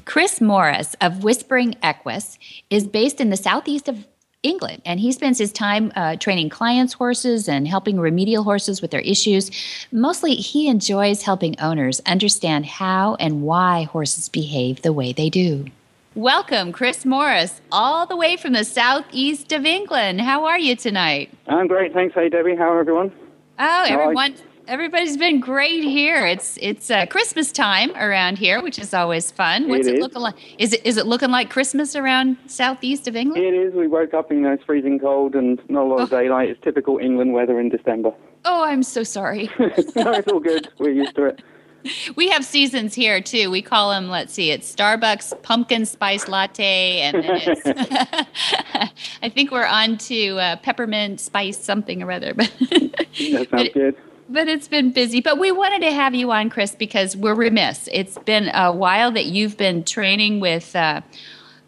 Chris 0.04 0.42
Morris 0.42 0.98
of 1.00 1.24
Whispering 1.24 1.78
Equus 1.82 2.38
is 2.70 2.86
based 2.86 3.22
in 3.22 3.30
the 3.30 3.38
southeast 3.38 3.88
of 3.88 4.06
England, 4.44 4.82
and 4.86 5.00
he 5.00 5.14
spends 5.14 5.38
his 5.38 5.54
time 5.54 5.94
uh, 5.96 6.18
training 6.18 6.50
clients' 6.50 6.92
horses 6.92 7.48
and 7.48 7.70
helping 7.70 8.02
remedial 8.02 8.44
horses 8.44 8.82
with 8.82 8.92
their 8.92 9.00
issues. 9.00 9.50
Mostly, 9.94 10.36
he 10.36 10.68
enjoys 10.68 11.22
helping 11.22 11.58
owners 11.62 12.02
understand 12.06 12.66
how 12.66 13.16
and 13.16 13.42
why 13.42 13.84
horses 13.84 14.28
behave 14.28 14.82
the 14.82 14.92
way 14.92 15.14
they 15.14 15.30
do. 15.30 15.68
Welcome, 16.16 16.74
Chris 16.74 17.06
Morris, 17.06 17.62
all 17.72 18.06
the 18.06 18.18
way 18.18 18.36
from 18.36 18.52
the 18.52 18.66
southeast 18.66 19.54
of 19.54 19.66
England. 19.66 20.20
How 20.20 20.44
are 20.44 20.60
you 20.60 20.76
tonight? 20.76 21.32
I'm 21.48 21.68
great, 21.68 21.94
thanks. 21.94 22.14
Hey, 22.14 22.28
Debbie. 22.28 22.58
How 22.58 22.74
are 22.74 22.82
everyone? 22.82 23.14
Oh, 23.58 23.86
everyone, 23.88 24.36
everybody's 24.70 25.18
been 25.18 25.40
great 25.40 25.84
here. 25.84 26.26
It's 26.26 26.58
it's 26.62 26.90
uh, 26.90 27.06
Christmas 27.08 27.52
time 27.52 27.92
around 27.96 28.38
here, 28.38 28.62
which 28.62 28.80
is 28.80 28.94
always 28.94 29.32
fun. 29.32 29.68
What's 29.68 29.88
It 29.88 29.96
it, 29.96 29.98
is. 29.98 30.02
looking 30.04 30.22
like? 30.22 30.36
Is 30.58 30.74
it 30.74 30.86
is 30.86 30.98
it 30.98 31.06
looking 31.08 31.32
like 31.32 31.50
Christmas 31.50 31.96
around 31.96 32.38
southeast 32.46 33.08
of 33.08 33.16
England? 33.16 33.44
It 33.44 33.54
is. 33.54 33.74
We 33.74 33.88
woke 33.88 34.14
up 34.14 34.32
in 34.32 34.46
it's 34.46 34.64
freezing 34.64 35.00
cold 35.00 35.36
and 35.36 35.60
not 35.70 35.84
a 35.84 35.88
lot 35.88 36.00
of 36.02 36.10
daylight. 36.10 36.50
It's 36.50 36.62
typical 36.62 37.00
England 37.00 37.34
weather 37.34 37.60
in 37.60 37.70
December. 37.70 38.12
Oh, 38.46 38.64
I'm 38.64 38.84
so 38.84 39.04
sorry. 39.04 39.50
no, 39.60 39.70
it's 40.14 40.28
all 40.32 40.40
good. 40.40 40.70
We're 40.78 40.92
used 40.92 41.16
to 41.16 41.26
it. 41.26 41.42
we 42.16 42.30
have 42.30 42.44
seasons 42.46 42.94
here 42.94 43.22
too. 43.22 43.50
We 43.50 43.62
call 43.62 43.90
them. 43.90 44.10
Let's 44.10 44.34
see, 44.34 44.52
it's 44.52 44.74
Starbucks 44.74 45.42
pumpkin 45.44 45.86
spice 45.86 46.28
latte, 46.28 47.02
and 47.02 47.24
then 47.24 47.42
it's. 47.44 48.92
I 49.24 49.30
think 49.30 49.52
we're 49.52 49.66
on 49.66 49.98
to 49.98 50.38
uh, 50.40 50.56
peppermint 50.58 51.20
spice 51.20 51.58
something 51.58 52.04
or 52.04 52.12
other, 52.12 52.34
but. 52.34 52.52
That 52.60 53.08
sounds 53.20 53.48
but- 53.50 53.74
good. 53.74 53.96
But 54.30 54.48
it's 54.48 54.68
been 54.68 54.92
busy. 54.92 55.22
But 55.22 55.40
we 55.40 55.52
wanted 55.52 55.82
to 55.82 55.92
have 55.92 56.14
you 56.14 56.32
on, 56.32 56.50
Chris, 56.52 56.76
because 56.76 57.18
we're 57.18 57.34
remiss. 57.34 57.90
It's 57.92 58.18
been 58.20 58.50
a 58.54 58.72
while 58.72 59.12
that 59.12 59.26
you've 59.26 59.58
been 59.58 59.84
training 59.84 60.40
with 60.40 60.76
uh, 60.76 61.02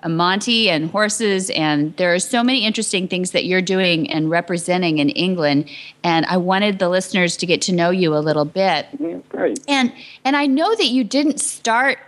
Monty 0.08 0.70
and 0.70 0.90
horses, 0.90 1.50
and 1.52 1.96
there 1.98 2.14
are 2.14 2.20
so 2.20 2.44
many 2.44 2.66
interesting 2.66 3.08
things 3.08 3.32
that 3.32 3.46
you're 3.46 3.62
doing 3.62 4.10
and 4.10 4.30
representing 4.30 4.98
in 4.98 5.10
England. 5.10 5.70
And 6.04 6.26
I 6.26 6.38
wanted 6.38 6.80
the 6.80 6.90
listeners 6.90 7.38
to 7.38 7.46
get 7.46 7.62
to 7.64 7.72
know 7.72 7.92
you 7.92 8.16
a 8.16 8.20
little 8.20 8.46
bit. 8.46 8.88
Yeah, 9.00 9.20
great. 9.30 9.60
And 9.68 9.94
and 10.24 10.36
I 10.36 10.48
know 10.48 10.76
that 10.76 10.88
you 10.88 11.04
didn't 11.04 11.40
start. 11.40 12.00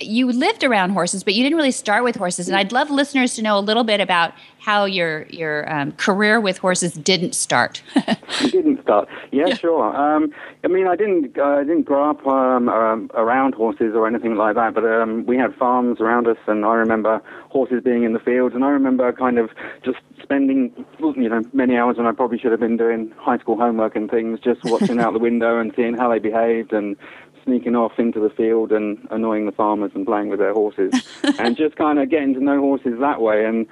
You 0.00 0.32
lived 0.32 0.64
around 0.64 0.90
horses, 0.90 1.22
but 1.22 1.34
you 1.34 1.42
didn't 1.42 1.56
really 1.56 1.70
start 1.70 2.02
with 2.04 2.16
horses. 2.16 2.48
And 2.48 2.56
I'd 2.56 2.72
love 2.72 2.90
listeners 2.90 3.34
to 3.34 3.42
know 3.42 3.58
a 3.58 3.60
little 3.60 3.84
bit 3.84 4.00
about 4.00 4.32
how 4.58 4.84
your 4.84 5.26
your 5.30 5.70
um, 5.72 5.92
career 5.92 6.40
with 6.40 6.58
horses 6.58 6.92
didn't 6.92 7.34
start. 7.34 7.82
Didn't 8.40 8.82
start. 8.82 9.08
Yeah, 9.32 9.54
sure. 9.54 9.96
Um, 9.96 10.32
I 10.64 10.68
mean, 10.68 10.86
I 10.86 10.96
didn't. 10.96 11.38
Uh, 11.38 11.44
I 11.44 11.64
didn't 11.64 11.84
grow 11.84 12.10
up 12.10 12.26
um, 12.26 12.68
um, 12.68 13.10
around 13.14 13.54
horses 13.54 13.94
or 13.94 14.06
anything 14.06 14.36
like 14.36 14.56
that. 14.56 14.74
But 14.74 14.84
um, 14.84 15.24
we 15.26 15.36
had 15.36 15.54
farms 15.54 16.00
around 16.00 16.26
us, 16.26 16.36
and 16.46 16.64
I 16.64 16.74
remember 16.74 17.22
horses 17.50 17.82
being 17.82 18.02
in 18.04 18.12
the 18.12 18.18
fields, 18.18 18.54
and 18.54 18.64
I 18.64 18.70
remember 18.70 19.12
kind 19.12 19.38
of 19.38 19.50
just 19.84 19.98
spending 20.22 20.72
you 20.98 21.28
know 21.28 21.42
many 21.52 21.76
hours 21.76 21.96
when 21.96 22.06
I 22.06 22.12
probably 22.12 22.38
should 22.38 22.50
have 22.50 22.60
been 22.60 22.76
doing 22.76 23.12
high 23.16 23.38
school 23.38 23.56
homework 23.56 23.96
and 23.96 24.10
things, 24.10 24.40
just 24.40 24.60
watching 24.64 24.98
out 25.00 25.12
the 25.12 25.18
window 25.18 25.58
and 25.58 25.72
seeing 25.74 25.96
how 25.96 26.10
they 26.10 26.18
behaved 26.18 26.72
and 26.72 26.96
sneaking 27.48 27.74
off 27.74 27.98
into 27.98 28.20
the 28.20 28.28
field 28.28 28.72
and 28.72 29.08
annoying 29.10 29.46
the 29.46 29.52
farmers 29.52 29.90
and 29.94 30.04
playing 30.04 30.28
with 30.28 30.38
their 30.38 30.52
horses, 30.52 30.92
and 31.38 31.56
just 31.56 31.76
kind 31.76 31.98
of 31.98 32.10
getting 32.10 32.34
to 32.34 32.40
know 32.40 32.60
horses 32.60 33.00
that 33.00 33.22
way. 33.22 33.46
And 33.46 33.66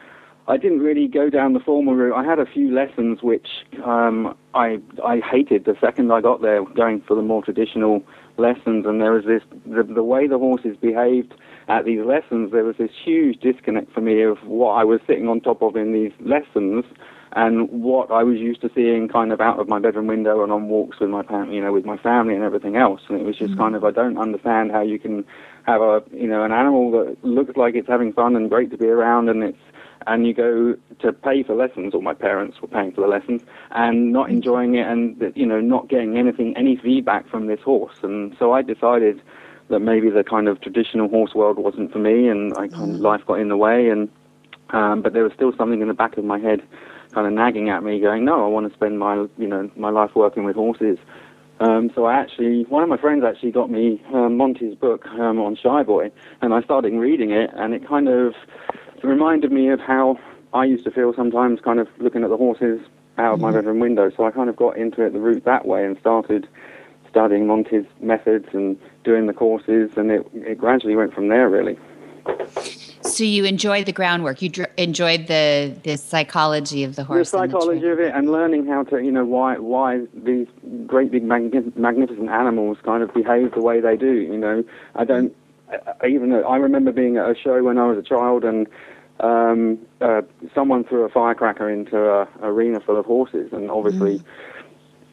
I 0.48 0.56
didn't 0.56 0.78
really 0.78 1.08
go 1.08 1.28
down 1.28 1.52
the 1.52 1.60
formal 1.60 1.94
route. 1.94 2.14
I 2.16 2.24
had 2.24 2.38
a 2.38 2.46
few 2.46 2.72
lessons 2.72 3.22
which 3.22 3.48
um, 3.84 4.34
I 4.54 4.78
I 5.04 5.20
hated 5.20 5.66
the 5.66 5.76
second 5.80 6.10
I 6.10 6.22
got 6.22 6.40
there, 6.40 6.64
going 6.64 7.02
for 7.02 7.14
the 7.14 7.22
more 7.22 7.42
traditional 7.42 8.02
lessons. 8.38 8.86
And 8.86 9.00
there 9.00 9.12
was 9.12 9.24
this 9.24 9.42
the, 9.66 9.82
the 9.82 10.02
way 10.02 10.26
the 10.26 10.38
horses 10.38 10.76
behaved 10.80 11.34
at 11.68 11.84
these 11.84 12.00
lessons. 12.00 12.52
There 12.52 12.64
was 12.64 12.76
this 12.78 12.92
huge 13.04 13.40
disconnect 13.40 13.92
for 13.92 14.00
me 14.00 14.22
of 14.22 14.38
what 14.44 14.72
I 14.72 14.84
was 14.84 15.00
sitting 15.06 15.28
on 15.28 15.40
top 15.40 15.62
of 15.62 15.76
in 15.76 15.92
these 15.92 16.12
lessons 16.20 16.84
and 17.36 17.68
what 17.70 18.10
I 18.10 18.22
was 18.24 18.38
used 18.38 18.62
to 18.62 18.70
seeing 18.74 19.08
kind 19.08 19.30
of 19.30 19.42
out 19.42 19.60
of 19.60 19.68
my 19.68 19.78
bedroom 19.78 20.06
window 20.06 20.42
and 20.42 20.50
on 20.50 20.68
walks 20.68 20.98
with 20.98 21.10
my 21.10 21.22
family, 21.22 21.56
you 21.56 21.60
know, 21.60 21.70
with 21.70 21.84
my 21.84 21.98
family 21.98 22.34
and 22.34 22.42
everything 22.42 22.76
else. 22.76 23.02
And 23.08 23.20
it 23.20 23.24
was 23.24 23.36
just 23.36 23.52
mm-hmm. 23.52 23.60
kind 23.60 23.76
of 23.76 23.84
I 23.84 23.90
don't 23.90 24.16
understand 24.16 24.72
how 24.72 24.80
you 24.80 24.98
can 24.98 25.24
have 25.66 25.82
a 25.82 26.02
you 26.12 26.26
know 26.26 26.42
an 26.44 26.52
animal 26.52 26.90
that 26.92 27.22
looks 27.22 27.56
like 27.56 27.74
it's 27.74 27.88
having 27.88 28.12
fun 28.12 28.36
and 28.36 28.48
great 28.48 28.70
to 28.70 28.78
be 28.78 28.86
around 28.86 29.28
and 29.28 29.44
it's 29.44 29.58
and 30.06 30.26
you 30.26 30.32
go 30.32 30.76
to 31.00 31.12
pay 31.12 31.42
for 31.42 31.54
lessons, 31.54 31.92
or 31.92 32.00
my 32.00 32.14
parents 32.14 32.62
were 32.62 32.68
paying 32.68 32.92
for 32.92 33.00
the 33.00 33.08
lessons, 33.08 33.42
and 33.72 34.12
not 34.12 34.30
enjoying 34.30 34.76
it, 34.76 34.86
and 34.86 35.32
you 35.34 35.44
know, 35.44 35.60
not 35.60 35.88
getting 35.88 36.16
anything, 36.16 36.56
any 36.56 36.76
feedback 36.76 37.28
from 37.28 37.48
this 37.48 37.60
horse. 37.60 37.96
And 38.02 38.36
so 38.38 38.52
I 38.52 38.62
decided 38.62 39.20
that 39.68 39.80
maybe 39.80 40.08
the 40.10 40.22
kind 40.22 40.46
of 40.46 40.60
traditional 40.60 41.08
horse 41.08 41.34
world 41.34 41.58
wasn't 41.58 41.92
for 41.92 41.98
me, 41.98 42.28
and 42.28 42.52
I 42.52 42.68
kind 42.68 42.92
of 42.92 43.00
mm. 43.00 43.00
life 43.00 43.26
got 43.26 43.40
in 43.40 43.48
the 43.48 43.56
way. 43.56 43.88
And 43.88 44.08
um, 44.70 45.02
but 45.02 45.12
there 45.12 45.24
was 45.24 45.32
still 45.32 45.52
something 45.56 45.80
in 45.80 45.88
the 45.88 45.94
back 45.94 46.16
of 46.16 46.24
my 46.24 46.38
head, 46.38 46.62
kind 47.16 47.26
of 47.26 47.32
nagging 47.32 47.70
at 47.70 47.82
me, 47.82 47.98
going, 47.98 48.26
"No, 48.26 48.44
I 48.44 48.48
want 48.48 48.68
to 48.68 48.74
spend 48.76 48.98
my 48.98 49.14
you 49.38 49.48
know 49.48 49.70
my 49.74 49.88
life 49.88 50.10
working 50.14 50.44
with 50.44 50.54
horses." 50.54 50.98
Um, 51.58 51.90
so 51.94 52.04
I 52.04 52.12
actually, 52.12 52.64
one 52.64 52.82
of 52.82 52.90
my 52.90 52.98
friends 52.98 53.24
actually 53.24 53.52
got 53.52 53.70
me 53.70 54.02
uh, 54.12 54.28
Monty's 54.28 54.74
book 54.74 55.06
um, 55.06 55.40
on 55.40 55.56
Shy 55.56 55.82
Boy, 55.82 56.10
and 56.42 56.52
I 56.52 56.60
started 56.60 56.92
reading 56.92 57.30
it, 57.30 57.50
and 57.54 57.72
it 57.72 57.88
kind 57.88 58.08
of 58.08 58.34
reminded 59.02 59.50
me 59.50 59.70
of 59.70 59.80
how 59.80 60.18
I 60.52 60.66
used 60.66 60.84
to 60.84 60.90
feel 60.90 61.14
sometimes, 61.14 61.60
kind 61.62 61.80
of 61.80 61.88
looking 61.98 62.22
at 62.22 62.28
the 62.28 62.36
horses 62.36 62.80
out 63.16 63.32
of 63.32 63.40
my 63.40 63.48
mm-hmm. 63.48 63.56
bedroom 63.56 63.80
window. 63.80 64.10
So 64.14 64.26
I 64.26 64.30
kind 64.30 64.50
of 64.50 64.56
got 64.56 64.76
into 64.76 65.00
it 65.02 65.14
the 65.14 65.18
route 65.18 65.46
that 65.46 65.64
way 65.64 65.86
and 65.86 65.98
started 65.98 66.46
studying 67.08 67.46
Monty's 67.46 67.86
methods 68.02 68.48
and 68.52 68.78
doing 69.02 69.26
the 69.26 69.32
courses, 69.32 69.92
and 69.96 70.10
it, 70.10 70.26
it 70.34 70.58
gradually 70.58 70.94
went 70.94 71.14
from 71.14 71.28
there, 71.28 71.48
really. 71.48 71.78
So 73.16 73.24
you 73.24 73.44
enjoyed 73.44 73.86
the 73.86 73.92
groundwork. 73.92 74.42
You 74.42 74.50
dr- 74.50 74.70
enjoyed 74.76 75.26
the 75.26 75.74
the 75.82 75.96
psychology 75.96 76.84
of 76.84 76.96
the 76.96 77.04
horse. 77.04 77.30
The 77.30 77.38
psychology 77.38 77.80
the 77.80 77.92
of 77.92 78.00
it, 78.00 78.14
and 78.14 78.30
learning 78.30 78.66
how 78.66 78.82
to, 78.84 79.02
you 79.02 79.10
know, 79.10 79.24
why 79.24 79.56
why 79.56 80.02
these 80.14 80.46
great 80.86 81.10
big 81.10 81.24
magnificent 81.24 82.28
animals 82.28 82.76
kind 82.84 83.02
of 83.02 83.14
behave 83.14 83.52
the 83.52 83.62
way 83.62 83.80
they 83.80 83.96
do. 83.96 84.12
You 84.12 84.36
know, 84.36 84.64
I 84.94 85.04
don't 85.04 85.34
I, 86.02 86.06
even 86.06 86.32
I 86.32 86.56
remember 86.56 86.92
being 86.92 87.16
at 87.16 87.30
a 87.30 87.34
show 87.34 87.62
when 87.62 87.78
I 87.78 87.86
was 87.86 87.96
a 87.96 88.02
child 88.02 88.44
and 88.44 88.66
um, 89.20 89.78
uh, 90.00 90.20
someone 90.54 90.84
threw 90.84 91.04
a 91.04 91.08
firecracker 91.08 91.70
into 91.70 92.20
an 92.20 92.28
arena 92.42 92.80
full 92.80 92.98
of 92.98 93.06
horses, 93.06 93.50
and 93.52 93.70
obviously 93.70 94.18
mm. 94.18 94.24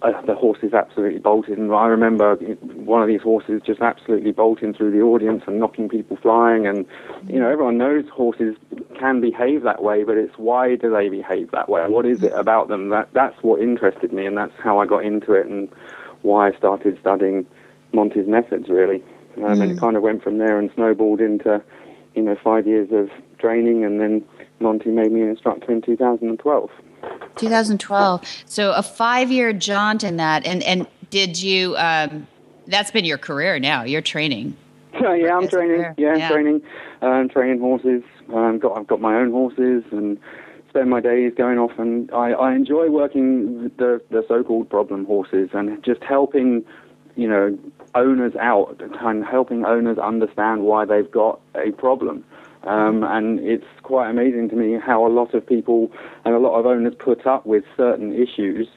Uh, 0.04 0.22
the 0.26 0.36
horses 0.36 0.74
absolutely 0.74 1.20
bolted. 1.20 1.58
And 1.58 1.74
I 1.74 1.88
remember 1.88 2.36
one 2.36 3.02
of 3.02 3.08
these 3.08 3.22
horses 3.22 3.62
just 3.66 3.82
absolutely 3.82 4.32
bolting 4.32 4.74
through 4.74 4.92
the 4.92 5.02
audience 5.02 5.44
and 5.48 5.60
knocking 5.60 5.88
people 5.88 6.18
flying. 6.18 6.68
And 6.68 6.86
you 7.28 7.40
know, 7.40 7.50
everyone 7.50 7.78
knows 7.78 8.06
horses 8.10 8.56
can 9.00 9.22
behave 9.22 9.64
that 9.64 9.82
way, 9.82 10.04
but 10.04 10.18
it's 10.18 10.38
why 10.38 10.76
do 10.76 10.92
they 10.92 11.08
behave 11.10 11.52
that 11.52 11.70
way? 11.70 11.88
What 11.88 12.06
is 12.06 12.22
it 12.22 12.34
about 12.34 12.68
them 12.68 12.90
that 12.90 13.10
that's 13.14 13.42
what 13.42 13.62
interested 13.62 14.12
me, 14.12 14.26
and 14.26 14.38
that's 14.38 14.54
how 14.62 14.80
I 14.80 14.86
got 14.86 15.06
into 15.06 15.34
it, 15.34 15.48
and 15.48 15.70
why 16.22 16.50
I 16.50 16.58
started 16.58 16.98
studying 17.00 17.46
Monty's 17.94 18.28
methods 18.28 18.68
really. 18.70 19.04
Um, 19.38 19.44
mm. 19.44 19.62
And 19.62 19.72
it 19.72 19.80
kind 19.80 19.96
of 19.96 20.04
went 20.04 20.22
from 20.22 20.38
there 20.38 20.60
and 20.60 20.70
snowballed 20.76 21.22
into, 21.22 21.62
you 22.14 22.22
know, 22.22 22.36
five 22.44 22.68
years 22.68 22.90
of 22.92 23.10
training, 23.40 23.84
and 23.84 24.00
then 24.00 24.24
Monty 24.60 24.90
made 24.90 25.12
me 25.12 25.22
an 25.22 25.30
instructor 25.30 25.72
in 25.72 25.82
2012. 25.82 26.70
2012. 27.36 28.44
So 28.46 28.74
a 28.74 28.84
five-year 28.84 29.54
jaunt 29.54 30.04
in 30.04 30.18
that, 30.18 30.46
and 30.46 30.64
and 30.64 30.88
did 31.10 31.42
you? 31.42 31.76
Um, 31.78 32.28
that's 32.68 32.92
been 32.92 33.06
your 33.06 33.18
career 33.18 33.60
now. 33.60 33.84
You're 33.84 34.02
training. 34.02 34.56
yeah, 34.94 35.38
I'm 35.38 35.48
training. 35.48 35.94
Yeah, 35.98 36.12
I'm 36.12 36.20
yeah. 36.20 36.30
training. 36.30 36.62
I'm 37.02 37.30
training 37.30 37.60
horses. 37.60 38.04
Um, 38.34 38.60
got 38.60 38.78
I've 38.78 38.88
got 38.88 39.02
my 39.02 39.16
own 39.16 39.32
horses 39.32 39.84
and 39.92 40.18
spend 40.74 40.90
my 40.90 41.00
days 41.00 41.32
going 41.38 41.60
off 41.60 41.78
and 41.78 42.10
I, 42.12 42.32
I 42.32 42.56
enjoy 42.56 42.90
working 42.90 43.70
the 43.78 44.02
the 44.10 44.26
so-called 44.28 44.70
problem 44.72 45.06
horses 45.06 45.50
and 45.54 45.84
just 45.84 46.02
helping 46.04 46.66
you 47.16 47.28
know 47.28 47.58
owners 47.94 48.34
out 48.40 48.82
and 48.82 49.24
helping 49.24 49.66
owners 49.66 50.00
understand 50.00 50.64
why 50.64 50.86
they've 50.86 51.12
got 51.12 51.40
a 51.56 51.72
problem. 51.74 52.26
Um, 52.66 53.04
and 53.04 53.40
it's 53.42 53.66
quite 53.82 54.10
amazing 54.10 54.50
to 54.50 54.56
me 54.56 54.80
how 54.80 55.06
a 55.06 55.10
lot 55.10 55.34
of 55.34 55.46
people 55.46 55.92
and 56.24 56.34
a 56.34 56.40
lot 56.40 56.58
of 56.58 56.66
owners 56.66 56.94
put 56.98 57.28
up 57.28 57.46
with 57.46 57.66
certain 57.76 58.14
issues 58.14 58.68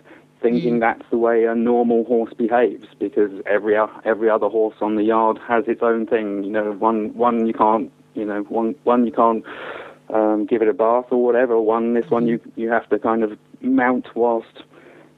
thinking 0.42 0.76
mm. 0.76 0.80
that's 0.80 1.08
the 1.10 1.18
way 1.18 1.44
a 1.44 1.54
normal 1.54 2.04
horse 2.04 2.32
behaves 2.34 2.86
because 2.98 3.30
every 3.46 3.76
every 4.04 4.28
other 4.28 4.48
horse 4.48 4.76
on 4.80 4.96
the 4.96 5.02
yard 5.02 5.38
has 5.46 5.64
its 5.66 5.82
own 5.82 6.06
thing. 6.06 6.44
You 6.44 6.50
know, 6.50 6.72
one 6.72 7.14
one 7.14 7.46
you 7.46 7.52
can't 7.52 7.90
you 8.14 8.24
know 8.24 8.42
one 8.42 8.74
one 8.84 9.06
you 9.06 9.12
can't 9.12 9.44
um, 10.12 10.46
give 10.46 10.62
it 10.62 10.68
a 10.68 10.74
bath 10.74 11.06
or 11.10 11.24
whatever. 11.24 11.60
One 11.60 11.94
this 11.94 12.10
one 12.10 12.26
you 12.26 12.40
you 12.56 12.68
have 12.70 12.88
to 12.90 12.98
kind 12.98 13.22
of 13.22 13.38
mount 13.60 14.14
whilst 14.14 14.62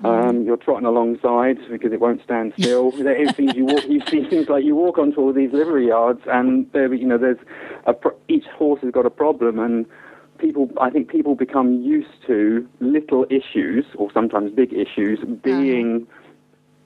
Mm. 0.02 0.28
um, 0.28 0.44
you're 0.44 0.56
trotting 0.56 0.86
alongside 0.86 1.58
because 1.68 1.92
it 1.92 2.00
won't 2.00 2.22
stand 2.22 2.52
still. 2.56 2.92
it 2.94 3.34
seems 3.34 3.54
you 3.54 3.64
walk, 3.64 3.84
you 3.88 4.00
see 4.08 4.24
things 4.28 4.48
like 4.48 4.64
you 4.64 4.76
walk 4.76 4.96
onto 4.96 5.20
all 5.20 5.32
these 5.32 5.52
livery 5.52 5.88
yards, 5.88 6.20
and 6.26 6.70
there, 6.72 6.92
you 6.94 7.06
know, 7.06 7.18
there's 7.18 7.38
a, 7.86 7.94
each 8.28 8.46
horse 8.46 8.80
has 8.82 8.92
got 8.92 9.06
a 9.06 9.10
problem, 9.10 9.58
and 9.58 9.86
people, 10.38 10.70
I 10.80 10.90
think 10.90 11.08
people 11.08 11.34
become 11.34 11.82
used 11.82 12.24
to 12.28 12.68
little 12.78 13.26
issues 13.28 13.84
or 13.96 14.12
sometimes 14.12 14.52
big 14.52 14.72
issues 14.72 15.18
mm. 15.20 15.42
being 15.42 16.06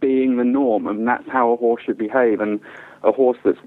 being 0.01 0.37
the 0.37 0.45
norm, 0.45 0.89
and 0.89 1.07
that's 1.07 1.29
how 1.29 1.53
a 1.53 1.57
horse 1.57 1.83
should 1.85 1.99
behave. 1.99 2.41
And 2.41 2.61
a 3.05 3.13
horse 3.13 3.39
that's 3.45 3.59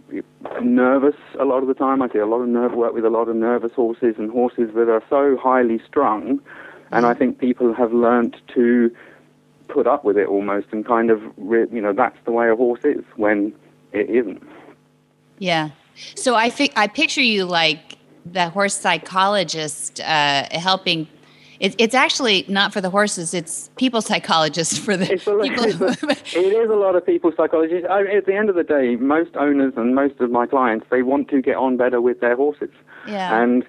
nervous 0.61 1.15
a 1.39 1.45
lot 1.45 1.61
of 1.61 1.67
the 1.67 1.73
time, 1.73 2.01
I 2.01 2.09
see 2.09 2.19
a 2.19 2.25
lot 2.25 2.41
of 2.41 2.49
nerve 2.49 2.73
work 2.73 2.93
with 2.93 3.05
a 3.05 3.09
lot 3.09 3.29
of 3.29 3.35
nervous 3.35 3.71
horses 3.73 4.15
and 4.17 4.29
horses 4.29 4.71
that 4.75 4.89
are 4.89 5.03
so 5.09 5.37
highly 5.37 5.79
strung. 5.87 6.41
And 6.91 7.05
I 7.05 7.13
mm. 7.13 7.17
think 7.17 7.39
people 7.39 7.73
have 7.73 7.93
learnt 7.93 8.35
to 8.53 8.93
put 9.67 9.87
up 9.87 10.03
with 10.03 10.17
it 10.17 10.27
almost 10.27 10.67
and 10.71 10.85
kind 10.85 11.09
of, 11.09 11.21
you 11.37 11.81
know, 11.81 11.93
that's 11.93 12.17
the 12.25 12.31
way 12.31 12.49
a 12.49 12.55
horse 12.55 12.83
is 12.83 13.03
when 13.15 13.53
it 13.91 14.09
isn't. 14.09 14.41
Yeah. 15.39 15.71
So 16.15 16.35
I 16.35 16.49
think 16.49 16.73
I 16.75 16.87
picture 16.87 17.21
you 17.21 17.45
like 17.45 17.97
the 18.25 18.49
horse 18.49 18.75
psychologist 18.75 20.01
uh, 20.01 20.47
helping. 20.51 21.07
It, 21.59 21.73
it's 21.77 21.95
actually 21.95 22.43
not 22.49 22.73
for 22.73 22.81
the 22.81 22.89
horses; 22.89 23.33
it's 23.33 23.69
people 23.77 24.01
psychologists 24.01 24.77
for 24.77 24.97
the 24.97 25.13
it's 25.13 25.25
a, 25.25 25.37
people. 25.37 25.65
It's 25.65 26.03
a, 26.35 26.39
it 26.39 26.53
is 26.53 26.69
a 26.69 26.75
lot 26.75 26.95
of 26.95 27.05
people 27.05 27.31
psychologists. 27.35 27.87
I, 27.89 28.03
at 28.03 28.25
the 28.25 28.35
end 28.35 28.49
of 28.49 28.55
the 28.55 28.63
day, 28.63 28.97
most 28.97 29.35
owners 29.37 29.73
and 29.77 29.95
most 29.95 30.19
of 30.19 30.31
my 30.31 30.45
clients 30.45 30.85
they 30.89 31.01
want 31.01 31.29
to 31.29 31.41
get 31.41 31.55
on 31.55 31.77
better 31.77 32.01
with 32.01 32.19
their 32.19 32.35
horses. 32.35 32.71
Yeah. 33.07 33.41
And 33.41 33.65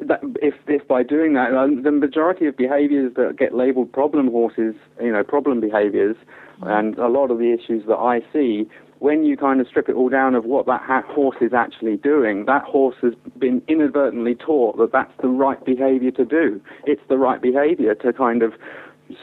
that 0.00 0.20
if 0.42 0.54
if 0.66 0.86
by 0.86 1.02
doing 1.02 1.34
that, 1.34 1.52
uh, 1.54 1.66
the 1.82 1.92
majority 1.92 2.46
of 2.46 2.56
behaviours 2.56 3.14
that 3.14 3.36
get 3.38 3.54
labelled 3.54 3.92
problem 3.92 4.30
horses, 4.30 4.74
you 5.00 5.12
know, 5.12 5.24
problem 5.24 5.60
behaviours, 5.60 6.16
mm-hmm. 6.60 6.68
and 6.68 6.98
a 6.98 7.08
lot 7.08 7.30
of 7.30 7.38
the 7.38 7.52
issues 7.52 7.86
that 7.86 7.96
I 7.96 8.20
see, 8.32 8.68
when 8.98 9.24
you 9.24 9.36
kind 9.36 9.60
of 9.60 9.66
strip 9.66 9.88
it 9.88 9.94
all 9.94 10.08
down 10.08 10.34
of 10.34 10.44
what 10.44 10.66
that 10.66 10.82
ha- 10.82 11.04
horse 11.06 11.36
is 11.40 11.52
actually 11.52 11.96
doing, 11.96 12.44
that 12.46 12.64
horse 12.64 12.96
has 13.02 13.14
been 13.38 13.62
inadvertently 13.68 14.34
taught 14.34 14.76
that 14.78 14.92
that's 14.92 15.12
the 15.22 15.28
right 15.28 15.62
behaviour 15.64 16.10
to 16.12 16.24
do. 16.24 16.60
It's 16.84 17.02
the 17.08 17.18
right 17.18 17.40
behaviour 17.40 17.94
to 17.94 18.12
kind 18.12 18.42
of 18.42 18.54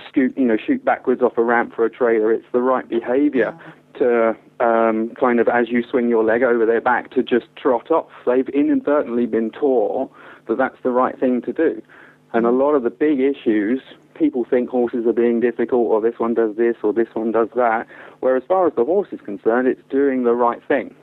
scoot, 0.07 0.38
you 0.38 0.45
know, 0.45 0.57
shoot 0.57 0.84
backwards 0.84 1.21
off 1.21 1.38
a 1.38 1.43
ramp 1.43 1.74
for 1.76 1.86
a 1.86 1.89
trailer. 1.89 2.32
It's 2.32 2.45
the 2.51 2.61
right 2.61 2.88
behaviour 2.88 3.57
to 3.99 4.36
um, 4.59 5.13
kind 5.19 5.39
of, 5.39 5.47
as 5.47 5.69
you 5.69 5.84
swing 5.88 6.09
your 6.09 6.24
leg 6.24 6.41
over 6.41 6.65
their 6.65 6.82
back, 6.82 7.11
to 7.11 7.21
just 7.21 7.45
trot 7.55 7.91
off. 7.91 8.09
They've 8.26 8.49
inadvertently 8.49 9.26
been 9.26 9.51
taught 9.51 10.11
that 10.48 10.58
that's 10.58 10.82
the 10.84 10.91
right 10.91 11.20
thing 11.20 11.41
to 11.44 11.54
do. 11.54 11.82
And 12.34 12.46
a 12.46 12.50
mm. 12.50 12.60
lot 12.60 12.74
of 12.74 12.84
the 12.84 12.89
big 12.89 13.20
issues, 13.20 13.82
people 14.16 14.44
think 14.44 14.70
horses 14.70 15.06
are 15.06 15.14
being 15.14 15.39
difficult, 15.39 15.88
or 15.88 16.02
this 16.02 16.18
one 16.20 16.34
does 16.34 16.56
this, 16.56 16.76
or 16.84 16.94
this 16.94 17.10
one 17.14 17.32
does 17.32 17.50
that. 17.56 17.88
Where, 18.22 18.36
as 18.36 18.44
far 18.48 18.68
as 18.68 18.74
the 18.76 18.86
horse 18.86 19.10
is 19.12 19.22
concerned, 19.22 19.68
it's 19.68 19.82
doing 19.89 20.24
the 20.24 20.34
right 20.34 20.62
thing. 20.68 20.96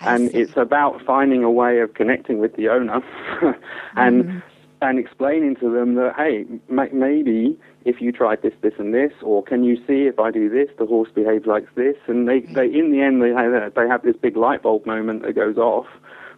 and 0.00 0.34
it's 0.34 0.56
about 0.56 1.02
finding 1.04 1.42
a 1.42 1.50
way 1.50 1.80
of 1.80 1.94
connecting 1.94 2.38
with 2.38 2.54
the 2.56 2.68
owner 2.68 3.02
and 3.96 4.24
mm-hmm. 4.24 4.38
and 4.80 4.98
explaining 4.98 5.56
to 5.56 5.70
them 5.70 5.94
that 5.96 6.14
hey 6.16 6.44
maybe 6.92 7.58
if 7.84 8.00
you 8.00 8.12
tried 8.12 8.40
this 8.42 8.54
this 8.60 8.74
and 8.78 8.94
this 8.94 9.12
or 9.22 9.42
can 9.42 9.64
you 9.64 9.76
see 9.86 10.06
if 10.06 10.18
I 10.18 10.30
do 10.30 10.48
this 10.48 10.68
the 10.78 10.86
horse 10.86 11.10
behaves 11.14 11.46
like 11.46 11.74
this 11.74 11.96
and 12.06 12.28
they, 12.28 12.40
they 12.40 12.68
mm. 12.68 12.78
in 12.78 12.92
the 12.92 13.00
end 13.00 13.22
they 13.22 13.30
have, 13.30 13.74
they 13.74 13.88
have 13.88 14.02
this 14.02 14.16
big 14.16 14.36
light 14.36 14.62
bulb 14.62 14.86
moment 14.86 15.22
that 15.22 15.32
goes 15.34 15.56
off 15.56 15.86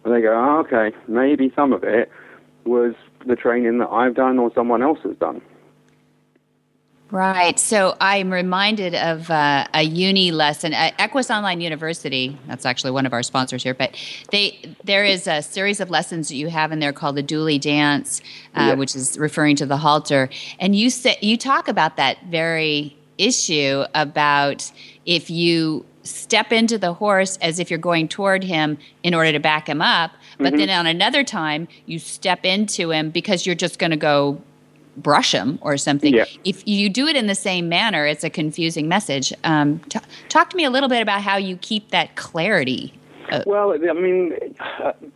and 0.03 0.13
they 0.13 0.21
go 0.21 0.33
oh, 0.33 0.59
okay 0.65 0.95
maybe 1.07 1.51
some 1.55 1.71
of 1.71 1.83
it 1.83 2.09
was 2.65 2.93
the 3.25 3.35
training 3.35 3.77
that 3.79 3.89
I've 3.89 4.15
done 4.15 4.39
or 4.39 4.51
someone 4.53 4.81
else 4.81 4.99
has 5.03 5.15
done. 5.17 5.41
Right. 7.11 7.59
So 7.59 7.97
I'm 7.99 8.31
reminded 8.31 8.95
of 8.95 9.29
uh, 9.29 9.67
a 9.73 9.81
uni 9.83 10.31
lesson 10.31 10.73
at 10.73 10.93
Equus 10.97 11.29
Online 11.29 11.59
University. 11.59 12.37
That's 12.47 12.65
actually 12.65 12.91
one 12.91 13.05
of 13.05 13.11
our 13.11 13.21
sponsors 13.21 13.61
here, 13.63 13.73
but 13.73 13.93
they 14.31 14.57
there 14.85 15.03
is 15.03 15.27
a 15.27 15.41
series 15.41 15.81
of 15.81 15.89
lessons 15.89 16.29
that 16.29 16.35
you 16.35 16.47
have 16.47 16.71
in 16.71 16.79
there 16.79 16.93
called 16.93 17.17
the 17.17 17.23
Dually 17.23 17.59
Dance, 17.59 18.21
uh, 18.55 18.61
Yeah. 18.61 18.73
which 18.75 18.95
is 18.95 19.19
referring 19.19 19.57
to 19.57 19.65
the 19.65 19.75
halter, 19.75 20.29
and 20.57 20.73
you 20.73 20.89
say 20.89 21.17
you 21.21 21.35
talk 21.35 21.67
about 21.67 21.97
that 21.97 22.17
very 22.29 22.95
issue 23.17 23.83
about 23.93 24.71
if 25.05 25.29
you 25.29 25.85
step 26.03 26.53
into 26.53 26.77
the 26.77 26.93
horse 26.93 27.37
as 27.41 27.59
if 27.59 27.69
you're 27.69 27.77
going 27.77 28.07
toward 28.07 28.43
him 28.43 28.77
in 29.03 29.13
order 29.13 29.33
to 29.33 29.39
back 29.39 29.67
him 29.67 29.81
up, 29.81 30.11
but 30.43 30.57
then 30.57 30.69
on 30.69 30.87
another 30.87 31.23
time 31.23 31.67
you 31.85 31.99
step 31.99 32.45
into 32.45 32.91
him 32.91 33.09
because 33.09 33.45
you're 33.45 33.55
just 33.55 33.79
going 33.79 33.91
to 33.91 33.97
go 33.97 34.41
brush 34.97 35.31
him 35.33 35.59
or 35.61 35.77
something. 35.77 36.13
Yeah. 36.13 36.25
If 36.43 36.67
you 36.67 36.89
do 36.89 37.07
it 37.07 37.15
in 37.15 37.27
the 37.27 37.35
same 37.35 37.69
manner, 37.69 38.05
it's 38.05 38.23
a 38.23 38.29
confusing 38.29 38.87
message. 38.87 39.33
Um, 39.43 39.79
t- 39.89 39.99
talk 40.29 40.49
to 40.49 40.57
me 40.57 40.65
a 40.65 40.69
little 40.69 40.89
bit 40.89 41.01
about 41.01 41.21
how 41.21 41.37
you 41.37 41.57
keep 41.57 41.91
that 41.91 42.15
clarity. 42.15 42.93
Uh, 43.31 43.43
Well, 43.45 43.73
I 43.73 43.93
mean, 43.93 44.33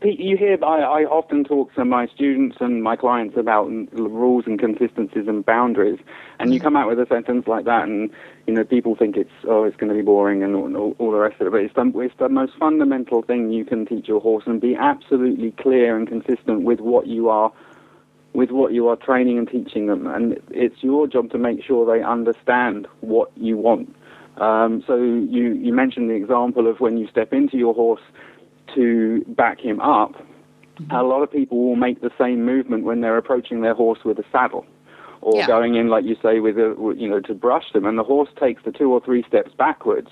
you 0.01 0.37
hear 0.37 0.57
I, 0.63 0.81
I 0.81 1.03
often 1.03 1.43
talk 1.43 1.73
to 1.75 1.83
my 1.83 2.07
students 2.07 2.57
and 2.61 2.81
my 2.81 2.95
clients 2.95 3.35
about 3.37 3.67
rules 3.91 4.45
and 4.47 4.57
consistencies 4.57 5.27
and 5.27 5.45
boundaries, 5.45 5.99
and 6.39 6.53
you 6.53 6.59
come 6.59 6.77
out 6.77 6.87
with 6.87 6.99
a 6.99 7.05
sentence 7.07 7.45
like 7.47 7.65
that, 7.65 7.83
and 7.83 8.09
you 8.47 8.53
know 8.53 8.63
people 8.63 8.95
think 8.95 9.17
it's 9.17 9.33
oh 9.47 9.65
it's 9.65 9.75
going 9.75 9.89
to 9.89 9.95
be 9.95 10.01
boring 10.01 10.43
and 10.43 10.55
all, 10.55 10.75
all, 10.77 10.95
all 10.97 11.11
the 11.11 11.17
rest 11.17 11.41
of 11.41 11.47
it. 11.47 11.51
But 11.51 11.61
it's 11.61 11.75
the, 11.75 11.99
it's 11.99 12.17
the 12.17 12.29
most 12.29 12.53
fundamental 12.57 13.21
thing 13.21 13.51
you 13.51 13.65
can 13.65 13.85
teach 13.85 14.07
your 14.07 14.21
horse, 14.21 14.45
and 14.47 14.61
be 14.61 14.75
absolutely 14.75 15.51
clear 15.51 15.97
and 15.97 16.07
consistent 16.07 16.63
with 16.63 16.79
what 16.79 17.07
you 17.07 17.29
are 17.29 17.51
with 18.33 18.51
what 18.51 18.73
you 18.73 18.87
are 18.89 18.97
training 18.97 19.37
and 19.37 19.49
teaching 19.49 19.87
them, 19.87 20.07
and 20.07 20.39
it's 20.51 20.83
your 20.83 21.07
job 21.07 21.31
to 21.31 21.37
make 21.37 21.63
sure 21.63 21.85
they 21.85 22.03
understand 22.03 22.87
what 22.99 23.31
you 23.37 23.57
want. 23.57 23.93
Um, 24.37 24.83
so 24.85 24.95
you, 24.95 25.53
you 25.53 25.73
mentioned 25.73 26.09
the 26.09 26.15
example 26.15 26.67
of 26.69 26.79
when 26.79 26.97
you 26.97 27.07
step 27.09 27.31
into 27.33 27.57
your 27.57 27.73
horse 27.73 28.01
to 28.75 29.23
back 29.29 29.59
him 29.59 29.79
up. 29.79 30.15
A 30.91 31.03
lot 31.03 31.21
of 31.21 31.31
people 31.31 31.65
will 31.65 31.77
make 31.77 32.01
the 32.01 32.11
same 32.17 32.43
movement 32.43 32.83
when 32.83 32.99
they're 32.99 33.17
approaching 33.17 33.61
their 33.61 33.73
horse 33.73 33.99
with 34.03 34.19
a 34.19 34.25
saddle, 34.29 34.65
or 35.21 35.37
Yeah. 35.37 35.47
going 35.47 35.75
in, 35.75 35.87
like 35.87 36.03
you 36.03 36.17
say, 36.21 36.41
with 36.41 36.57
a 36.57 36.75
you 36.97 37.07
know 37.07 37.21
to 37.21 37.33
brush 37.33 37.71
them, 37.71 37.85
and 37.85 37.97
the 37.97 38.03
horse 38.03 38.27
takes 38.37 38.61
the 38.63 38.73
two 38.73 38.91
or 38.91 38.99
three 38.99 39.23
steps 39.23 39.53
backwards, 39.57 40.09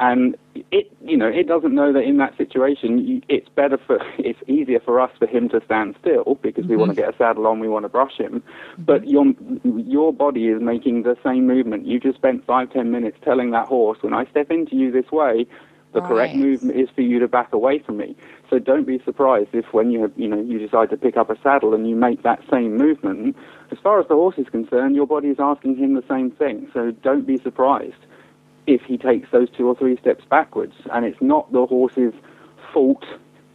and 0.00 0.36
it 0.54 0.90
you 1.02 1.16
know 1.16 1.28
it 1.28 1.46
doesn't 1.46 1.74
know 1.74 1.92
that 1.92 2.02
in 2.02 2.16
that 2.16 2.36
situation 2.36 3.22
it's 3.28 3.48
better 3.50 3.78
for 3.86 3.98
it's 4.18 4.40
easier 4.48 4.80
for 4.80 5.00
us 5.00 5.10
for 5.18 5.26
him 5.26 5.48
to 5.50 5.60
stand 5.64 5.94
still 6.00 6.38
because 6.42 6.66
we 6.66 6.76
want 6.76 6.88
to 6.90 7.00
mm-hmm. 7.00 7.10
get 7.10 7.14
a 7.14 7.18
saddle 7.18 7.46
on, 7.46 7.60
we 7.60 7.68
want 7.68 7.84
to 7.84 7.88
brush 7.88 8.16
him, 8.16 8.42
mm-hmm. 8.42 8.82
but 8.82 9.06
your 9.06 9.26
your 9.62 10.12
body 10.12 10.48
is 10.48 10.60
making 10.60 11.02
the 11.02 11.16
same 11.22 11.46
movement. 11.46 11.86
You 11.86 12.00
just 12.00 12.16
spent 12.16 12.44
five 12.46 12.72
ten 12.72 12.90
minutes 12.90 13.18
telling 13.22 13.50
that 13.52 13.68
horse 13.68 13.98
when 14.00 14.14
I 14.14 14.24
step 14.24 14.50
into 14.50 14.74
you 14.74 14.90
this 14.90 15.12
way. 15.12 15.46
The 15.92 16.00
correct 16.00 16.34
Right. 16.34 16.40
movement 16.40 16.78
is 16.78 16.88
for 16.90 17.00
you 17.00 17.18
to 17.18 17.26
back 17.26 17.52
away 17.52 17.80
from 17.80 17.96
me. 17.96 18.14
So 18.48 18.60
don't 18.60 18.86
be 18.86 19.00
surprised 19.04 19.48
if 19.52 19.72
when 19.72 19.90
you 19.90 20.02
have, 20.02 20.12
you 20.14 20.28
know 20.28 20.40
you 20.40 20.60
decide 20.60 20.88
to 20.90 20.96
pick 20.96 21.16
up 21.16 21.30
a 21.30 21.40
saddle 21.42 21.74
and 21.74 21.88
you 21.88 21.96
make 21.96 22.22
that 22.22 22.40
same 22.48 22.76
movement. 22.76 23.36
As 23.72 23.78
far 23.78 23.98
as 24.00 24.06
the 24.06 24.14
horse 24.14 24.38
is 24.38 24.48
concerned, 24.48 24.94
your 24.94 25.08
body 25.08 25.28
is 25.30 25.40
asking 25.40 25.76
him 25.76 25.94
the 25.94 26.04
same 26.08 26.30
thing. 26.30 26.70
So 26.72 26.92
don't 26.92 27.26
be 27.26 27.38
surprised 27.38 28.06
if 28.70 28.82
he 28.82 28.96
takes 28.96 29.28
those 29.32 29.50
two 29.50 29.66
or 29.66 29.74
three 29.74 29.96
steps 29.96 30.24
backwards. 30.30 30.74
And 30.92 31.04
it's 31.04 31.20
not 31.20 31.50
the 31.52 31.66
horse's 31.66 32.14
fault 32.72 33.04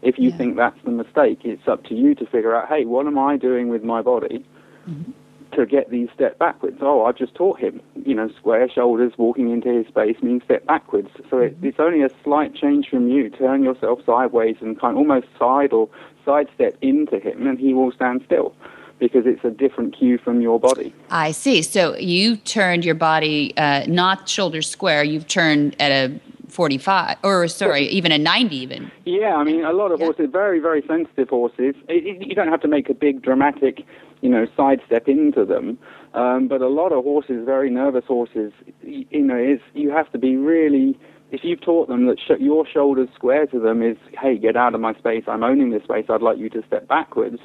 if 0.01 0.19
you 0.19 0.29
Yeah. 0.29 0.37
think 0.37 0.55
that's 0.57 0.81
the 0.83 0.91
mistake. 0.91 1.45
It's 1.45 1.67
up 1.67 1.83
to 1.85 1.95
you 1.95 2.13
to 2.15 2.25
figure 2.25 2.53
out, 2.53 2.67
hey, 2.67 2.85
what 2.85 3.07
am 3.07 3.17
I 3.17 3.37
doing 3.37 3.69
with 3.69 3.83
my 3.83 4.01
body 4.01 4.43
mm-hmm. 4.89 5.11
to 5.55 5.65
get 5.65 5.89
these 5.89 6.09
step 6.13 6.37
backwards? 6.37 6.79
Oh, 6.81 7.05
I've 7.05 7.15
just 7.15 7.33
taught 7.33 7.59
him, 7.59 7.81
you 8.05 8.13
know, 8.13 8.29
square 8.37 8.69
shoulders, 8.69 9.13
walking 9.17 9.49
into 9.51 9.69
his 9.69 9.87
space 9.87 10.21
means 10.21 10.43
step 10.43 10.65
backwards. 10.65 11.09
So 11.29 11.39
it, 11.39 11.55
mm-hmm. 11.55 11.67
it's 11.67 11.79
only 11.79 12.01
a 12.03 12.09
slight 12.23 12.53
change 12.53 12.89
from 12.89 13.07
you. 13.07 13.29
Turn 13.29 13.63
yourself 13.63 13.99
sideways 14.05 14.57
and 14.59 14.79
kind 14.79 14.91
of 14.91 14.97
almost 14.97 15.27
side 15.39 15.71
or 15.71 15.87
sidestep 16.25 16.77
into 16.81 17.19
him, 17.19 17.47
and 17.47 17.57
he 17.57 17.73
will 17.73 17.91
stand 17.93 18.21
still. 18.25 18.53
Because 18.99 19.25
it's 19.25 19.43
a 19.43 19.49
different 19.51 19.95
cue 19.97 20.17
from 20.17 20.39
your 20.41 20.59
body. 20.59 20.93
I 21.09 21.31
see. 21.31 21.61
So 21.61 21.95
you 21.97 22.37
turned 22.37 22.85
your 22.85 22.95
body 22.95 23.53
uh, 23.57 23.85
not 23.87 24.29
shoulder 24.29 24.61
square. 24.61 25.03
You've 25.03 25.27
turned 25.27 25.75
at 25.81 25.91
a 25.91 26.17
45, 26.47 27.17
or 27.23 27.47
sorry, 27.49 27.87
even 27.87 28.13
a 28.13 28.17
90, 28.17 28.55
even. 28.55 28.91
Yeah, 29.03 29.35
I 29.35 29.43
mean, 29.43 29.65
a 29.65 29.73
lot 29.73 29.91
of 29.91 29.99
Yeah. 29.99 30.05
horses, 30.05 30.29
very, 30.31 30.59
very 30.59 30.81
sensitive 30.87 31.27
horses. 31.29 31.75
It, 31.89 32.05
it, 32.07 32.27
you 32.27 32.35
don't 32.35 32.47
have 32.47 32.61
to 32.61 32.69
make 32.69 32.89
a 32.89 32.93
big 32.93 33.21
dramatic, 33.21 33.83
you 34.21 34.29
know, 34.29 34.47
sidestep 34.55 35.09
into 35.09 35.43
them. 35.43 35.77
Um, 36.13 36.47
but 36.47 36.61
a 36.61 36.69
lot 36.69 36.93
of 36.93 37.03
horses, 37.03 37.43
very 37.45 37.69
nervous 37.69 38.05
horses, 38.05 38.53
y- 38.81 39.05
you 39.09 39.21
know, 39.23 39.37
is 39.37 39.59
you 39.73 39.89
have 39.91 40.09
to 40.13 40.17
be 40.17 40.37
really. 40.37 40.97
If 41.31 41.43
you've 41.43 41.61
taught 41.61 41.87
them 41.87 42.05
that 42.05 42.19
sh- 42.19 42.39
your 42.39 42.65
shoulders 42.67 43.09
square 43.15 43.45
to 43.47 43.59
them 43.59 43.81
is, 43.81 43.97
hey, 44.21 44.37
get 44.37 44.55
out 44.55 44.75
of 44.75 44.81
my 44.81 44.93
space. 44.93 45.23
I'm 45.27 45.43
owning 45.43 45.71
this 45.71 45.83
space. 45.83 46.05
I'd 46.07 46.21
like 46.21 46.37
you 46.37 46.49
to 46.51 46.63
step 46.67 46.87
backwards. 46.87 47.39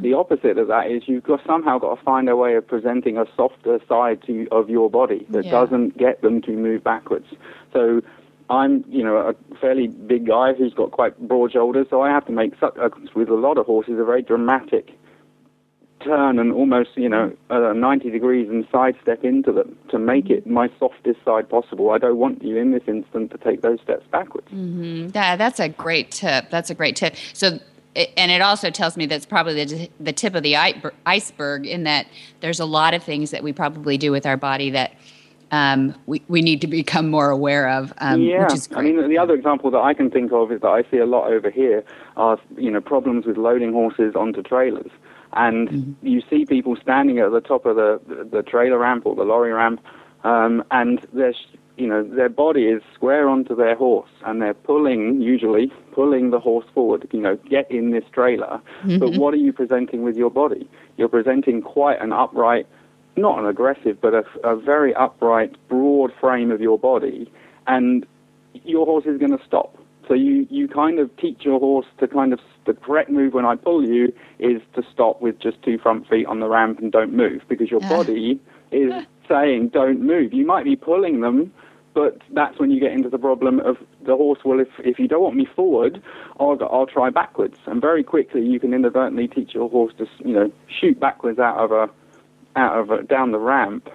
The 0.00 0.14
opposite 0.14 0.58
of 0.58 0.66
that 0.68 0.90
is 0.90 1.02
you've 1.06 1.22
got 1.22 1.40
somehow 1.46 1.78
got 1.78 1.94
to 1.96 2.02
find 2.02 2.28
a 2.28 2.34
way 2.34 2.56
of 2.56 2.66
presenting 2.66 3.18
a 3.18 3.24
softer 3.36 3.78
side 3.88 4.22
to 4.26 4.48
of 4.50 4.68
your 4.68 4.90
body 4.90 5.26
that 5.30 5.44
Yeah. 5.44 5.50
doesn't 5.52 5.96
get 5.96 6.22
them 6.22 6.40
to 6.42 6.50
move 6.52 6.82
backwards. 6.82 7.26
So 7.72 8.00
I'm, 8.50 8.84
you 8.88 9.04
know, 9.04 9.16
a 9.16 9.34
fairly 9.60 9.88
big 9.88 10.26
guy 10.26 10.54
who's 10.54 10.72
got 10.74 10.90
quite 10.90 11.16
broad 11.28 11.52
shoulders, 11.52 11.86
so 11.90 12.00
I 12.02 12.08
have 12.10 12.24
to 12.26 12.32
make 12.32 12.54
such, 12.58 12.76
uh, 12.78 12.88
with 13.14 13.28
a 13.28 13.34
lot 13.34 13.58
of 13.58 13.66
horses 13.66 13.98
a 13.98 14.04
very 14.04 14.22
dramatic 14.22 14.98
turn 16.06 16.38
and 16.38 16.52
almost, 16.52 16.90
you 16.96 17.08
know, 17.08 17.32
uh, 17.50 17.72
90 17.72 18.10
degrees 18.10 18.48
and 18.48 18.66
sidestep 18.70 19.24
into 19.24 19.52
them 19.52 19.76
to 19.90 19.98
make 19.98 20.30
it 20.30 20.46
my 20.46 20.70
softest 20.78 21.24
side 21.24 21.48
possible. 21.48 21.90
I 21.90 21.98
don't 21.98 22.16
want 22.16 22.42
you 22.42 22.56
in 22.56 22.72
this 22.72 22.82
instant 22.86 23.30
to 23.32 23.38
take 23.38 23.62
those 23.62 23.80
steps 23.80 24.06
backwards. 24.10 24.48
That, 25.08 25.36
that's 25.36 25.60
a 25.60 25.68
great 25.68 26.10
tip. 26.10 26.50
That's 26.50 26.70
a 26.70 26.74
great 26.74 26.96
tip. 26.96 27.14
So, 27.32 27.58
and 28.16 28.30
it 28.30 28.40
also 28.40 28.70
tells 28.70 28.96
me 28.96 29.06
that's 29.06 29.26
probably 29.26 29.64
the, 29.64 29.90
the 30.00 30.12
tip 30.12 30.34
of 30.34 30.42
the 30.42 30.56
iceberg 30.56 31.66
in 31.66 31.84
that 31.84 32.06
there's 32.40 32.60
a 32.60 32.66
lot 32.66 32.94
of 32.94 33.02
things 33.02 33.30
that 33.30 33.42
we 33.42 33.52
probably 33.52 33.98
do 33.98 34.10
with 34.10 34.26
our 34.26 34.36
body 34.36 34.70
that 34.70 34.94
um, 35.52 35.94
we, 36.06 36.22
we 36.28 36.42
need 36.42 36.60
to 36.62 36.66
become 36.66 37.08
more 37.08 37.30
aware 37.30 37.68
of, 37.68 37.92
um, 37.98 38.20
yeah, 38.20 38.48
I 38.74 38.82
mean, 38.82 39.08
the 39.08 39.18
other 39.18 39.34
example 39.34 39.70
that 39.70 39.78
I 39.78 39.94
can 39.94 40.10
think 40.10 40.32
of 40.32 40.50
is 40.50 40.60
that 40.60 40.68
I 40.68 40.82
see 40.90 40.98
a 40.98 41.06
lot 41.06 41.30
over 41.30 41.50
here 41.50 41.84
are, 42.16 42.38
you 42.56 42.70
know, 42.70 42.80
problems 42.80 43.26
with 43.26 43.36
loading 43.36 43.72
horses 43.72 44.14
onto 44.16 44.42
trailers. 44.42 44.90
And 45.36 45.68
Mm-hmm. 45.68 46.06
you 46.06 46.22
see 46.30 46.44
people 46.46 46.76
standing 46.76 47.18
at 47.18 47.30
the 47.30 47.40
top 47.40 47.66
of 47.66 47.76
the, 47.76 48.00
the 48.30 48.42
trailer 48.42 48.78
ramp 48.78 49.04
or 49.06 49.14
the 49.14 49.22
lorry 49.22 49.52
ramp, 49.52 49.80
um, 50.24 50.64
and 50.70 51.06
their, 51.12 51.34
you 51.76 51.86
know, 51.86 52.02
their 52.02 52.30
body 52.30 52.64
is 52.64 52.82
square 52.94 53.28
onto 53.28 53.54
their 53.54 53.76
horse, 53.76 54.08
and 54.24 54.40
they're 54.40 54.54
pulling, 54.54 55.20
usually 55.20 55.70
pulling 55.92 56.30
the 56.30 56.40
horse 56.40 56.64
forward. 56.72 57.06
You 57.12 57.20
know, 57.20 57.36
get 57.48 57.70
in 57.70 57.90
this 57.90 58.04
trailer. 58.12 58.60
But 58.98 59.12
what 59.18 59.34
are 59.34 59.38
you 59.38 59.52
presenting 59.52 60.02
with 60.02 60.16
your 60.16 60.30
body? 60.30 60.68
You're 60.96 61.08
presenting 61.08 61.60
quite 61.60 62.00
an 62.00 62.12
upright, 62.12 62.66
not 63.16 63.38
an 63.38 63.46
aggressive, 63.46 64.00
but 64.00 64.14
a, 64.14 64.24
a 64.42 64.56
very 64.56 64.94
upright, 64.94 65.54
broad 65.68 66.12
frame 66.18 66.50
of 66.50 66.60
your 66.60 66.78
body, 66.78 67.30
and 67.66 68.06
your 68.64 68.86
horse 68.86 69.04
is 69.04 69.18
going 69.18 69.36
to 69.36 69.44
stop. 69.44 69.76
So 70.08 70.14
you, 70.14 70.46
you 70.50 70.68
kind 70.68 70.98
of 70.98 71.14
teach 71.16 71.38
your 71.44 71.58
horse 71.58 71.86
to 71.98 72.06
kind 72.06 72.32
of 72.32 72.38
the 72.64 72.74
correct 72.74 73.10
move 73.10 73.34
when 73.34 73.44
I 73.44 73.56
pull 73.56 73.84
you 73.84 74.12
is 74.38 74.62
to 74.74 74.82
stop 74.92 75.20
with 75.20 75.38
just 75.40 75.62
two 75.62 75.78
front 75.78 76.08
feet 76.08 76.26
on 76.26 76.40
the 76.40 76.48
ramp 76.48 76.78
and 76.78 76.92
don't 76.92 77.12
move 77.12 77.42
because 77.48 77.70
your 77.70 77.80
Ah. 77.84 77.88
body 77.88 78.40
is 78.70 78.92
saying 79.28 79.68
don't 79.68 80.00
move. 80.00 80.32
You 80.32 80.46
might 80.46 80.64
be 80.64 80.76
pulling 80.76 81.20
them, 81.20 81.52
but 81.94 82.18
that's 82.32 82.58
when 82.58 82.70
you 82.70 82.78
get 82.78 82.92
into 82.92 83.08
the 83.08 83.18
problem 83.18 83.58
of 83.60 83.78
the 84.04 84.14
horse. 84.16 84.38
Well, 84.44 84.60
if 84.60 84.68
if 84.78 84.98
you 84.98 85.08
don't 85.08 85.22
want 85.22 85.36
me 85.36 85.46
forward, 85.56 86.00
I'll 86.38 86.58
I'll 86.70 86.86
try 86.86 87.10
backwards, 87.10 87.56
and 87.66 87.80
very 87.80 88.04
quickly 88.04 88.44
you 88.46 88.60
can 88.60 88.72
inadvertently 88.74 89.26
teach 89.28 89.54
your 89.54 89.68
horse 89.68 89.92
to 89.98 90.06
you 90.24 90.34
know 90.34 90.52
shoot 90.68 91.00
backwards 91.00 91.38
out 91.40 91.56
of 91.56 91.72
a 91.72 91.90
out 92.54 92.78
of 92.78 92.90
a, 92.90 93.02
down 93.02 93.32
the 93.32 93.38
ramp. 93.38 93.88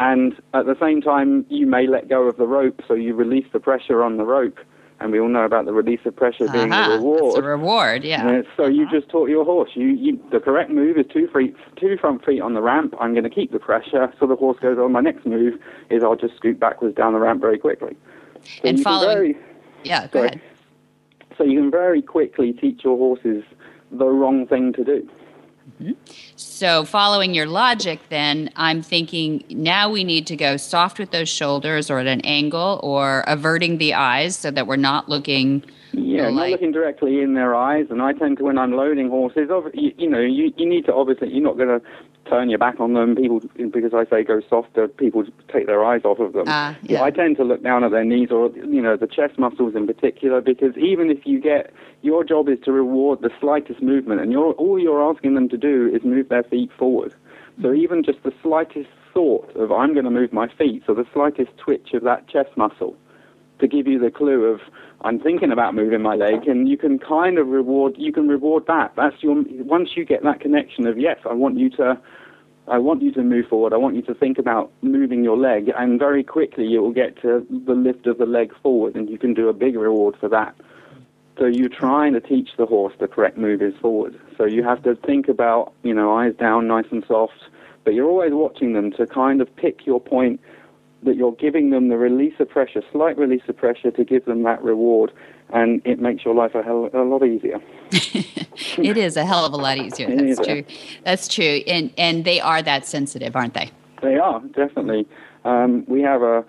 And 0.00 0.34
at 0.54 0.66
the 0.66 0.76
same 0.80 1.02
time, 1.02 1.44
you 1.48 1.66
may 1.66 1.88
let 1.88 2.08
go 2.08 2.22
of 2.28 2.36
the 2.36 2.46
rope, 2.46 2.80
so 2.86 2.94
you 2.94 3.14
release 3.14 3.46
the 3.52 3.58
pressure 3.58 4.02
on 4.04 4.16
the 4.16 4.24
rope. 4.24 4.58
And 5.00 5.12
we 5.12 5.20
all 5.20 5.28
know 5.28 5.44
about 5.44 5.64
the 5.64 5.72
release 5.72 6.00
of 6.06 6.16
pressure 6.16 6.48
being 6.48 6.72
Uh-huh. 6.72 6.88
the 6.90 6.96
reward. 6.96 7.22
It's 7.24 7.38
a 7.38 7.42
reward, 7.42 8.04
yeah. 8.04 8.26
Uh, 8.26 8.42
so 8.56 8.66
you 8.66 8.88
just 8.90 9.08
taught 9.08 9.28
your 9.28 9.44
horse. 9.44 9.70
You, 9.74 9.86
you 9.88 10.18
the 10.32 10.40
correct 10.40 10.70
move 10.70 10.96
is 10.98 11.06
two 11.12 11.28
feet, 11.28 11.54
two 11.76 11.96
front 11.98 12.24
feet 12.24 12.40
on 12.40 12.54
the 12.54 12.60
ramp. 12.62 12.94
I'm 13.00 13.12
going 13.12 13.22
to 13.24 13.30
keep 13.30 13.52
the 13.52 13.60
pressure. 13.60 14.12
So 14.18 14.26
the 14.26 14.34
horse 14.34 14.58
goes 14.60 14.76
on. 14.76 14.90
My 14.90 15.00
next 15.00 15.24
move 15.24 15.54
is 15.90 16.02
I'll 16.02 16.16
just 16.16 16.34
scoot 16.36 16.58
backwards 16.58 16.96
down 16.96 17.12
the 17.12 17.20
ramp 17.20 17.40
very 17.40 17.58
quickly. 17.58 17.96
So 18.42 18.50
And 18.64 18.78
you 18.78 18.84
can 18.84 18.92
following- 18.92 19.16
very- 19.34 19.36
yeah, 19.84 20.06
go 20.08 20.18
sorry. 20.20 20.28
ahead. 20.28 20.40
so 21.36 21.44
you 21.44 21.60
can 21.60 21.70
very 21.70 22.02
quickly 22.02 22.52
teach 22.52 22.82
your 22.82 22.96
horses 22.98 23.44
the 23.92 24.06
wrong 24.06 24.46
thing 24.48 24.72
to 24.72 24.82
do. 24.84 25.08
Mm-hmm. 25.80 25.92
So, 26.36 26.84
following 26.84 27.34
your 27.34 27.46
logic, 27.46 28.00
then 28.08 28.50
I'm 28.56 28.82
thinking 28.82 29.44
now 29.48 29.90
we 29.90 30.02
need 30.02 30.26
to 30.28 30.36
go 30.36 30.56
soft 30.56 30.98
with 30.98 31.12
those 31.12 31.28
shoulders 31.28 31.88
or 31.90 32.00
at 32.00 32.06
an 32.06 32.20
angle 32.22 32.80
or 32.82 33.22
averting 33.26 33.78
the 33.78 33.94
eyes 33.94 34.36
so 34.36 34.50
that 34.50 34.66
we're 34.66 34.76
not 34.76 35.08
looking. 35.08 35.64
Yeah, 35.98 36.24
not 36.24 36.34
like- 36.34 36.52
looking 36.52 36.72
directly 36.72 37.20
in 37.20 37.34
their 37.34 37.54
eyes. 37.54 37.86
And 37.90 38.02
I 38.02 38.12
tend 38.12 38.38
to, 38.38 38.44
when 38.44 38.58
I'm 38.58 38.72
loading 38.72 39.08
horses, 39.08 39.50
you, 39.74 39.92
you 39.96 40.08
know, 40.08 40.20
you, 40.20 40.52
you 40.56 40.68
need 40.68 40.86
to 40.86 40.94
obviously, 40.94 41.28
you're 41.30 41.42
not 41.42 41.56
going 41.56 41.80
to 41.80 41.84
turn 42.28 42.50
your 42.50 42.58
back 42.58 42.78
on 42.80 42.94
them. 42.94 43.16
People, 43.16 43.40
because 43.70 43.94
I 43.94 44.04
say 44.10 44.22
go 44.22 44.40
softer, 44.48 44.88
people 44.88 45.24
take 45.52 45.66
their 45.66 45.84
eyes 45.84 46.02
off 46.04 46.18
of 46.18 46.32
them. 46.32 46.44
Ah, 46.46 46.76
yeah. 46.82 47.02
I 47.02 47.10
tend 47.10 47.36
to 47.38 47.44
look 47.44 47.62
down 47.62 47.84
at 47.84 47.90
their 47.90 48.04
knees 48.04 48.30
or, 48.30 48.50
you 48.50 48.82
know, 48.82 48.96
the 48.96 49.06
chest 49.06 49.38
muscles 49.38 49.74
in 49.74 49.86
particular, 49.86 50.40
because 50.40 50.76
even 50.76 51.10
if 51.10 51.26
you 51.26 51.40
get, 51.40 51.72
your 52.02 52.24
job 52.24 52.48
is 52.48 52.58
to 52.64 52.72
reward 52.72 53.22
the 53.22 53.30
slightest 53.40 53.82
movement, 53.82 54.20
and 54.20 54.30
you're, 54.30 54.52
all 54.52 54.78
you're 54.78 55.02
asking 55.02 55.34
them 55.34 55.48
to 55.48 55.56
do 55.56 55.90
is 55.92 56.02
move 56.04 56.28
their 56.28 56.44
feet 56.44 56.70
forward. 56.78 57.14
So 57.60 57.72
even 57.72 58.04
just 58.04 58.22
the 58.22 58.32
slightest 58.42 58.88
thought 59.12 59.50
of, 59.56 59.72
I'm 59.72 59.94
going 59.94 60.04
to 60.04 60.10
move 60.10 60.32
my 60.32 60.46
feet, 60.46 60.84
so 60.86 60.94
the 60.94 61.06
slightest 61.12 61.50
twitch 61.56 61.92
of 61.94 62.04
that 62.04 62.28
chest 62.28 62.50
muscle, 62.56 62.94
to 63.58 63.66
give 63.66 63.88
you 63.88 63.98
the 63.98 64.12
clue 64.12 64.44
of 64.44 64.60
I'm 65.02 65.20
thinking 65.20 65.52
about 65.52 65.74
moving 65.74 66.02
my 66.02 66.16
leg, 66.16 66.48
and 66.48 66.68
you 66.68 66.76
can 66.76 66.98
kind 66.98 67.38
of 67.38 67.46
reward. 67.48 67.94
You 67.96 68.12
can 68.12 68.28
reward 68.28 68.64
that. 68.66 68.92
That's 68.96 69.22
your. 69.22 69.44
Once 69.62 69.90
you 69.96 70.04
get 70.04 70.24
that 70.24 70.40
connection 70.40 70.86
of 70.86 70.98
yes, 70.98 71.18
I 71.28 71.34
want 71.34 71.58
you 71.58 71.70
to. 71.70 72.00
I 72.66 72.78
want 72.78 73.00
you 73.00 73.12
to 73.12 73.22
move 73.22 73.46
forward. 73.46 73.72
I 73.72 73.76
want 73.78 73.96
you 73.96 74.02
to 74.02 74.14
think 74.14 74.38
about 74.38 74.70
moving 74.82 75.24
your 75.24 75.38
leg, 75.38 75.72
and 75.76 75.98
very 75.98 76.22
quickly 76.22 76.66
you 76.66 76.82
will 76.82 76.92
get 76.92 77.20
to 77.22 77.46
the 77.66 77.72
lift 77.74 78.06
of 78.06 78.18
the 78.18 78.26
leg 78.26 78.52
forward, 78.62 78.94
and 78.94 79.08
you 79.08 79.18
can 79.18 79.32
do 79.32 79.48
a 79.48 79.54
big 79.54 79.76
reward 79.76 80.16
for 80.20 80.28
that. 80.28 80.54
So 81.38 81.46
you're 81.46 81.68
trying 81.68 82.14
to 82.14 82.20
teach 82.20 82.50
the 82.58 82.66
horse 82.66 82.92
the 82.98 83.06
correct 83.06 83.38
move 83.38 83.62
is 83.62 83.74
forward. 83.80 84.20
So 84.36 84.44
you 84.44 84.64
have 84.64 84.82
to 84.82 84.96
think 84.96 85.28
about, 85.28 85.72
you 85.84 85.94
know, 85.94 86.12
eyes 86.12 86.34
down, 86.34 86.66
nice 86.66 86.86
and 86.90 87.04
soft, 87.06 87.44
but 87.84 87.94
you're 87.94 88.08
always 88.08 88.32
watching 88.32 88.72
them 88.72 88.90
to 88.92 89.06
kind 89.06 89.40
of 89.40 89.54
pick 89.54 89.86
your 89.86 90.00
point 90.00 90.40
that 91.02 91.16
you're 91.16 91.32
giving 91.32 91.70
them 91.70 91.88
the 91.88 91.96
release 91.96 92.34
of 92.40 92.48
pressure, 92.48 92.82
slight 92.92 93.16
release 93.16 93.42
of 93.48 93.56
pressure 93.56 93.90
to 93.90 94.04
give 94.04 94.24
them 94.24 94.42
that 94.42 94.62
reward, 94.62 95.12
and 95.50 95.80
it 95.84 96.00
makes 96.00 96.24
your 96.24 96.34
life 96.34 96.54
a 96.54 96.62
hell 96.62 96.90
a 96.92 96.98
lot 96.98 97.24
easier. 97.24 97.60
it 97.92 98.96
is 98.96 99.16
a 99.16 99.24
hell 99.24 99.44
of 99.44 99.52
a 99.52 99.56
lot 99.56 99.78
easier. 99.78 100.08
That's 100.14 100.40
true. 100.46 100.64
That's 101.04 101.28
true. 101.28 101.62
And 101.66 101.92
and 101.96 102.24
they 102.24 102.40
are 102.40 102.62
that 102.62 102.86
sensitive, 102.86 103.36
aren't 103.36 103.54
they? 103.54 103.70
They 104.02 104.16
are 104.16 104.40
definitely. 104.40 105.06
Um, 105.44 105.84
we 105.86 106.02
have 106.02 106.22
a 106.22 106.44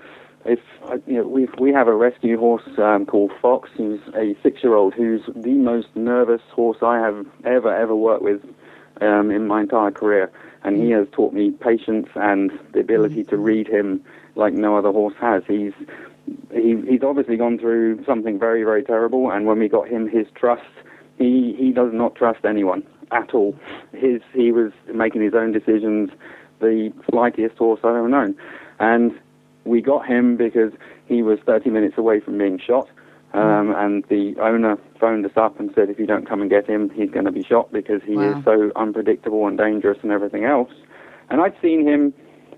if 0.46 0.60
uh, 0.84 0.98
you 1.06 1.18
know 1.18 1.28
we 1.28 1.48
we 1.60 1.72
have 1.72 1.88
a 1.88 1.96
rescue 1.96 2.38
horse 2.38 2.64
um, 2.78 3.06
called 3.06 3.32
Fox, 3.42 3.70
who's 3.76 4.00
a 4.16 4.36
six-year-old, 4.42 4.94
who's 4.94 5.22
the 5.36 5.54
most 5.54 5.88
nervous 5.96 6.42
horse 6.52 6.78
I 6.82 6.98
have 6.98 7.26
ever 7.46 7.74
ever 7.74 7.96
worked 7.96 8.24
with 8.24 8.42
um, 9.02 9.32
in 9.32 9.48
my 9.48 9.62
entire 9.62 9.92
career, 9.92 10.32
and 10.64 10.82
he 10.82 10.92
has 10.92 11.08
taught 11.12 11.34
me 11.34 11.52
patience 11.52 12.08
and 12.16 12.52
the 12.74 12.80
ability 12.80 13.26
to 13.26 13.38
read 13.38 13.68
him 13.68 14.04
like 14.40 14.54
no 14.54 14.78
other 14.78 14.92
horse 14.92 15.16
has. 15.20 15.44
He's 15.48 15.74
he, 16.52 16.82
he's 16.88 17.04
obviously 17.04 17.38
gone 17.38 17.58
through 17.60 18.04
something 18.06 18.40
very 18.40 18.64
very 18.64 18.84
terrible, 18.84 19.32
and 19.32 19.46
when 19.46 19.60
we 19.60 19.68
got 19.70 19.88
him 19.88 20.08
his 20.08 20.28
trust, 20.36 20.64
he 21.18 21.56
he 21.58 21.72
does 21.72 21.92
not 21.94 22.16
trust 22.16 22.46
anyone 22.46 22.84
at 23.12 23.34
all. 23.34 23.56
His 23.94 24.22
he 24.34 24.52
was 24.52 24.72
making 24.94 25.22
his 25.22 25.34
own 25.34 25.52
decisions, 25.52 26.10
the 26.60 26.92
flightiest 27.10 27.58
horse 27.58 27.80
I've 27.84 27.96
ever 27.96 28.10
known, 28.10 28.36
and 28.80 29.12
we 29.66 29.82
got 29.82 30.06
him 30.08 30.38
because 30.38 30.72
he 31.06 31.22
was 31.22 31.40
30 31.46 31.70
minutes 31.70 31.98
away 31.98 32.20
from 32.20 32.38
being 32.38 32.60
shot. 32.60 32.88
Um, 33.32 33.76
and 33.76 34.04
the 34.06 34.36
owner 34.42 34.78
phoned 35.00 35.24
us 35.24 35.34
up 35.36 35.60
and 35.60 35.70
said, 35.76 35.90
if 35.92 36.00
you 36.00 36.08
don't 36.08 36.28
come 36.28 36.42
and 36.42 36.50
get 36.50 36.66
him, 36.66 36.90
he's 36.90 37.12
going 37.12 37.26
to 37.26 37.32
be 37.32 37.44
shot 37.44 37.72
because 37.72 38.02
he 38.04 38.16
Wow. 38.16 38.32
is 38.40 38.44
so 38.44 38.72
unpredictable 38.76 39.46
and 39.46 39.56
dangerous 39.56 40.00
and 40.02 40.12
everything 40.12 40.46
else. 40.46 40.72
And 41.30 41.40
I'd 41.40 41.54
seen 41.62 41.86
him 41.88 42.12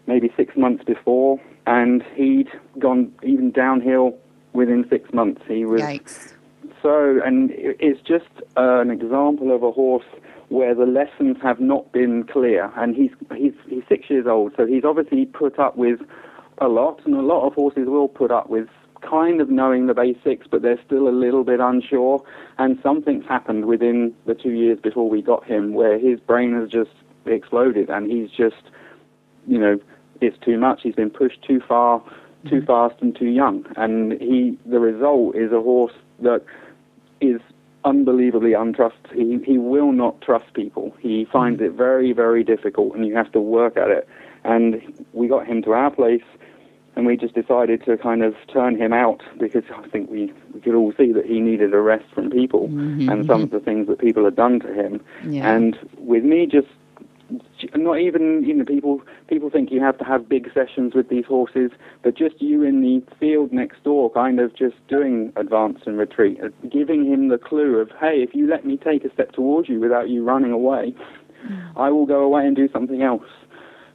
maybe 0.07 0.31
six 0.37 0.55
months 0.55 0.85
before, 0.85 1.41
and 1.67 2.03
he'd 2.15 2.49
gone 2.79 3.11
even 3.23 3.51
downhill 3.51 4.17
within 4.53 4.85
six 4.89 5.13
months. 5.13 5.41
He 5.47 5.65
was 5.65 5.81
Yikes. 5.81 6.33
so, 6.81 7.19
and 7.25 7.51
it's 7.55 8.01
just 8.01 8.29
an 8.57 8.89
example 8.89 9.53
of 9.53 9.63
a 9.63 9.71
horse 9.71 10.05
where 10.49 10.75
the 10.75 10.85
lessons 10.85 11.37
have 11.41 11.59
not 11.61 11.91
been 11.93 12.25
clear. 12.25 12.71
And 12.75 12.95
he's 12.95 13.11
he's 13.35 13.53
he's 13.67 13.83
six 13.87 14.09
years 14.09 14.27
old, 14.27 14.53
so 14.57 14.65
he's 14.65 14.83
obviously 14.83 15.25
put 15.25 15.57
up 15.59 15.77
with 15.77 15.99
a 16.57 16.67
lot, 16.67 17.01
and 17.05 17.15
a 17.15 17.21
lot 17.21 17.47
of 17.47 17.53
horses 17.53 17.87
will 17.87 18.07
put 18.07 18.31
up 18.31 18.49
with 18.49 18.67
kind 19.01 19.41
of 19.41 19.49
knowing 19.49 19.87
the 19.87 19.93
basics, 19.93 20.45
but 20.49 20.61
they're 20.61 20.79
still 20.85 21.07
a 21.07 21.09
little 21.09 21.43
bit 21.43 21.59
unsure. 21.59 22.23
And 22.59 22.79
something's 22.83 23.25
happened 23.25 23.65
within 23.65 24.13
the 24.25 24.35
two 24.35 24.51
years 24.51 24.79
before 24.79 25.09
we 25.09 25.21
got 25.21 25.43
him, 25.45 25.73
where 25.73 25.97
his 25.97 26.19
brain 26.19 26.53
has 26.53 26.69
just 26.69 26.91
exploded, 27.25 27.89
and 27.89 28.11
he's 28.11 28.29
just, 28.29 28.61
you 29.47 29.57
know, 29.57 29.79
it's 30.21 30.37
too 30.39 30.57
much. 30.57 30.81
He's 30.83 30.95
been 30.95 31.09
pushed 31.09 31.41
too 31.41 31.59
far, 31.67 32.01
too 32.45 32.57
mm-hmm. 32.57 32.65
fast, 32.65 32.95
and 33.01 33.15
too 33.15 33.27
young. 33.27 33.65
And 33.75 34.13
he, 34.21 34.57
the 34.65 34.79
result 34.79 35.35
is 35.35 35.51
a 35.51 35.59
horse 35.59 35.93
that 36.19 36.43
is 37.19 37.41
unbelievably 37.83 38.51
untrust. 38.51 39.11
He 39.13 39.39
he 39.45 39.57
will 39.57 39.91
not 39.91 40.21
trust 40.21 40.53
people. 40.53 40.95
He 40.99 41.25
finds 41.25 41.59
mm-hmm. 41.59 41.73
it 41.73 41.77
very 41.77 42.13
very 42.13 42.43
difficult, 42.43 42.95
and 42.95 43.05
you 43.05 43.15
have 43.15 43.31
to 43.33 43.41
work 43.41 43.77
at 43.77 43.89
it. 43.89 44.07
And 44.43 45.05
we 45.13 45.27
got 45.27 45.45
him 45.45 45.61
to 45.63 45.73
our 45.73 45.91
place, 45.91 46.23
and 46.95 47.05
we 47.05 47.15
just 47.17 47.33
decided 47.33 47.83
to 47.85 47.97
kind 47.97 48.23
of 48.23 48.35
turn 48.51 48.75
him 48.75 48.93
out 48.93 49.21
because 49.39 49.63
I 49.75 49.87
think 49.89 50.09
we 50.09 50.33
we 50.53 50.61
could 50.61 50.75
all 50.75 50.93
see 50.97 51.11
that 51.11 51.25
he 51.25 51.39
needed 51.39 51.73
a 51.73 51.79
rest 51.79 52.05
from 52.13 52.29
people 52.29 52.67
mm-hmm. 52.67 53.09
and 53.09 53.25
some 53.25 53.43
of 53.43 53.51
the 53.51 53.59
things 53.59 53.87
that 53.87 53.99
people 53.99 54.25
had 54.25 54.35
done 54.35 54.59
to 54.61 54.73
him. 54.73 55.01
Yeah. 55.25 55.51
And 55.51 55.77
with 55.97 56.23
me 56.23 56.45
just 56.45 56.67
not 57.75 57.99
even 57.99 58.43
you 58.43 58.53
know 58.53 58.65
people 58.65 59.01
people 59.27 59.49
think 59.49 59.71
you 59.71 59.79
have 59.81 59.97
to 59.97 60.03
have 60.03 60.27
big 60.27 60.51
sessions 60.53 60.93
with 60.93 61.09
these 61.09 61.25
horses 61.25 61.71
but 62.03 62.15
just 62.15 62.41
you 62.41 62.63
in 62.63 62.81
the 62.81 63.01
field 63.19 63.51
next 63.51 63.83
door 63.83 64.09
kind 64.11 64.39
of 64.39 64.53
just 64.55 64.75
doing 64.87 65.31
advance 65.35 65.79
and 65.85 65.97
retreat 65.97 66.39
uh, 66.43 66.49
giving 66.69 67.05
him 67.05 67.29
the 67.29 67.37
clue 67.37 67.77
of 67.77 67.89
hey 67.99 68.21
if 68.21 68.33
you 68.33 68.47
let 68.47 68.65
me 68.65 68.77
take 68.77 69.03
a 69.05 69.13
step 69.13 69.31
towards 69.31 69.69
you 69.69 69.79
without 69.79 70.09
you 70.09 70.23
running 70.23 70.51
away 70.51 70.93
i 71.75 71.89
will 71.89 72.05
go 72.05 72.19
away 72.23 72.45
and 72.45 72.55
do 72.55 72.69
something 72.71 73.01
else. 73.01 73.25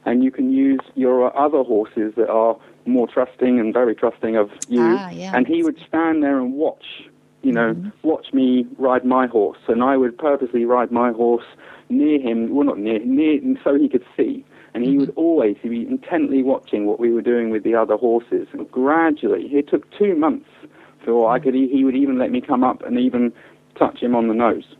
And 0.05 0.23
you 0.23 0.31
can 0.31 0.51
use 0.51 0.79
your 0.95 1.35
other 1.37 1.63
horses 1.63 2.13
that 2.15 2.29
are 2.29 2.55
more 2.85 3.07
trusting 3.07 3.59
and 3.59 3.73
very 3.73 3.93
trusting 3.95 4.37
of 4.37 4.49
you 4.69 4.81
Ah, 4.81 5.09
yeah. 5.09 5.31
and 5.35 5.45
he 5.47 5.63
would 5.63 5.77
stand 5.87 6.23
there 6.23 6.39
and 6.39 6.53
watch 6.53 6.85
you 7.41 7.51
know 7.51 7.75
watch 8.03 8.27
me 8.33 8.65
ride 8.77 9.05
my 9.05 9.27
horse. 9.27 9.59
And 9.67 9.83
i 9.83 9.95
would 9.97 10.17
purposely 10.17 10.63
ride 10.65 10.91
my 10.91 11.11
horse 11.11 11.45
near 11.89 12.19
him 12.19 12.53
well 12.53 12.65
not 12.65 12.77
near 12.77 12.99
near 12.99 13.39
so 13.63 13.75
he 13.75 13.87
could 13.89 14.05
see 14.15 14.45
and 14.73 14.83
he 14.83 14.91
mm-hmm. 14.91 14.99
would 15.01 15.13
always 15.15 15.55
be 15.63 15.87
intently 15.87 16.43
watching 16.43 16.85
what 16.85 16.99
we 16.99 17.11
were 17.11 17.21
doing 17.21 17.49
with 17.49 17.63
the 17.63 17.75
other 17.75 17.95
horses 17.95 18.47
and 18.53 18.69
gradually 18.71 19.45
it 19.47 19.67
took 19.69 19.89
two 19.97 20.15
months 20.15 20.49
before 20.99 21.29
i 21.29 21.39
mm. 21.39 21.43
could 21.43 21.55
e, 21.55 21.69
he 21.69 21.83
would 21.83 21.95
even 21.95 22.17
let 22.17 22.31
me 22.31 22.41
come 22.41 22.63
up 22.63 22.81
and 22.83 22.99
even 22.99 23.31
touch 23.77 23.99
him 23.99 24.15
on 24.15 24.27
the 24.27 24.33
nose 24.33 24.75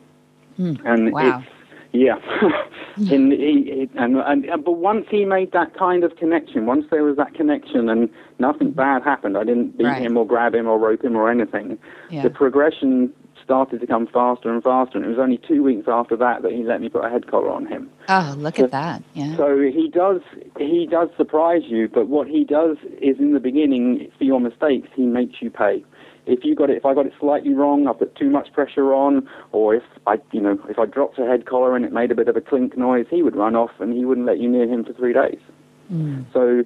hmm. 0.58 0.74
and 0.86 1.12
Wow. 1.12 1.39
it's 1.39 1.47
yeah, 1.93 2.18
and, 2.97 3.32
he, 3.32 3.89
and, 3.95 4.18
and 4.18 4.45
and 4.45 4.64
but 4.64 4.74
once 4.74 5.05
he 5.10 5.26
made 5.26 5.51
that 5.53 5.74
kind 5.78 6.03
of 6.03 6.16
connection, 6.18 6.66
once 6.66 6.86
there 6.91 7.03
was 7.03 7.16
that 7.18 7.34
connection, 7.34 7.89
and 7.89 8.10
nothing 8.39 8.72
mm. 8.72 8.76
bad 8.76 9.03
happened, 9.03 9.38
I 9.38 9.43
didn't 9.43 9.78
beat 9.78 9.86
Right. 9.86 10.01
him 10.01 10.18
or 10.18 10.28
grab 10.28 10.53
him 10.53 10.68
or 10.68 10.78
rope 10.78 11.03
him 11.03 11.16
or 11.16 11.32
anything. 11.32 11.78
Yeah. 12.10 12.24
The 12.24 12.30
progression 12.30 13.14
started 13.48 13.80
to 13.80 13.88
come 13.88 14.08
faster 14.08 14.54
and 14.54 14.62
faster, 14.62 14.98
and 14.98 15.06
it 15.06 15.10
was 15.10 15.18
only 15.18 15.38
two 15.38 15.64
weeks 15.64 15.88
after 15.88 16.18
that 16.18 16.41
that 16.41 16.52
he 16.52 16.64
let 16.64 16.82
me 16.82 16.89
put 16.89 17.06
a 17.06 17.10
head 17.10 17.28
collar 17.28 17.50
on 17.50 17.66
him. 17.66 17.89
Oh, 18.10 18.36
look 18.38 18.60
at 18.60 18.72
that. 18.72 19.02
Yeah. 19.14 19.38
So 19.38 19.58
he 19.62 19.89
does 19.89 20.20
he 20.58 20.86
does 20.86 21.08
surprise 21.16 21.62
you, 21.66 21.88
but 21.88 22.10
what 22.10 22.28
he 22.28 22.43
does 22.43 22.76
is 23.02 23.18
in 23.20 23.34
the 23.34 23.39
beginning 23.39 24.12
for 24.18 24.26
your 24.26 24.41
mistakes 24.41 24.89
he 24.93 25.04
makes 25.04 25.41
you 25.41 25.50
pay. 25.50 25.86
If 26.26 26.43
you 26.43 26.56
got 26.56 26.70
it, 26.70 26.76
if 26.76 26.86
I 26.86 26.93
got 26.93 27.06
it 27.06 27.14
slightly 27.22 27.54
wrong, 27.54 27.88
I 27.88 27.93
put 27.93 28.14
too 28.18 28.30
much 28.30 28.52
pressure 28.52 28.93
on, 28.93 29.30
or 29.54 29.76
if 29.76 29.84
I, 30.06 30.20
you 30.34 30.41
know, 30.41 30.60
if 30.68 30.78
I 30.78 30.86
dropped 30.86 31.18
a 31.18 31.26
head 31.26 31.45
collar 31.45 31.74
and 31.74 31.86
it 31.86 31.93
made 31.93 32.12
a 32.12 32.16
bit 32.16 32.28
of 32.28 32.36
a 32.36 32.41
clink 32.41 32.78
noise, 32.78 33.06
he 33.10 33.24
would 33.24 33.38
run 33.38 33.56
off 33.56 33.72
and 33.80 33.93
he 33.93 34.04
wouldn't 34.04 34.28
let 34.28 34.39
you 34.39 34.50
near 34.50 34.68
him 34.68 34.84
for 34.84 34.91
three 34.91 35.14
days. 35.14 35.39
Hmm. 35.88 36.24
So 36.34 36.66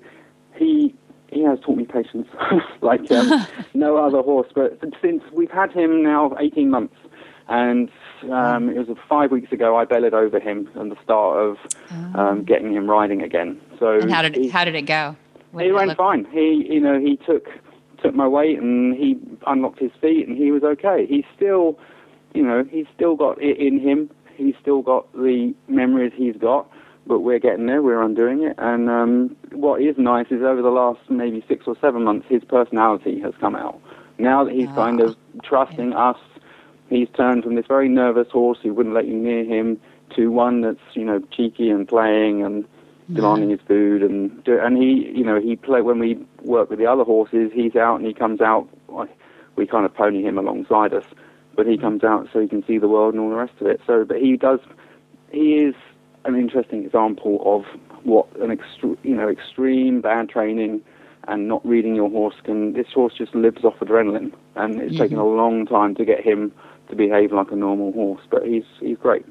he 0.55 0.95
he 1.31 1.43
has 1.43 1.59
taught 1.61 1.77
me 1.77 1.85
patience, 1.85 2.27
like 2.81 3.09
um, 3.11 3.45
no 3.73 3.97
other 3.97 4.21
horse. 4.21 4.47
But 4.53 4.79
since 5.01 5.23
we've 5.31 5.49
had 5.51 5.71
him 5.71 6.03
now 6.03 6.35
18 6.39 6.69
months, 6.69 6.95
and 7.47 7.89
um, 8.31 8.69
it 8.69 8.87
was 8.87 8.97
five 9.09 9.31
weeks 9.31 9.51
ago 9.51 9.75
I 9.77 9.85
bellied 9.85 10.13
over 10.13 10.39
him 10.39 10.67
at 10.75 10.89
the 10.89 10.97
start 11.03 11.37
of 11.39 11.57
um, 12.15 12.43
getting 12.43 12.71
him 12.73 12.89
riding 12.89 13.21
again. 13.21 13.59
So 13.79 13.93
and 13.99 14.11
how 14.11 14.21
did 14.21 14.35
he- 14.35 14.49
how 14.49 14.63
did 14.65 14.75
it 14.75 14.83
go? 14.85 15.15
What 15.51 15.63
he 15.63 15.69
it 15.69 15.73
went 15.73 15.87
look- 15.89 15.97
fine. 15.97 16.25
He, 16.31 16.65
you 16.69 16.79
know, 16.79 16.99
he 16.99 17.17
took 17.17 17.47
took 18.03 18.15
my 18.15 18.27
weight 18.27 18.59
and 18.59 18.95
he 18.95 19.15
unlocked 19.45 19.79
his 19.79 19.91
feet 20.01 20.27
and 20.27 20.35
he 20.37 20.51
was 20.51 20.63
okay. 20.63 21.05
He's 21.07 21.25
still, 21.35 21.77
you 22.33 22.41
know, 22.41 22.63
he's 22.69 22.87
still 22.95 23.15
got 23.15 23.39
it 23.41 23.57
in 23.57 23.79
him. 23.79 24.09
He's 24.35 24.55
still 24.59 24.81
got 24.81 25.11
the 25.13 25.53
memories 25.67 26.11
he's 26.15 26.35
got, 26.35 26.67
but 27.11 27.19
we're 27.19 27.39
getting 27.39 27.65
there. 27.65 27.81
We're 27.81 28.01
undoing 28.01 28.43
it. 28.43 28.55
And 28.57 28.89
um, 28.89 29.35
what 29.51 29.81
is 29.81 29.97
nice 29.97 30.27
is 30.31 30.41
over 30.41 30.61
the 30.61 30.69
last 30.69 31.01
maybe 31.09 31.43
six 31.47 31.67
or 31.67 31.75
seven 31.81 32.03
months, 32.03 32.25
his 32.29 32.41
personality 32.45 33.19
has 33.19 33.33
come 33.41 33.53
out. 33.55 33.79
Now 34.17 34.45
that 34.45 34.53
he's 34.53 34.69
Ah. 34.69 34.75
kind 34.75 35.01
of 35.01 35.15
trusting 35.43 35.91
us, 35.93 36.17
he's 36.89 37.09
turned 37.09 37.43
from 37.43 37.55
this 37.55 37.65
very 37.67 37.89
nervous 37.89 38.29
horse 38.31 38.59
who 38.63 38.73
wouldn't 38.73 38.95
let 38.95 39.07
you 39.07 39.15
near 39.15 39.43
him 39.43 39.77
to 40.15 40.31
one 40.31 40.61
that's 40.61 40.87
you 40.93 41.03
know 41.03 41.19
cheeky 41.35 41.69
and 41.69 41.85
playing 41.87 42.43
and 42.43 42.63
demanding 43.11 43.49
his 43.49 43.59
food 43.67 44.03
and 44.03 44.41
do, 44.45 44.57
and 44.59 44.77
he 44.77 45.11
you 45.13 45.25
know 45.25 45.37
he 45.39 45.55
play 45.57 45.81
when 45.81 45.99
we 45.99 46.17
work 46.43 46.69
with 46.69 46.79
the 46.79 46.85
other 46.85 47.03
horses 47.03 47.51
he's 47.53 47.75
out 47.75 47.95
and 47.97 48.05
he 48.05 48.13
comes 48.13 48.39
out 48.41 48.69
we 49.57 49.67
kind 49.67 49.85
of 49.85 49.93
pony 49.93 50.21
him 50.23 50.37
alongside 50.37 50.93
us 50.93 51.03
but 51.57 51.65
he 51.67 51.77
comes 51.77 52.03
out 52.05 52.27
so 52.31 52.39
he 52.39 52.47
can 52.47 52.63
see 52.65 52.77
the 52.77 52.87
world 52.87 53.13
and 53.13 53.21
all 53.21 53.29
the 53.29 53.35
rest 53.35 53.53
of 53.59 53.67
it 53.67 53.81
so 53.87 54.05
but 54.05 54.17
he 54.17 54.37
does 54.37 54.59
he 55.31 55.55
is 55.67 55.75
an 56.25 56.35
interesting 56.35 56.83
example 56.83 57.41
of 57.45 57.65
what 58.03 58.27
an 58.37 58.55
extre- 58.55 58.97
you 59.03 59.15
know 59.15 59.29
extreme 59.29 60.01
bad 60.01 60.29
training 60.29 60.81
and 61.27 61.47
not 61.47 61.65
reading 61.65 61.95
your 61.95 62.09
horse 62.09 62.35
can 62.43 62.73
this 62.73 62.87
horse 62.93 63.13
just 63.17 63.35
lives 63.35 63.63
off 63.63 63.77
adrenaline 63.79 64.33
and 64.55 64.81
it's 64.81 64.97
taken 64.97 65.17
mm-hmm. 65.17 65.27
a 65.27 65.35
long 65.35 65.65
time 65.65 65.95
to 65.95 66.03
get 66.05 66.23
him 66.23 66.51
to 66.89 66.95
behave 66.95 67.31
like 67.31 67.51
a 67.51 67.55
normal 67.55 67.91
horse 67.91 68.21
but 68.29 68.45
he's 68.45 68.65
he's 68.79 68.97
great 68.97 69.25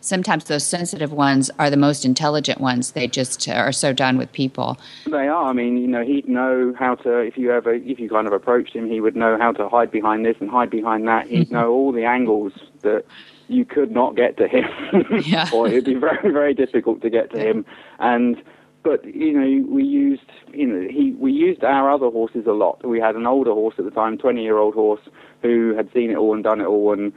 Sometimes 0.00 0.44
those 0.44 0.64
sensitive 0.64 1.12
ones 1.12 1.50
are 1.58 1.70
the 1.70 1.76
most 1.76 2.04
intelligent 2.04 2.60
ones. 2.60 2.92
They 2.92 3.06
just 3.06 3.46
are 3.48 3.72
so 3.72 3.92
done 3.92 4.16
with 4.16 4.32
people. 4.32 4.78
They 5.06 5.28
are. 5.28 5.44
I 5.44 5.52
mean, 5.52 5.76
you 5.76 5.86
know, 5.86 6.02
he'd 6.02 6.28
know 6.28 6.74
how 6.78 6.94
to. 6.96 7.18
If 7.18 7.36
you 7.36 7.52
ever, 7.52 7.74
if 7.74 7.98
you 7.98 8.08
kind 8.08 8.26
of 8.26 8.32
approached 8.32 8.74
him, 8.74 8.88
he 8.88 9.00
would 9.00 9.16
know 9.16 9.36
how 9.38 9.52
to 9.52 9.68
hide 9.68 9.90
behind 9.90 10.24
this 10.24 10.36
and 10.40 10.50
hide 10.50 10.70
behind 10.70 11.06
that. 11.08 11.26
He'd 11.26 11.46
mm-hmm. 11.46 11.54
know 11.54 11.72
all 11.72 11.92
the 11.92 12.04
angles 12.04 12.52
that 12.82 13.04
you 13.48 13.64
could 13.64 13.90
not 13.90 14.16
get 14.16 14.36
to 14.38 14.48
him, 14.48 14.64
Yeah. 15.24 15.48
or 15.54 15.68
it'd 15.68 15.84
be 15.84 15.94
very, 15.94 16.32
very 16.32 16.54
difficult 16.54 17.02
to 17.02 17.10
get 17.10 17.30
to 17.32 17.38
him. 17.38 17.64
And 17.98 18.42
but 18.82 19.04
you 19.04 19.32
know, 19.32 19.66
we 19.68 19.82
used, 19.82 20.30
you 20.52 20.66
know, 20.66 20.88
he 20.88 21.12
we 21.18 21.32
used 21.32 21.64
our 21.64 21.90
other 21.90 22.08
horses 22.08 22.46
a 22.46 22.52
lot. 22.52 22.86
We 22.86 23.00
had 23.00 23.16
an 23.16 23.26
older 23.26 23.52
horse 23.52 23.74
at 23.78 23.84
the 23.84 23.90
time, 23.90 24.16
twenty-year-old 24.16 24.74
horse, 24.74 25.00
who 25.42 25.74
had 25.76 25.92
seen 25.92 26.10
it 26.10 26.16
all 26.16 26.34
and 26.34 26.44
done 26.44 26.60
it 26.60 26.66
all, 26.66 26.92
and 26.92 27.12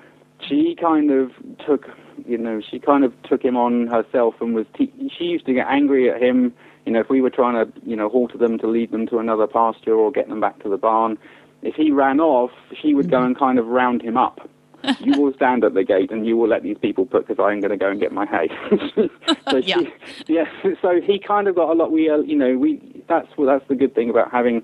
she 0.47 0.75
kind 0.79 1.11
of 1.11 1.31
took, 1.65 1.85
you 2.25 2.37
know, 2.37 2.61
she 2.61 2.79
kind 2.79 3.03
of 3.03 3.13
took 3.23 3.43
him 3.43 3.55
on 3.57 3.87
herself 3.87 4.35
and 4.41 4.55
was. 4.55 4.65
Te- 4.75 5.11
she 5.15 5.25
used 5.25 5.45
to 5.45 5.53
get 5.53 5.67
angry 5.67 6.09
at 6.09 6.21
him. 6.21 6.53
You 6.85 6.93
know, 6.93 7.01
if 7.01 7.09
we 7.09 7.21
were 7.21 7.29
trying 7.29 7.53
to, 7.53 7.71
you 7.87 7.95
know, 7.95 8.09
halter 8.09 8.37
them 8.37 8.57
to 8.59 8.67
lead 8.67 8.91
them 8.91 9.05
to 9.07 9.19
another 9.19 9.45
pasture 9.45 9.93
or 9.93 10.11
get 10.11 10.27
them 10.27 10.39
back 10.39 10.63
to 10.63 10.69
the 10.69 10.77
barn, 10.77 11.19
if 11.61 11.75
he 11.75 11.91
ran 11.91 12.19
off, 12.19 12.51
she 12.81 12.95
would 12.95 13.11
go 13.11 13.17
mm-hmm. 13.17 13.27
and 13.27 13.37
kind 13.37 13.59
of 13.59 13.67
round 13.67 14.01
him 14.01 14.17
up. 14.17 14.49
you 14.99 15.19
will 15.21 15.33
stand 15.33 15.63
at 15.63 15.73
the 15.73 15.83
gate 15.83 16.11
and 16.11 16.25
you 16.25 16.37
will 16.37 16.47
let 16.47 16.63
these 16.63 16.77
people 16.77 17.05
put 17.05 17.27
because 17.27 17.43
I'm 17.43 17.59
going 17.59 17.71
to 17.71 17.77
go 17.77 17.89
and 17.89 17.99
get 17.99 18.11
my 18.11 18.25
hay. 18.25 18.49
so 19.49 19.57
Yeah. 19.63 19.77
she, 19.77 19.93
yeah. 20.27 20.45
So 20.81 21.01
he 21.01 21.19
kind 21.19 21.47
of 21.47 21.55
got 21.55 21.69
a 21.69 21.73
lot. 21.73 21.91
We, 21.91 22.09
uh, 22.09 22.17
you 22.19 22.35
know, 22.35 22.57
we. 22.57 23.03
That's 23.07 23.27
well, 23.37 23.47
that's 23.47 23.67
the 23.67 23.75
good 23.75 23.95
thing 23.95 24.09
about 24.09 24.31
having 24.31 24.63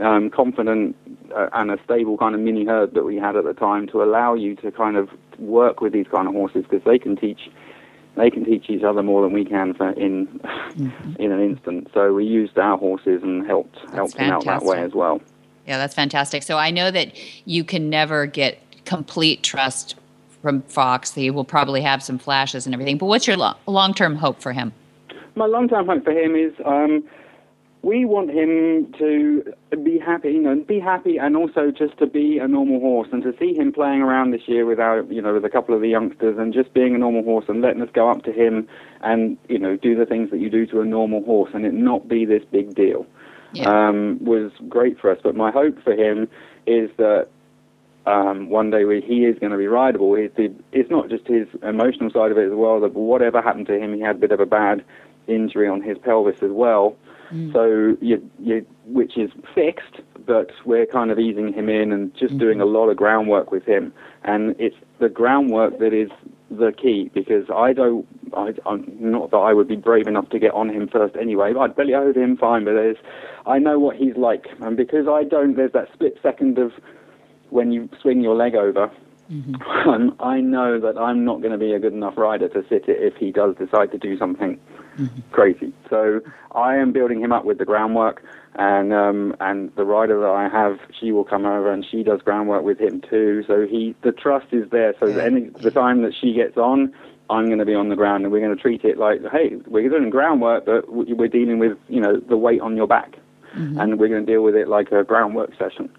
um, 0.00 0.30
confident 0.30 0.96
uh, 1.34 1.48
and 1.52 1.70
a 1.70 1.78
stable 1.84 2.16
kind 2.16 2.34
of 2.34 2.40
mini 2.40 2.64
herd 2.64 2.94
that 2.94 3.04
we 3.04 3.16
had 3.16 3.36
at 3.36 3.44
the 3.44 3.52
time 3.52 3.86
to 3.88 4.02
allow 4.02 4.34
you 4.34 4.56
to 4.56 4.70
kind 4.72 4.96
of 4.96 5.08
work 5.38 5.80
with 5.80 5.92
these 5.92 6.06
kind 6.10 6.26
of 6.26 6.34
horses 6.34 6.64
because 6.68 6.84
they 6.84 6.98
can 6.98 7.16
teach 7.16 7.50
they 8.16 8.30
can 8.30 8.44
teach 8.44 8.68
each 8.68 8.82
other 8.82 9.02
more 9.02 9.22
than 9.22 9.32
we 9.32 9.44
can 9.44 9.74
for 9.74 9.90
in 9.90 10.40
in 11.18 11.32
an 11.32 11.40
instant. 11.40 11.88
So 11.94 12.12
we 12.12 12.24
used 12.24 12.58
our 12.58 12.76
horses 12.78 13.22
and 13.22 13.46
helped 13.46 13.78
helped 13.92 14.16
them 14.16 14.30
out 14.30 14.44
that 14.44 14.62
way 14.62 14.82
as 14.82 14.92
well. 14.92 15.20
Yeah, 15.66 15.78
that's 15.78 15.94
fantastic. 15.94 16.42
So 16.42 16.58
I 16.58 16.70
know 16.70 16.90
that 16.90 17.12
you 17.44 17.64
can 17.64 17.88
never 17.88 18.26
get 18.26 18.60
complete 18.96 19.42
trust 19.42 19.94
from 20.42 20.60
Fox. 20.62 21.14
He 21.14 21.30
will 21.30 21.44
probably 21.44 21.80
have 21.80 22.02
some 22.02 22.18
flashes 22.18 22.66
and 22.66 22.74
everything. 22.74 22.98
But 22.98 23.06
what's 23.06 23.26
your 23.26 23.38
lo- 23.38 23.54
long 23.66 23.94
term 23.94 24.16
hope 24.16 24.42
for 24.42 24.52
him? 24.52 24.72
My 25.34 25.46
long 25.46 25.66
term 25.66 25.86
hope 25.86 26.04
for 26.04 26.10
him 26.12 26.36
is 26.36 26.52
um, 26.66 27.02
we 27.80 28.04
want 28.04 28.28
him 28.30 28.92
to 28.98 29.54
be 29.82 29.98
happy, 29.98 30.32
you 30.32 30.42
know, 30.42 30.56
be 30.56 30.78
happy, 30.78 31.16
and 31.16 31.36
also 31.38 31.70
just 31.70 31.96
to 31.98 32.06
be 32.06 32.38
a 32.38 32.46
normal 32.46 32.80
horse, 32.80 33.08
and 33.12 33.22
to 33.22 33.34
see 33.38 33.54
him 33.54 33.72
playing 33.72 34.02
around 34.02 34.32
this 34.32 34.46
year 34.46 34.66
without, 34.66 35.10
you 35.10 35.22
know, 35.22 35.32
with 35.32 35.44
a 35.46 35.50
couple 35.50 35.74
of 35.74 35.80
the 35.80 35.88
youngsters, 35.88 36.36
and 36.38 36.52
just 36.52 36.74
being 36.74 36.94
a 36.94 36.98
normal 36.98 37.22
horse, 37.22 37.46
and 37.48 37.62
letting 37.62 37.80
us 37.80 37.88
go 37.94 38.10
up 38.10 38.22
to 38.24 38.32
him, 38.32 38.68
and 39.00 39.38
you 39.48 39.58
know, 39.58 39.74
do 39.76 39.96
the 39.96 40.04
things 40.04 40.30
that 40.30 40.38
you 40.38 40.50
do 40.50 40.66
to 40.66 40.82
a 40.82 40.84
normal 40.84 41.24
horse, 41.24 41.50
and 41.54 41.64
it 41.64 41.72
not 41.72 42.08
be 42.08 42.26
this 42.26 42.44
big 42.52 42.74
deal, 42.74 43.06
Yeah. 43.54 43.70
um, 43.88 44.18
was 44.22 44.52
great 44.68 45.00
for 45.00 45.10
us. 45.10 45.18
But 45.22 45.34
my 45.34 45.50
hope 45.50 45.82
for 45.82 45.94
him 45.94 46.28
is 46.66 46.90
that 46.98 47.28
um, 48.06 48.48
one 48.48 48.70
day 48.70 48.84
we, 48.84 49.00
he 49.00 49.24
is 49.24 49.38
going 49.38 49.52
to 49.52 49.58
be 49.58 49.66
rideable. 49.66 50.14
It's, 50.14 50.34
it's 50.72 50.90
not 50.90 51.08
just 51.08 51.26
his 51.26 51.46
emotional 51.62 52.10
side 52.10 52.30
of 52.30 52.38
it 52.38 52.46
as 52.46 52.54
well. 52.54 52.80
That 52.80 52.94
whatever 52.94 53.40
happened 53.40 53.66
to 53.66 53.78
him, 53.78 53.94
he 53.94 54.00
had 54.00 54.16
a 54.16 54.18
bit 54.18 54.32
of 54.32 54.40
a 54.40 54.46
bad 54.46 54.84
injury 55.26 55.68
on 55.68 55.82
his 55.82 55.98
pelvis 55.98 56.42
as 56.42 56.50
well. 56.50 56.96
So 57.52 57.96
you, 58.02 58.30
you, 58.38 58.66
which 58.84 59.16
is 59.16 59.30
fixed, 59.54 60.02
but 60.26 60.50
we're 60.66 60.84
kind 60.84 61.10
of 61.10 61.18
easing 61.18 61.50
him 61.52 61.70
in 61.70 61.90
and 61.90 62.14
just 62.14 62.36
doing 62.36 62.60
a 62.60 62.66
lot 62.66 62.90
of 62.90 62.98
groundwork 62.98 63.50
with 63.50 63.64
him. 63.64 63.92
And 64.22 64.54
it's 64.58 64.76
the 64.98 65.08
groundwork 65.08 65.78
that 65.78 65.94
is 65.94 66.10
the 66.50 66.72
key 66.72 67.10
because 67.14 67.46
I 67.48 67.72
don't, 67.72 68.06
I, 68.36 68.52
I'm 68.66 68.84
not 69.00 69.30
that 69.30 69.38
I 69.38 69.54
would 69.54 69.66
be 69.66 69.76
brave 69.76 70.06
enough 70.06 70.28
to 70.28 70.38
get 70.38 70.52
on 70.52 70.68
him 70.68 70.88
first 70.88 71.16
anyway. 71.16 71.54
I'd 71.58 71.74
belly 71.74 71.94
over 71.94 72.20
him 72.20 72.36
fine, 72.36 72.66
but 72.66 72.74
there's, 72.74 72.98
I 73.46 73.58
know 73.58 73.78
what 73.78 73.96
he's 73.96 74.16
like, 74.16 74.46
and 74.60 74.76
because 74.76 75.08
I 75.08 75.24
don't, 75.24 75.56
there's 75.56 75.72
that 75.72 75.88
split 75.94 76.18
second 76.22 76.58
of 76.58 76.72
when 77.52 77.70
you 77.70 77.88
swing 78.00 78.22
your 78.22 78.34
leg 78.34 78.54
over. 78.54 78.90
Um, 79.86 80.14
I 80.20 80.40
know 80.40 80.78
that 80.78 80.98
I'm 80.98 81.24
not 81.24 81.40
going 81.40 81.52
to 81.52 81.58
be 81.58 81.72
a 81.72 81.78
good 81.78 81.94
enough 81.94 82.18
rider 82.18 82.48
to 82.50 82.62
sit 82.68 82.88
it 82.88 83.02
if 83.02 83.16
he 83.16 83.32
does 83.32 83.56
decide 83.56 83.90
to 83.92 83.98
do 83.98 84.18
something 84.18 84.60
crazy. 85.30 85.72
So 85.88 86.20
I 86.54 86.76
am 86.76 86.92
building 86.92 87.20
him 87.20 87.32
up 87.32 87.44
with 87.44 87.58
the 87.58 87.64
groundwork, 87.64 88.22
and 88.56 88.92
um, 88.92 89.34
and 89.40 89.74
the 89.76 89.84
rider 89.84 90.20
that 90.20 90.28
I 90.28 90.48
have, 90.48 90.78
she 91.00 91.12
will 91.12 91.24
come 91.24 91.46
over 91.46 91.72
and 91.72 91.84
she 91.88 92.02
does 92.02 92.20
groundwork 92.20 92.64
with 92.64 92.78
him 92.80 93.00
too. 93.00 93.42
So 93.46 93.66
he, 93.66 93.94
the 94.02 94.12
trust 94.12 94.46
is 94.52 94.68
there. 94.70 94.94
So 95.00 95.06
that 95.12 95.24
any 95.26 95.48
the 95.48 95.70
time 95.70 96.02
that 96.02 96.12
she 96.20 96.32
gets 96.34 96.56
on, 96.56 96.92
I'm 97.30 97.46
going 97.46 97.58
to 97.58 97.64
be 97.64 97.74
on 97.74 97.88
the 97.88 97.96
ground, 97.96 98.24
and 98.24 98.32
we're 98.32 98.44
going 98.44 98.54
to 98.54 98.60
treat 98.60 98.84
it 98.84 98.98
like, 98.98 99.20
hey, 99.32 99.56
we're 99.66 99.88
doing 99.88 100.10
groundwork, 100.10 100.66
but 100.66 100.92
we're 100.92 101.28
dealing 101.28 101.58
with 101.58 101.78
you 101.88 102.00
know 102.00 102.20
the 102.20 102.36
weight 102.36 102.60
on 102.60 102.76
your 102.76 102.86
back, 102.86 103.16
and 103.80 103.98
we're 103.98 104.08
going 104.08 104.26
to 104.26 104.32
deal 104.32 104.42
with 104.42 104.54
it 104.54 104.68
like 104.68 104.92
a 104.92 105.04
groundwork 105.04 105.50
session. 105.58 105.90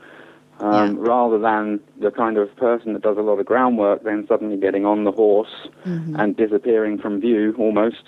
Um, 0.60 0.98
Rather 1.00 1.40
than 1.40 1.80
the 2.00 2.12
kind 2.12 2.38
of 2.38 2.56
person 2.56 2.94
that 2.94 3.02
does 3.02 3.18
a 3.18 3.22
lot 3.22 3.40
of 3.40 3.46
groundwork, 3.46 4.04
then 4.04 4.26
suddenly 4.28 4.56
getting 4.56 4.86
on 4.86 5.04
the 5.04 5.12
horse 5.12 5.68
and 6.20 6.38
disappearing 6.38 7.00
from 7.00 7.20
view 7.20 7.56
almost, 7.58 8.04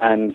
and 0.00 0.34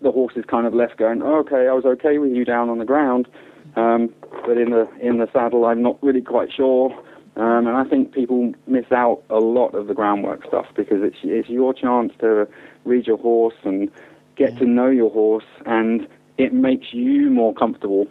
the 0.00 0.10
horse 0.10 0.34
is 0.36 0.44
kind 0.46 0.66
of 0.66 0.74
left 0.74 0.96
going, 0.96 1.22
oh, 1.22 1.38
okay, 1.40 1.68
I 1.68 1.72
was 1.72 1.84
okay 1.84 2.18
with 2.18 2.32
you 2.32 2.44
down 2.44 2.68
on 2.68 2.78
the 2.78 2.84
ground, 2.84 3.28
um, 3.76 4.12
but 4.46 4.58
in 4.58 4.70
the 4.70 4.88
in 5.00 5.18
the 5.18 5.28
saddle, 5.32 5.64
I'm 5.64 5.82
not 5.82 6.02
really 6.02 6.22
quite 6.22 6.52
sure. 6.52 6.92
Um, 7.36 7.66
and 7.66 7.76
I 7.76 7.84
think 7.84 8.12
people 8.12 8.52
miss 8.66 8.90
out 8.92 9.22
a 9.30 9.38
lot 9.38 9.74
of 9.74 9.86
the 9.86 9.94
groundwork 9.94 10.46
stuff 10.46 10.66
because 10.74 11.02
it's 11.02 11.16
it's 11.22 11.48
your 11.48 11.72
chance 11.72 12.12
to 12.20 12.46
read 12.84 13.06
your 13.06 13.16
horse 13.16 13.54
and 13.64 13.90
get 14.36 14.58
to 14.58 14.66
know 14.66 14.88
your 14.88 15.10
horse, 15.10 15.44
and 15.64 16.06
it 16.36 16.52
makes 16.52 16.92
you 16.92 17.30
more 17.30 17.54
comfortable 17.54 18.06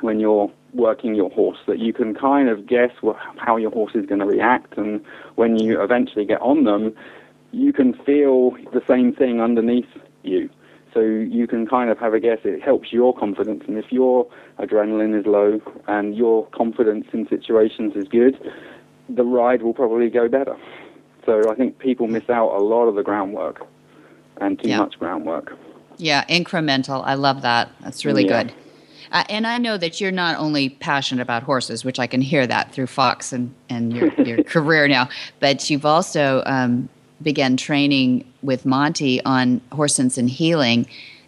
when 0.00 0.18
you're 0.18 0.50
working 0.74 1.14
your 1.14 1.30
horse 1.30 1.58
that 1.66 1.78
you 1.78 1.92
can 1.92 2.14
kind 2.14 2.48
of 2.48 2.66
guess 2.66 2.90
how 3.36 3.56
your 3.56 3.70
horse 3.70 3.92
is 3.94 4.06
going 4.06 4.20
to 4.20 4.26
react 4.26 4.76
and 4.76 5.00
when 5.34 5.58
you 5.58 5.82
eventually 5.82 6.24
get 6.24 6.40
on 6.40 6.64
them 6.64 6.94
you 7.52 7.72
can 7.72 7.92
feel 8.04 8.52
the 8.72 8.82
same 8.86 9.12
thing 9.12 9.40
underneath 9.40 9.88
you 10.22 10.48
so 10.94 11.00
you 11.00 11.46
can 11.46 11.66
kind 11.66 11.90
of 11.90 11.98
have 11.98 12.14
a 12.14 12.20
guess 12.20 12.38
it 12.44 12.62
helps 12.62 12.92
your 12.92 13.12
confidence 13.16 13.64
and 13.66 13.78
if 13.78 13.90
your 13.90 14.26
adrenaline 14.60 15.18
is 15.18 15.26
low 15.26 15.60
and 15.88 16.14
your 16.16 16.46
confidence 16.48 17.06
in 17.12 17.26
situations 17.28 17.94
is 17.96 18.06
good 18.08 18.38
the 19.08 19.24
ride 19.24 19.62
will 19.62 19.74
probably 19.74 20.08
go 20.08 20.28
better 20.28 20.56
so 21.26 21.50
i 21.50 21.54
think 21.56 21.78
people 21.78 22.06
miss 22.06 22.28
out 22.30 22.50
a 22.56 22.62
lot 22.62 22.86
of 22.86 22.94
the 22.94 23.02
groundwork 23.02 23.66
and 24.40 24.58
too 24.60 24.68
Yeah. 24.68 24.78
much 24.78 24.98
groundwork 24.98 25.52
Yeah, 26.02 26.24
incremental. 26.30 27.02
I 27.04 27.12
love 27.12 27.42
that. 27.42 27.68
That's 27.82 28.06
really 28.06 28.24
Yeah. 28.24 28.44
good. 28.44 28.52
Uh, 29.12 29.24
and 29.28 29.46
I 29.46 29.58
know 29.58 29.76
that 29.76 30.00
you're 30.00 30.12
not 30.12 30.38
only 30.38 30.68
passionate 30.68 31.22
about 31.22 31.42
horses, 31.42 31.84
which 31.84 31.98
I 31.98 32.06
can 32.06 32.20
hear 32.20 32.46
that 32.46 32.72
through 32.72 32.86
Fox 32.86 33.32
and, 33.32 33.52
and 33.68 33.92
your, 33.92 34.12
your 34.24 34.44
career 34.44 34.86
now, 34.88 35.08
but 35.40 35.68
you've 35.68 35.86
also 35.86 36.42
um, 36.46 36.88
begun 37.22 37.56
training 37.56 38.30
with 38.42 38.64
Monty 38.64 39.22
on 39.24 39.60
horse 39.72 39.94
sense 39.94 40.16
and 40.16 40.30
healing. 40.30 40.86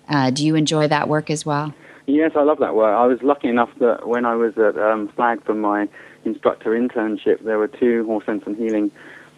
Uh, 0.09 0.31
do 0.31 0.47
you 0.47 0.55
enjoy 0.55 0.89
that 0.89 1.09
work 1.09 1.31
as 1.31 1.45
well? 1.45 1.75
Yes, 2.07 2.33
I 2.35 2.43
love 2.43 2.59
that 2.59 2.75
work. 2.75 2.95
I 2.95 3.07
was 3.07 3.23
lucky 3.23 3.49
enough 3.49 3.71
that 3.79 4.09
when 4.09 4.25
I 4.25 4.35
was 4.35 4.57
at 4.59 4.77
um, 4.77 5.09
Flag 5.09 5.45
for 5.45 5.55
my 5.55 5.89
instructor 6.25 6.71
internship, 6.71 7.45
there 7.45 7.59
were 7.59 7.69
two 7.69 8.05
horse 8.07 8.27
sense 8.27 8.43
and 8.47 8.57
healing 8.57 8.91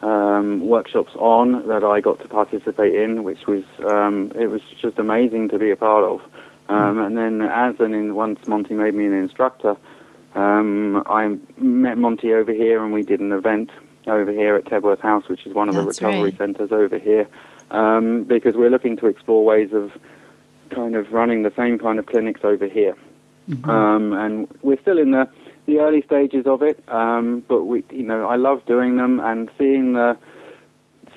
um, 0.03 0.67
workshops 0.67 1.13
on 1.17 1.67
that 1.69 1.85
I 1.85 2.01
got 2.01 2.21
to 2.21 2.29
participate 2.29 2.95
in, 2.95 3.23
which 3.25 3.47
was 3.47 3.65
um, 3.89 4.33
it 4.35 4.47
was 4.47 4.61
just 4.81 4.99
amazing 4.99 5.49
to 5.51 5.59
be 5.59 5.71
a 5.71 5.77
part 5.77 6.05
of. 6.05 6.21
Um, 6.69 6.99
and 6.99 7.17
then 7.17 7.43
as 7.43 7.75
an 7.79 7.95
in, 7.95 8.15
once 8.15 8.47
Monty 8.47 8.75
made 8.75 8.95
me 8.95 9.07
an 9.07 9.13
instructor, 9.13 9.77
um, 10.35 11.03
I 11.07 11.37
met 11.59 11.99
Monty 11.99 12.33
over 12.33 12.53
here 12.53 12.83
and 12.83 12.93
we 12.93 13.03
did 13.03 13.21
an 13.21 13.33
event 13.33 13.71
over 14.07 14.33
here 14.33 14.57
at 14.57 14.65
Tedworth 14.65 15.01
House, 15.01 15.29
which 15.29 15.47
is 15.47 15.55
one 15.55 15.69
of 15.69 15.75
the 15.75 15.83
recovery 15.83 16.31
right. 16.31 16.39
centres 16.39 16.73
over 16.73 16.99
here, 16.99 17.27
um, 17.71 18.25
because 18.25 18.55
we're 18.55 18.71
looking 18.71 18.97
to 18.99 19.07
explore 19.07 19.45
ways 19.45 19.73
of 19.73 19.93
kind 20.71 20.97
of 20.97 21.13
running 21.13 21.43
the 21.43 21.53
same 21.57 21.79
kind 21.79 21.99
of 21.99 22.07
clinics 22.07 22.41
over 22.45 22.67
here. 22.67 22.97
Um, 23.65 24.15
and 24.15 24.49
we're 24.63 24.81
still 24.81 24.99
in 24.99 25.11
the, 25.11 25.29
the 25.67 25.79
early 25.79 26.03
stages 26.03 26.47
of 26.47 26.63
it, 26.63 26.83
um, 26.89 27.45
but 27.47 27.65
we, 27.65 27.85
you 27.91 28.03
know, 28.03 28.27
I 28.27 28.37
love 28.37 28.65
doing 28.65 28.97
them 28.97 29.21
and 29.21 29.51
seeing 29.59 29.93
the 29.93 30.17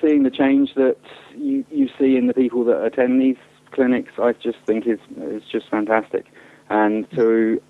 seeing 0.00 0.22
the 0.22 0.30
change 0.30 0.74
that 0.74 0.96
you, 1.36 1.64
you 1.70 1.88
see 1.98 2.16
in 2.16 2.28
the 2.28 2.34
people 2.34 2.64
that 2.64 2.84
attend 2.84 3.20
these 3.20 3.36
clinics, 3.70 4.12
I 4.18 4.32
just 4.32 4.58
think 4.66 4.86
is 4.86 4.98
is 5.18 5.42
just 5.50 5.68
fantastic. 5.68 6.26
And 6.70 7.10
to 7.12 7.60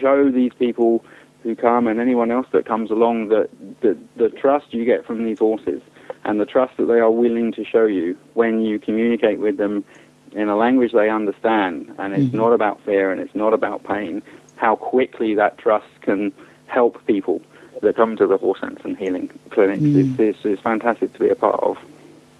show 0.00 0.30
these 0.30 0.52
people 0.58 1.04
who 1.42 1.54
come 1.54 1.86
and 1.86 2.00
anyone 2.00 2.30
else 2.30 2.46
that 2.52 2.66
comes 2.66 2.90
along 2.90 3.28
that 3.28 3.48
the, 3.80 3.96
the 4.16 4.28
trust 4.30 4.72
you 4.72 4.84
get 4.84 5.06
from 5.06 5.24
these 5.24 5.38
horses 5.38 5.80
and 6.24 6.40
the 6.40 6.46
trust 6.46 6.76
that 6.76 6.86
they 6.86 6.98
are 6.98 7.10
willing 7.10 7.52
to 7.52 7.64
show 7.64 7.84
you 7.86 8.16
when 8.34 8.60
you 8.62 8.78
communicate 8.78 9.38
with 9.38 9.56
them 9.56 9.84
in 10.32 10.48
a 10.48 10.56
language 10.56 10.92
they 10.92 11.08
understand 11.08 11.92
and 11.98 12.14
it's 12.14 12.26
Mm-hmm. 12.28 12.36
not 12.36 12.52
about 12.52 12.80
fear 12.84 13.12
and 13.12 13.20
it's 13.20 13.34
not 13.34 13.52
about 13.54 13.84
pain, 13.84 14.22
how 14.56 14.74
quickly 14.76 15.34
that 15.34 15.56
trust 15.58 15.86
can 16.00 16.32
help 16.66 17.04
people 17.06 17.40
that 17.82 17.94
come 17.94 18.16
to 18.16 18.26
the 18.26 18.36
horse 18.38 18.60
sense 18.60 18.80
and 18.84 18.96
healing 18.96 19.28
clinics 19.50 19.82
Mm. 19.82 20.18
is, 20.20 20.36
is, 20.36 20.44
is 20.44 20.60
fantastic 20.60 21.12
to 21.12 21.18
be 21.20 21.28
a 21.28 21.36
part 21.36 21.60
of. 21.62 21.76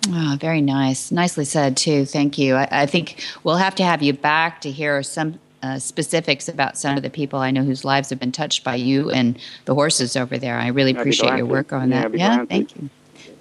Oh, 0.08 0.36
very 0.40 0.60
nice. 0.60 1.10
Nicely 1.10 1.44
said, 1.44 1.76
too. 1.76 2.04
Thank 2.04 2.38
you. 2.38 2.54
I, 2.54 2.68
I 2.70 2.86
think 2.86 3.24
we'll 3.44 3.56
have 3.56 3.74
to 3.76 3.84
have 3.84 4.02
you 4.02 4.12
back 4.12 4.60
to 4.62 4.70
hear 4.70 5.02
some 5.02 5.38
uh, 5.62 5.78
specifics 5.78 6.48
about 6.48 6.76
some 6.78 6.96
of 6.96 7.02
the 7.02 7.10
people 7.10 7.38
I 7.40 7.50
know 7.50 7.64
whose 7.64 7.84
lives 7.84 8.10
have 8.10 8.20
been 8.20 8.32
touched 8.32 8.62
by 8.62 8.76
you 8.76 9.10
and 9.10 9.38
the 9.64 9.74
horses 9.74 10.16
over 10.16 10.38
there. 10.38 10.58
I 10.58 10.68
really 10.68 10.94
I'd 10.94 10.98
appreciate 11.00 11.28
your 11.30 11.38
to. 11.38 11.46
work 11.46 11.72
on 11.72 11.90
that. 11.90 12.06
I'd 12.06 12.14
Yeah, 12.14 12.36
glad 12.36 12.40
to. 12.42 12.46
thank 12.46 12.76
you. 12.76 12.90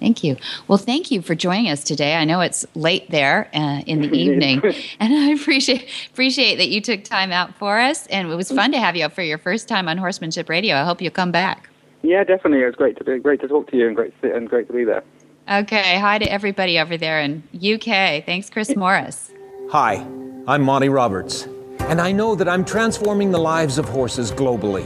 Thank 0.00 0.24
you. 0.24 0.36
Well, 0.68 0.76
thank 0.78 1.10
you 1.10 1.22
for 1.22 1.34
joining 1.34 1.70
us 1.70 1.82
today. 1.82 2.16
I 2.16 2.24
know 2.24 2.40
it's 2.40 2.66
late 2.74 3.10
there 3.10 3.48
uh, 3.54 3.82
in 3.86 4.02
the 4.02 4.08
evening, 4.16 4.60
and 5.00 5.14
I 5.14 5.30
appreciate 5.30 5.88
appreciate 6.12 6.56
that 6.56 6.68
you 6.68 6.80
took 6.82 7.02
time 7.04 7.32
out 7.32 7.54
for 7.54 7.78
us. 7.78 8.06
And 8.08 8.30
it 8.30 8.34
was 8.34 8.50
fun 8.50 8.72
to 8.72 8.78
have 8.78 8.94
you 8.96 9.04
up 9.06 9.12
for 9.12 9.22
your 9.22 9.38
first 9.38 9.68
time 9.68 9.88
on 9.88 9.96
Horsemanship 9.96 10.48
Radio. 10.50 10.76
I 10.76 10.84
hope 10.84 11.00
you'll 11.00 11.12
come 11.12 11.32
back. 11.32 11.70
Yeah, 12.02 12.24
definitely. 12.24 12.62
It 12.62 12.66
was 12.66 12.74
great 12.74 12.96
to 12.98 13.04
be 13.04 13.18
great 13.18 13.40
to 13.40 13.48
talk 13.48 13.70
to 13.70 13.76
you 13.76 13.86
and 13.86 13.96
great 13.96 14.20
to, 14.22 14.34
and 14.34 14.48
great 14.50 14.66
to 14.66 14.72
be 14.74 14.84
there. 14.84 15.02
Okay. 15.50 15.98
Hi 15.98 16.18
to 16.18 16.24
everybody 16.24 16.78
over 16.78 16.96
there 16.96 17.20
in 17.20 17.42
UK. 17.54 18.24
Thanks, 18.24 18.50
Chris 18.50 18.74
Morris. 18.74 19.30
Hi, 19.70 20.04
I'm 20.48 20.62
Monty 20.62 20.88
Roberts, 20.88 21.44
and 21.80 22.00
I 22.00 22.10
know 22.10 22.34
that 22.34 22.48
I'm 22.48 22.64
transforming 22.64 23.30
the 23.30 23.38
lives 23.38 23.78
of 23.78 23.88
horses 23.88 24.32
globally. 24.32 24.84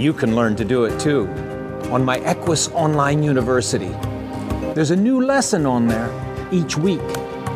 You 0.00 0.12
can 0.12 0.36
learn 0.36 0.56
to 0.56 0.64
do 0.64 0.84
it 0.84 0.98
too 1.00 1.26
on 1.90 2.04
my 2.04 2.18
Equus 2.20 2.68
Online 2.72 3.22
University. 3.22 3.94
There's 4.74 4.90
a 4.90 4.96
new 4.96 5.24
lesson 5.24 5.64
on 5.64 5.86
there 5.86 6.10
each 6.52 6.76
week, 6.76 7.00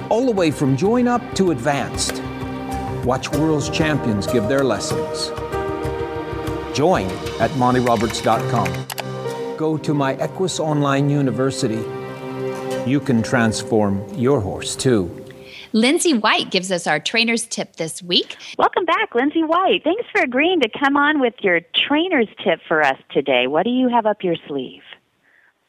all 0.09 0.25
the 0.25 0.33
way 0.33 0.51
from 0.51 0.77
join 0.77 1.07
up 1.07 1.23
to 1.35 1.51
advanced. 1.51 2.23
Watch 3.05 3.31
world's 3.33 3.69
champions 3.69 4.27
give 4.27 4.49
their 4.49 4.65
lessons. 4.65 5.29
Join 6.75 7.07
at 7.41 7.51
montyroberts.com. 7.53 8.90
Go 9.61 9.77
to 9.77 9.93
my 9.93 10.15
Equus 10.15 10.59
Online 10.59 11.11
University. 11.11 11.85
You 12.91 12.99
can 12.99 13.23
transform 13.23 14.03
your 14.15 14.41
horse 14.41 14.75
too. 14.75 15.15
Lindsay 15.75 16.15
White 16.15 16.51
gives 16.51 16.73
us 16.73 16.87
our 16.87 16.99
trainer's 16.99 17.45
tip 17.45 17.77
this 17.77 18.03
week. 18.03 18.39
Welcome 18.57 18.87
back, 18.87 19.15
Lindsay 19.15 19.45
White. 19.45 19.85
Thanks 19.85 20.05
for 20.11 20.23
agreeing 20.23 20.61
to 20.61 20.71
come 20.71 20.97
on 20.97 21.21
with 21.21 21.35
your 21.43 21.61
trainer's 21.75 22.29
tip 22.43 22.61
for 22.67 22.83
us 22.83 22.99
today. 23.11 23.49
What 23.49 23.65
do 23.65 23.71
you 23.71 23.91
have 23.91 24.07
up 24.07 24.25
your 24.25 24.37
sleeve? 24.49 24.81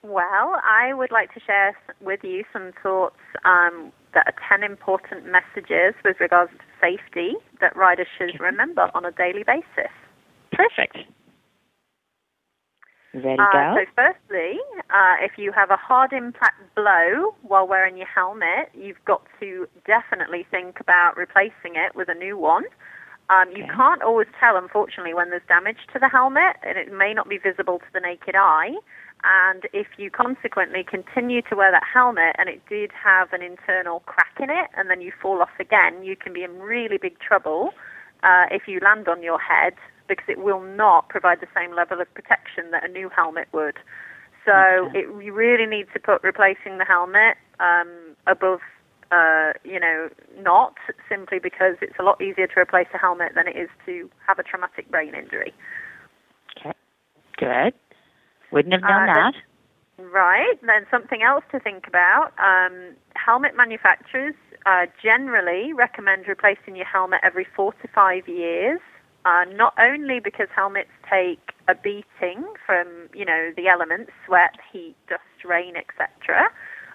Well, 0.03 0.55
I 0.63 0.93
would 0.93 1.11
like 1.11 1.33
to 1.33 1.41
share 1.41 1.77
with 1.99 2.23
you 2.23 2.45
some 2.53 2.71
thoughts 2.81 3.19
um, 3.43 3.91
that 4.13 4.25
are 4.25 4.57
10 4.57 4.63
important 4.63 5.25
messages 5.25 5.95
with 6.05 6.17
regards 6.21 6.53
to 6.53 6.63
safety 6.79 7.33
that 7.59 7.75
riders 7.75 8.07
should 8.17 8.39
remember 8.39 8.89
on 8.93 9.03
a 9.03 9.11
daily 9.11 9.43
basis. 9.43 9.91
Perfect. 10.53 10.95
Ready 13.13 13.37
to 13.37 13.43
Uh, 13.43 13.51
go? 13.51 13.75
so, 13.75 13.85
firstly, 13.95 14.59
uh, 14.89 15.15
if 15.21 15.37
you 15.37 15.51
have 15.51 15.69
a 15.69 15.75
hard 15.75 16.13
impact 16.13 16.61
blow 16.75 17.35
while 17.41 17.67
wearing 17.67 17.97
your 17.97 18.07
helmet, 18.07 18.69
you've 18.73 19.03
got 19.05 19.21
to 19.39 19.67
definitely 19.85 20.45
think 20.49 20.79
about 20.79 21.17
replacing 21.17 21.75
it 21.75 21.93
with 21.95 22.07
a 22.09 22.13
new 22.15 22.37
one. 22.37 22.63
Um, 23.29 23.49
you 23.51 23.63
Okay. 23.63 23.73
can't 23.73 24.01
always 24.01 24.27
tell, 24.39 24.57
unfortunately, 24.57 25.13
when 25.13 25.29
there's 25.29 25.45
damage 25.47 25.77
to 25.93 25.99
the 25.99 26.09
helmet, 26.09 26.57
and 26.63 26.77
it 26.77 26.91
may 26.91 27.13
not 27.13 27.29
be 27.29 27.37
visible 27.37 27.79
to 27.79 27.85
the 27.93 27.99
naked 27.99 28.35
eye. 28.35 28.75
And 29.23 29.67
if 29.71 29.87
you 29.97 30.09
consequently 30.09 30.83
continue 30.83 31.41
to 31.43 31.55
wear 31.55 31.71
that 31.71 31.83
helmet 31.93 32.35
and 32.39 32.49
it 32.49 32.61
did 32.67 32.91
have 32.91 33.33
an 33.33 33.41
internal 33.41 34.01
crack 34.01 34.33
in 34.39 34.49
it, 34.49 34.67
and 34.75 34.89
then 34.89 34.99
you 35.01 35.11
fall 35.21 35.41
off 35.41 35.59
again, 35.59 36.03
you 36.03 36.15
can 36.15 36.33
be 36.33 36.43
in 36.43 36.59
really 36.59 36.97
big 36.97 37.19
trouble 37.19 37.71
uh, 38.23 38.45
if 38.51 38.67
you 38.67 38.79
land 38.81 39.07
on 39.07 39.21
your 39.21 39.39
head 39.39 39.73
because 40.11 40.27
it 40.27 40.39
will 40.39 40.59
not 40.59 41.07
provide 41.07 41.39
the 41.39 41.47
same 41.55 41.73
level 41.73 42.01
of 42.01 42.13
protection 42.13 42.71
that 42.71 42.83
a 42.83 42.91
new 42.91 43.07
helmet 43.09 43.47
would. 43.53 43.77
So 44.45 44.89
it, 44.93 45.05
you 45.23 45.31
really 45.33 45.65
need 45.65 45.87
to 45.93 45.99
put 45.99 46.21
replacing 46.23 46.79
the 46.79 46.85
helmet 46.85 47.37
um, 47.59 48.15
above, 48.27 48.59
uh, 49.11 49.53
you 49.63 49.79
know, 49.79 50.09
not 50.39 50.75
simply 51.07 51.39
because 51.39 51.75
it's 51.81 51.95
a 51.99 52.03
lot 52.03 52.21
easier 52.21 52.47
to 52.47 52.59
replace 52.59 52.87
a 52.93 52.97
helmet 52.97 53.31
than 53.35 53.47
it 53.47 53.55
is 53.55 53.69
to 53.85 54.09
have 54.27 54.39
a 54.39 54.43
traumatic 54.43 54.89
brain 54.89 55.13
injury. 55.15 55.53
Okay. 56.57 56.73
Good. 57.37 57.73
Wouldn't 58.51 58.73
have 58.73 58.81
known 58.81 59.09
Uh, 59.09 59.13
that. 59.13 59.33
Right. 60.11 60.57
Then 60.61 60.85
something 60.89 61.21
else 61.21 61.45
to 61.51 61.59
think 61.59 61.87
about. 61.87 62.33
Um, 62.39 62.95
helmet 63.15 63.55
manufacturers 63.55 64.35
uh, 64.65 64.87
generally 65.01 65.71
recommend 65.73 66.27
replacing 66.27 66.75
your 66.75 66.85
helmet 66.85 67.19
every 67.23 67.45
four 67.55 67.73
to 67.73 67.87
five 67.93 68.27
years. 68.27 68.81
Uh, 69.23 69.45
not 69.53 69.73
only 69.79 70.19
because 70.19 70.47
helmets 70.55 70.89
take 71.09 71.53
a 71.67 71.75
beating 71.75 72.45
from 72.65 72.87
you 73.13 73.25
know 73.25 73.51
the 73.55 73.67
elements, 73.67 74.11
sweat, 74.25 74.55
heat, 74.71 74.95
dust, 75.07 75.21
rain, 75.45 75.75
etc. 75.75 76.49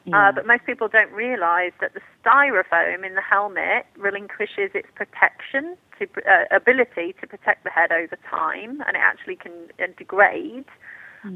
Yeah. 0.04 0.28
Uh, 0.28 0.32
but 0.32 0.46
most 0.46 0.64
people 0.66 0.88
don't 0.88 1.12
realise 1.12 1.72
that 1.80 1.94
the 1.94 2.00
styrofoam 2.22 3.04
in 3.04 3.14
the 3.14 3.22
helmet 3.22 3.86
relinquishes 3.96 4.70
its 4.74 4.88
protection 4.94 5.76
to 5.98 6.06
uh, 6.28 6.44
ability 6.54 7.14
to 7.20 7.26
protect 7.26 7.64
the 7.64 7.70
head 7.70 7.90
over 7.92 8.16
time, 8.28 8.82
and 8.86 8.96
it 8.96 9.02
actually 9.02 9.36
can 9.36 9.52
uh, 9.80 9.86
degrade. 9.96 10.66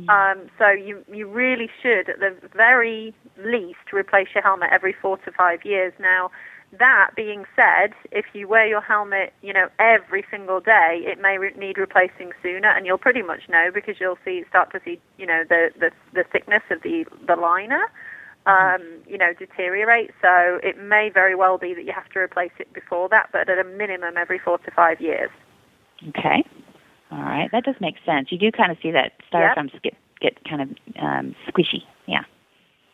Um, 0.09 0.49
so 0.57 0.71
you 0.71 1.05
you 1.13 1.27
really 1.27 1.69
should, 1.83 2.09
at 2.09 2.21
the 2.21 2.37
very 2.55 3.13
least, 3.37 3.93
replace 3.93 4.29
your 4.35 4.43
helmet 4.43 4.69
every 4.71 4.93
four 4.93 5.17
to 5.19 5.33
five 5.33 5.65
years. 5.65 5.93
Now, 5.99 6.31
that 6.79 7.11
being 7.17 7.45
said, 7.57 7.93
if 8.13 8.27
you 8.33 8.47
wear 8.47 8.67
your 8.67 8.81
helmet, 8.81 9.33
you 9.43 9.53
know, 9.53 9.69
every 9.79 10.25
single 10.31 10.61
day, 10.61 11.03
it 11.05 11.21
may 11.21 11.39
re- 11.39 11.53
need 11.57 11.79
replacing 11.79 12.31
sooner, 12.43 12.69
and 12.69 12.87
you'll 12.87 12.99
pretty 12.99 13.23
much 13.23 13.49
know 13.49 13.71
because 13.73 13.97
you'll 14.01 14.19
see 14.25 14.45
start 14.49 14.71
to 14.73 14.81
see, 14.85 15.01
you 15.19 15.27
know, 15.27 15.43
the 15.49 15.71
the, 15.79 15.91
the 16.15 16.25
thickness 16.31 16.63
of 16.71 16.83
the 16.83 17.05
the 17.27 17.37
liner. 17.37 17.87
Um, 18.47 18.81
you 19.07 19.19
know, 19.19 19.35
deteriorate. 19.39 20.13
So 20.23 20.59
it 20.63 20.79
may 20.79 21.11
very 21.13 21.35
well 21.35 21.59
be 21.59 21.75
that 21.75 21.85
you 21.85 21.93
have 21.93 22.09
to 22.09 22.19
replace 22.21 22.53
it 22.59 22.73
before 22.73 23.07
that, 23.11 23.29
but 23.33 23.51
at 23.51 23.59
a 23.59 23.65
minimum 23.65 24.17
every 24.17 24.39
four 24.39 24.57
to 24.57 24.71
five 24.71 24.99
years. 24.99 25.29
Okay. 26.09 26.43
All 27.13 27.19
right. 27.23 27.51
That 27.53 27.65
does 27.65 27.75
make 27.81 27.97
sense. 28.07 28.33
You 28.33 28.39
do 28.39 28.51
kind 28.51 28.73
of 28.73 28.79
see 28.83 28.93
that 28.93 29.13
Yep. 29.33 29.57
styrofoams 29.57 29.83
get 29.83 29.95
get 30.21 30.43
kind 30.49 30.63
of 30.63 30.69
um, 30.99 31.37
squishy. 31.49 31.83
Yeah. 32.07 32.23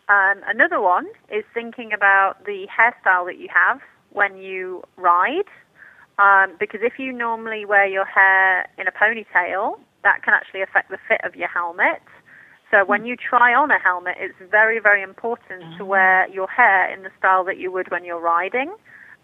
Um, 0.09 0.41
another 0.47 0.81
one 0.81 1.07
is 1.31 1.45
thinking 1.53 1.93
about 1.93 2.45
the 2.45 2.67
hairstyle 2.71 3.27
that 3.27 3.39
you 3.39 3.49
have 3.53 3.81
when 4.11 4.37
you 4.37 4.83
ride. 4.97 5.51
Um, 6.19 6.57
because 6.59 6.81
if 6.83 6.99
you 6.99 7.13
normally 7.13 7.65
wear 7.65 7.87
your 7.87 8.07
hair 8.07 8.69
in 8.79 8.87
a 8.87 8.93
ponytail, 8.93 9.79
that 10.03 10.23
can 10.23 10.33
actually 10.33 10.63
affect 10.63 10.91
the 10.91 10.99
fit 11.09 11.21
of 11.25 11.35
your 11.35 11.49
helmet. 11.49 12.01
So 12.71 12.85
when 12.85 13.05
you 13.05 13.17
try 13.17 13.55
on 13.55 13.71
a 13.71 13.79
helmet, 13.79 14.17
it's 14.19 14.35
very, 14.51 14.81
very 14.81 15.03
important 15.03 15.77
to 15.77 15.85
wear 15.85 16.29
your 16.29 16.49
hair 16.49 16.93
in 16.93 17.03
the 17.03 17.11
style 17.19 17.45
that 17.45 17.59
you 17.59 17.71
would 17.71 17.91
when 17.91 18.05
you're 18.05 18.21
riding. 18.21 18.75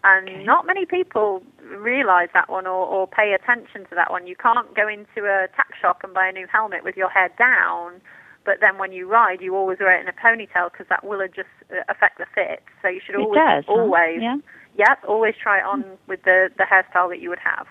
And 0.03 0.45
not 0.45 0.65
many 0.65 0.85
people 0.85 1.43
realize 1.63 2.29
that 2.33 2.49
one 2.49 2.67
or, 2.67 2.85
or 2.85 3.07
pay 3.07 3.33
attention 3.33 3.83
to 3.89 3.95
that 3.95 4.11
one. 4.11 4.27
You 4.27 4.35
can't 4.35 4.75
go 4.75 4.87
into 4.87 5.25
a 5.25 5.47
tack 5.55 5.71
shop 5.81 6.01
and 6.03 6.13
buy 6.13 6.27
a 6.27 6.31
new 6.31 6.47
helmet 6.51 6.83
with 6.83 6.97
your 6.97 7.09
hair 7.09 7.29
down, 7.37 8.01
but 8.45 8.59
then 8.61 8.77
when 8.77 8.91
you 8.91 9.07
ride, 9.07 9.41
you 9.41 9.55
always 9.55 9.79
wear 9.79 9.97
it 9.97 10.01
in 10.01 10.07
a 10.07 10.13
ponytail 10.13 10.71
because 10.71 10.87
that 10.89 11.03
will 11.03 11.25
just 11.27 11.49
uh, 11.71 11.81
affect 11.89 12.17
the 12.17 12.25
fit. 12.33 12.63
So 12.81 12.87
you 12.87 12.99
should 13.05 13.15
always, 13.15 13.39
does, 13.39 13.63
huh? 13.67 13.73
always, 13.73 14.21
Yeah. 14.21 14.37
yep, 14.77 14.99
always 15.07 15.35
try 15.41 15.59
it 15.59 15.63
on 15.65 15.83
with 16.07 16.23
the, 16.23 16.49
the 16.57 16.63
hairstyle 16.63 17.09
that 17.09 17.19
you 17.21 17.29
would 17.29 17.39
have. 17.39 17.67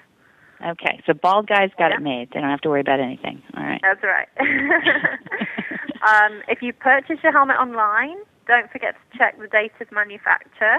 Okay. 0.64 1.00
So 1.06 1.12
bald 1.12 1.46
guys 1.48 1.70
got 1.78 1.90
Yeah. 1.90 1.96
it 1.96 2.02
made. 2.02 2.30
They 2.32 2.40
don't 2.40 2.50
have 2.50 2.60
to 2.62 2.68
worry 2.70 2.80
about 2.80 3.00
anything. 3.00 3.42
All 3.56 3.64
right. 3.64 3.80
That's 3.82 4.02
right. 4.02 4.28
um, 6.06 6.42
if 6.48 6.62
you 6.62 6.72
purchase 6.72 7.18
your 7.22 7.32
helmet 7.32 7.56
online, 7.56 8.16
don't 8.46 8.70
forget 8.70 8.94
to 9.12 9.18
check 9.18 9.38
the 9.38 9.48
date 9.48 9.72
of 9.80 9.90
manufacture. 9.92 10.78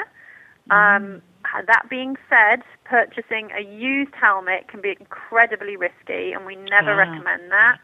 Um, 0.69 1.21
that 1.67 1.83
being 1.89 2.15
said, 2.29 2.63
purchasing 2.85 3.49
a 3.51 3.61
used 3.61 4.13
helmet 4.19 4.69
can 4.69 4.81
be 4.81 4.95
incredibly 4.97 5.75
risky, 5.75 6.31
and 6.31 6.45
we 6.45 6.55
never 6.55 6.93
Ah. 6.93 6.97
recommend 6.97 7.51
that. 7.51 7.77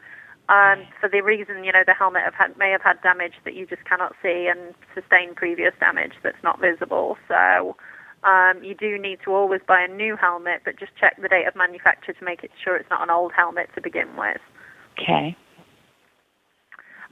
Um, 0.50 0.82
for 0.98 1.08
the 1.08 1.20
reason, 1.20 1.62
you 1.62 1.70
know, 1.70 1.84
the 1.86 1.94
helmet 1.94 2.22
have 2.24 2.34
had, 2.34 2.58
may 2.58 2.70
have 2.72 2.82
had 2.82 3.00
damage 3.02 3.34
that 3.44 3.54
you 3.54 3.66
just 3.66 3.84
cannot 3.84 4.16
see 4.20 4.50
and 4.50 4.74
sustained 4.94 5.36
previous 5.36 5.72
damage 5.78 6.14
that's 6.24 6.42
not 6.42 6.60
visible. 6.60 7.16
So 7.28 7.76
um, 8.24 8.58
you 8.60 8.74
do 8.74 8.98
need 8.98 9.20
to 9.24 9.32
always 9.32 9.60
buy 9.66 9.80
a 9.88 9.88
new 9.88 10.16
helmet, 10.16 10.62
but 10.64 10.76
just 10.76 10.90
check 10.98 11.14
the 11.22 11.28
date 11.28 11.46
of 11.46 11.54
manufacture 11.54 12.12
to 12.12 12.24
make 12.24 12.42
it 12.42 12.50
sure 12.62 12.74
it's 12.74 12.90
not 12.90 13.02
an 13.02 13.10
old 13.10 13.30
helmet 13.32 13.70
to 13.76 13.80
begin 13.80 14.08
with. 14.18 14.42
Okay. 14.98 15.36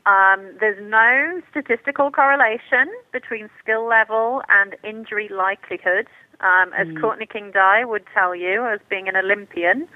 Um, 0.04 0.56
there's 0.58 0.82
no 0.82 1.40
statistical 1.50 2.10
correlation 2.10 2.88
between 3.12 3.50
skill 3.62 3.86
level 3.86 4.42
and 4.48 4.74
injury 4.82 5.28
likelihood. 5.28 6.08
Um, 6.40 6.72
as 6.72 6.86
Mm. 6.88 7.00
Courtney 7.00 7.26
King 7.26 7.50
Dye 7.50 7.84
would 7.84 8.04
tell 8.14 8.34
you, 8.34 8.66
as 8.66 8.80
being 8.88 9.08
an 9.08 9.16
Olympian, 9.16 9.88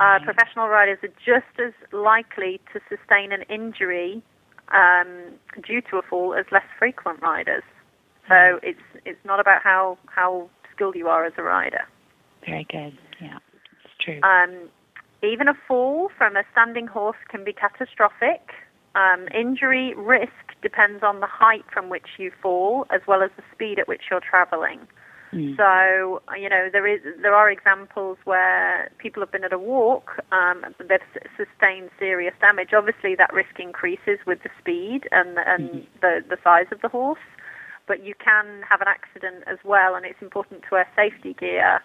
uh, 0.00 0.18
professional 0.24 0.68
riders 0.68 0.98
are 1.02 1.08
just 1.24 1.58
as 1.58 1.72
likely 1.92 2.60
to 2.72 2.80
sustain 2.88 3.32
an 3.32 3.42
injury 3.48 4.22
um, 4.72 5.34
due 5.66 5.80
to 5.90 5.96
a 5.96 6.02
fall 6.02 6.34
as 6.34 6.46
less 6.52 6.66
frequent 6.78 7.20
riders. 7.20 7.62
So 8.28 8.60
it's 8.62 8.80
it's 9.04 9.24
not 9.24 9.40
about 9.40 9.62
how 9.62 9.98
how 10.06 10.50
skilled 10.74 10.96
you 10.96 11.08
are 11.08 11.24
as 11.24 11.32
a 11.38 11.42
rider. 11.42 11.80
Very 12.46 12.66
good. 12.70 12.96
Yeah, 13.20 13.38
it's 13.84 13.94
true. 14.00 14.20
Um, 14.22 14.68
even 15.22 15.48
a 15.48 15.54
fall 15.66 16.10
from 16.16 16.36
a 16.36 16.42
standing 16.52 16.86
horse 16.86 17.16
can 17.28 17.42
be 17.44 17.52
catastrophic. 17.52 18.52
Um, 18.94 19.28
injury 19.34 19.94
risk 19.94 20.32
depends 20.62 21.02
on 21.02 21.20
the 21.20 21.26
height 21.26 21.64
from 21.72 21.88
which 21.88 22.06
you 22.18 22.30
fall, 22.42 22.86
as 22.90 23.00
well 23.06 23.22
as 23.22 23.30
the 23.36 23.42
speed 23.52 23.78
at 23.78 23.88
which 23.88 24.02
you're 24.10 24.20
traveling. 24.20 24.80
Mm. 25.32 25.56
So 25.56 26.22
you 26.36 26.48
know 26.48 26.68
there 26.72 26.86
is 26.86 27.00
there 27.20 27.34
are 27.34 27.50
examples 27.50 28.16
where 28.24 28.90
people 28.98 29.20
have 29.22 29.30
been 29.30 29.44
at 29.44 29.52
a 29.52 29.58
walk, 29.58 30.22
um, 30.32 30.64
they've 30.78 31.00
s- 31.14 31.28
sustained 31.36 31.90
serious 31.98 32.34
damage. 32.40 32.72
Obviously, 32.72 33.14
that 33.16 33.32
risk 33.32 33.60
increases 33.60 34.18
with 34.26 34.42
the 34.42 34.50
speed 34.58 35.08
and 35.12 35.38
and 35.38 35.86
the 36.00 36.24
the 36.28 36.38
size 36.42 36.66
of 36.72 36.80
the 36.80 36.88
horse, 36.88 37.18
but 37.86 38.02
you 38.04 38.14
can 38.14 38.62
have 38.68 38.80
an 38.80 38.88
accident 38.88 39.44
as 39.46 39.58
well, 39.64 39.94
and 39.94 40.06
it's 40.06 40.22
important 40.22 40.62
to 40.62 40.68
wear 40.72 40.88
safety 40.96 41.34
gear, 41.34 41.82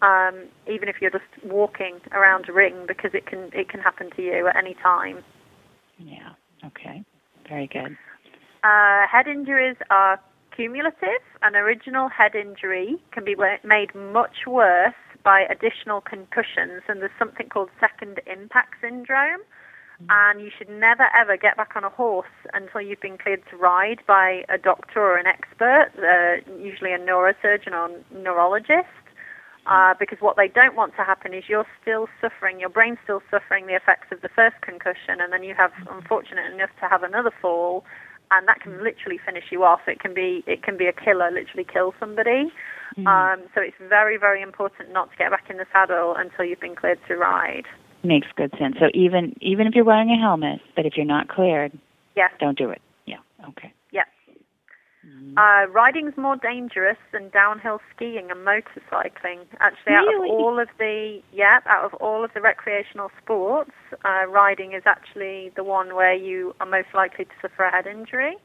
um, 0.00 0.44
even 0.66 0.88
if 0.88 0.96
you're 1.00 1.10
just 1.10 1.24
walking 1.44 2.00
around 2.12 2.48
a 2.48 2.52
ring, 2.52 2.86
because 2.88 3.12
it 3.12 3.26
can 3.26 3.50
it 3.52 3.68
can 3.68 3.80
happen 3.80 4.10
to 4.16 4.22
you 4.22 4.46
at 4.46 4.56
any 4.56 4.74
time. 4.74 5.22
Yeah. 5.98 6.30
Okay. 6.64 7.04
Very 7.48 7.66
good. 7.66 7.96
Uh, 8.64 9.06
head 9.06 9.28
injuries 9.28 9.76
are 9.90 10.18
cumulative. 10.56 11.22
An 11.42 11.54
original 11.54 12.08
head 12.08 12.34
injury 12.34 12.96
can 13.12 13.24
be 13.24 13.36
made 13.64 13.94
much 13.94 14.46
worse 14.46 14.94
by 15.22 15.42
additional 15.42 16.00
concussions, 16.00 16.82
and 16.88 17.00
there's 17.00 17.18
something 17.18 17.48
called 17.48 17.68
second 17.78 18.20
impact 18.26 18.74
syndrome. 18.80 19.42
And 20.10 20.42
you 20.42 20.50
should 20.56 20.68
never 20.68 21.08
ever 21.18 21.38
get 21.38 21.56
back 21.56 21.72
on 21.74 21.82
a 21.82 21.88
horse 21.88 22.28
until 22.52 22.82
you've 22.82 23.00
been 23.00 23.16
cleared 23.16 23.42
to 23.50 23.56
ride 23.56 24.00
by 24.06 24.44
a 24.50 24.58
doctor 24.58 25.00
or 25.00 25.16
an 25.16 25.26
expert, 25.26 25.88
uh, 25.96 26.52
usually 26.60 26.92
a 26.92 26.98
neurosurgeon 26.98 27.72
or 27.72 27.88
neurologist. 28.14 28.88
Uh, 29.66 29.94
because 29.98 30.18
what 30.20 30.36
they 30.36 30.46
don't 30.46 30.76
want 30.76 30.94
to 30.94 31.02
happen 31.02 31.34
is 31.34 31.44
you're 31.48 31.66
still 31.82 32.08
suffering, 32.20 32.60
your 32.60 32.68
brain's 32.68 32.98
still 33.02 33.20
suffering 33.30 33.66
the 33.66 33.74
effects 33.74 34.06
of 34.12 34.20
the 34.20 34.28
first 34.28 34.54
concussion, 34.60 35.18
and 35.18 35.32
then 35.32 35.42
you 35.42 35.54
have, 35.54 35.72
unfortunate 35.90 36.52
enough, 36.52 36.70
to 36.78 36.86
have 36.86 37.02
another 37.02 37.32
fall, 37.42 37.84
and 38.30 38.46
that 38.48 38.60
can 38.60 38.82
literally 38.82 39.18
finish 39.24 39.44
you 39.50 39.64
off. 39.64 39.80
It 39.86 40.00
can 40.00 40.14
be, 40.14 40.42
it 40.46 40.62
can 40.62 40.76
be 40.76 40.86
a 40.86 40.92
killer, 40.92 41.30
literally 41.30 41.66
kill 41.70 41.94
somebody. 42.00 42.50
Um, 43.04 43.42
so 43.54 43.60
it's 43.60 43.76
very, 43.88 44.16
very 44.16 44.40
important 44.40 44.90
not 44.90 45.10
to 45.10 45.16
get 45.18 45.30
back 45.30 45.50
in 45.50 45.58
the 45.58 45.66
saddle 45.70 46.14
until 46.16 46.46
you've 46.46 46.60
been 46.60 46.74
cleared 46.74 46.98
to 47.08 47.16
ride. 47.16 47.64
Makes 48.02 48.28
good 48.36 48.52
sense. 48.58 48.76
So 48.78 48.86
even 48.94 49.34
even 49.40 49.66
if 49.66 49.74
you're 49.74 49.84
wearing 49.84 50.10
a 50.10 50.18
helmet, 50.18 50.60
but 50.74 50.86
if 50.86 50.96
you're 50.96 51.04
not 51.04 51.28
cleared, 51.28 51.72
Yes. 52.14 52.30
don't 52.40 52.56
do 52.56 52.70
it. 52.70 52.80
Yeah. 53.04 53.18
Okay. 53.48 53.72
Yep. 55.16 55.38
Uh, 55.38 55.70
riding's 55.72 56.16
more 56.16 56.36
dangerous 56.36 56.98
than 57.12 57.28
downhill 57.30 57.80
skiing 57.94 58.30
and 58.30 58.46
motorcycling. 58.46 59.44
Actually, 59.60 59.94
out 59.94 60.06
Really? 60.06 60.30
of 60.30 60.34
all 60.34 60.58
of 60.58 60.68
the 60.78 61.20
yeah, 61.32 61.60
out 61.66 61.84
of 61.84 61.94
all 61.94 62.24
of 62.24 62.32
the 62.34 62.40
recreational 62.40 63.10
sports, 63.22 63.72
uh, 64.04 64.26
riding 64.28 64.72
is 64.72 64.82
actually 64.86 65.52
the 65.56 65.64
one 65.64 65.94
where 65.94 66.14
you 66.14 66.54
are 66.60 66.66
most 66.66 66.88
likely 66.94 67.24
to 67.26 67.30
suffer 67.42 67.64
a 67.64 67.70
head 67.70 67.86
injury. 67.86 68.36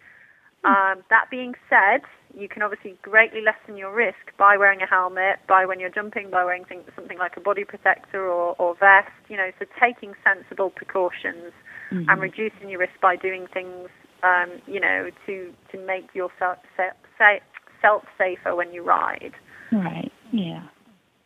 Um, 0.63 1.03
that 1.09 1.26
being 1.32 1.55
said, 1.69 2.01
you 2.38 2.47
can 2.47 2.61
obviously 2.61 2.95
greatly 3.01 3.41
lessen 3.41 3.78
your 3.78 3.91
risk 3.91 4.32
by 4.38 4.57
wearing 4.57 4.82
a 4.82 4.86
helmet, 4.86 5.39
by 5.47 5.65
when 5.65 5.80
you're 5.80 5.89
jumping, 5.89 6.30
by 6.30 6.45
wearing 6.45 6.65
something 6.95 7.17
like 7.17 7.36
a 7.36 7.39
body 7.39 7.63
protector 7.63 8.28
or, 8.28 8.55
or 8.59 8.76
vest. 8.76 9.09
You 9.28 9.38
know, 9.38 9.49
so 9.57 9.65
taking 9.82 10.13
sensible 10.24 10.69
precautions 10.69 11.51
and 11.91 12.22
reducing 12.22 12.69
your 12.69 12.80
risk 12.80 12.93
by 13.01 13.15
doing 13.17 13.47
things, 13.53 13.89
um, 14.24 14.61
you 14.67 14.80
know, 14.80 15.09
to 15.26 15.53
to 15.72 15.86
make 15.86 16.13
yourself 16.13 16.57
self, 16.78 17.41
self 17.82 18.03
safer 18.17 18.55
when 18.55 18.74
you 18.74 18.84
ride. 18.84 19.34
Right. 19.72 20.11
Yeah. 20.32 20.63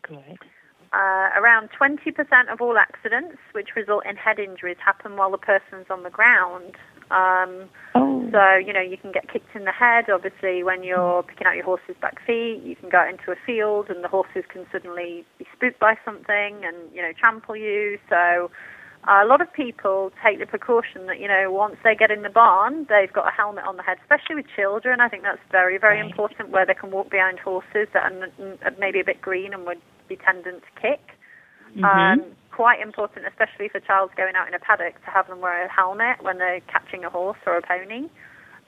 Good. 0.04 0.40
Uh, 0.94 1.30
around 1.36 1.70
20% 1.78 2.00
of 2.50 2.62
all 2.62 2.78
accidents 2.78 3.38
which 3.52 3.76
result 3.76 4.06
in 4.10 4.16
head 4.16 4.40
injuries 4.40 4.78
happen 4.84 5.18
while 5.18 5.30
the 5.32 5.38
person's 5.38 5.88
on 5.90 6.04
the 6.04 6.10
ground. 6.10 6.76
Um, 7.12 7.70
Oh. 7.96 8.30
so, 8.32 8.56
you 8.56 8.74
know, 8.74 8.82
you 8.82 8.98
can 8.98 9.12
get 9.12 9.32
kicked 9.32 9.56
in 9.56 9.66
the 9.66 9.72
head, 9.72 10.10
obviously, 10.10 10.64
when 10.64 10.84
you're 10.84 11.24
picking 11.24 11.48
out 11.48 11.56
your 11.56 11.66
horse's 11.66 11.96
back 12.02 12.20
feet. 12.26 12.62
You 12.64 12.76
can 12.76 12.90
go 12.90 13.00
out 13.00 13.10
into 13.10 13.32
a 13.32 13.36
field 13.46 13.90
and 13.90 14.04
the 14.04 14.08
horses 14.08 14.44
can 14.50 14.66
suddenly 14.72 15.26
be 15.38 15.46
spooked 15.56 15.80
by 15.80 15.96
something 16.04 16.64
and, 16.64 16.76
you 16.94 17.02
know, 17.02 17.12
trample 17.18 17.56
you. 17.56 17.98
So, 18.10 18.50
uh, 19.08 19.22
a 19.24 19.28
lot 19.28 19.42
of 19.42 19.52
people 19.54 20.12
take 20.24 20.40
the 20.40 20.46
precaution 20.46 21.06
that, 21.08 21.20
you 21.20 21.28
know, 21.28 21.52
once 21.52 21.76
they 21.84 21.96
get 21.96 22.10
in 22.12 22.22
the 22.24 22.30
barn, 22.30 22.88
they've 22.90 23.12
got 23.14 23.28
a 23.28 23.32
helmet 23.32 23.64
on 23.66 23.78
the 23.78 23.84
head, 23.84 23.98
especially 24.02 24.36
with 24.36 24.46
children. 24.56 25.00
I 25.00 25.10
think 25.10 25.24
that's 25.24 25.40
very, 25.52 25.78
very 25.78 26.02
Right. 26.02 26.10
important 26.10 26.50
where 26.50 26.66
they 26.66 26.74
can 26.74 26.92
walk 26.92 27.10
behind 27.10 27.40
horses 27.40 27.88
that 27.94 28.04
are 28.12 28.16
n- 28.24 28.32
n- 28.40 28.76
maybe 28.80 29.00
a 29.00 29.04
bit 29.04 29.22
green 29.22 29.54
and 29.54 29.66
would 29.66 29.82
be 30.08 30.16
tendent 30.18 30.64
to 30.64 30.82
kick. 30.82 31.02
Um, 31.84 32.24
quite 32.52 32.80
important, 32.80 33.28
especially 33.28 33.68
for 33.68 33.82
child's 33.82 34.14
going 34.16 34.36
out 34.36 34.48
in 34.48 34.54
a 34.54 34.60
paddock, 34.60 35.04
to 35.04 35.12
have 35.12 35.28
them 35.28 35.42
wear 35.42 35.66
a 35.66 35.68
helmet 35.70 36.22
when 36.22 36.38
they're 36.38 36.62
catching 36.62 37.04
a 37.04 37.10
horse 37.10 37.38
or 37.46 37.58
a 37.58 37.62
pony. 37.62 38.08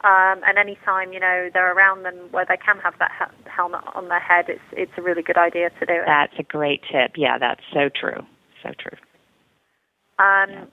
Um, 0.04 0.44
and 0.46 0.58
any 0.60 0.76
time 0.86 1.14
you 1.14 1.20
know 1.20 1.50
they're 1.54 1.74
around 1.74 2.04
them 2.04 2.16
where 2.32 2.46
they 2.46 2.58
can 2.58 2.78
have 2.80 2.94
that 3.00 3.12
he- 3.18 3.50
helmet 3.50 3.82
on 3.96 4.10
their 4.10 4.20
head, 4.20 4.46
it's 4.50 4.62
it's 4.74 4.92
a 4.98 5.02
really 5.02 5.24
good 5.24 5.38
idea 5.38 5.70
to 5.80 5.86
do 5.86 5.94
it. 5.94 6.06
That's 6.06 6.38
a 6.38 6.44
great 6.44 6.84
tip. 6.92 7.14
Yeah, 7.16 7.38
that's 7.40 7.64
so 7.74 7.90
true. 7.90 8.22
So 8.62 8.72
true. 8.78 8.98
Um, 10.20 10.68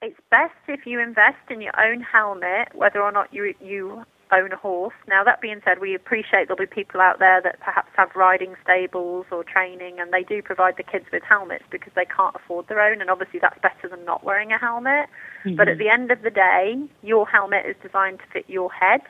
It's 0.00 0.20
best 0.30 0.54
if 0.68 0.86
you 0.86 1.00
invest 1.00 1.50
in 1.50 1.60
your 1.60 1.74
own 1.80 2.00
helmet, 2.02 2.68
whether 2.74 3.02
or 3.02 3.10
not 3.10 3.34
you 3.34 3.54
you 3.60 4.04
own 4.30 4.52
a 4.52 4.56
horse. 4.56 4.94
Now, 5.08 5.24
that 5.24 5.40
being 5.40 5.60
said, 5.64 5.78
we 5.80 5.94
appreciate 5.94 6.46
there'll 6.46 6.58
be 6.58 6.66
people 6.66 7.00
out 7.00 7.18
there 7.18 7.40
that 7.40 7.58
perhaps 7.60 7.88
have 7.96 8.10
riding 8.14 8.54
stables 8.62 9.26
or 9.32 9.42
training, 9.42 9.98
and 9.98 10.12
they 10.12 10.22
do 10.22 10.42
provide 10.42 10.76
the 10.76 10.82
kids 10.82 11.06
with 11.10 11.22
helmets 11.22 11.64
because 11.70 11.92
they 11.96 12.04
can't 12.04 12.36
afford 12.36 12.68
their 12.68 12.80
own, 12.80 13.00
and 13.00 13.10
obviously 13.10 13.40
that's 13.40 13.58
better 13.60 13.88
than 13.88 14.04
not 14.04 14.22
wearing 14.22 14.52
a 14.52 14.58
helmet. 14.58 15.08
But 15.56 15.68
at 15.68 15.78
the 15.78 15.88
end 15.88 16.10
of 16.10 16.22
the 16.22 16.30
day, 16.30 16.76
your 17.02 17.26
helmet 17.26 17.64
is 17.66 17.74
designed 17.82 18.18
to 18.20 18.26
fit 18.32 18.44
your 18.48 18.70
head, 18.70 19.00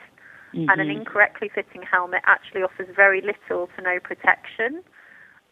and 0.53 0.81
an 0.81 0.89
incorrectly 0.89 1.49
fitting 1.53 1.83
helmet 1.83 2.21
actually 2.25 2.63
offers 2.63 2.87
very 2.95 3.21
little 3.21 3.67
to 3.75 3.81
no 3.83 3.99
protection. 3.99 4.81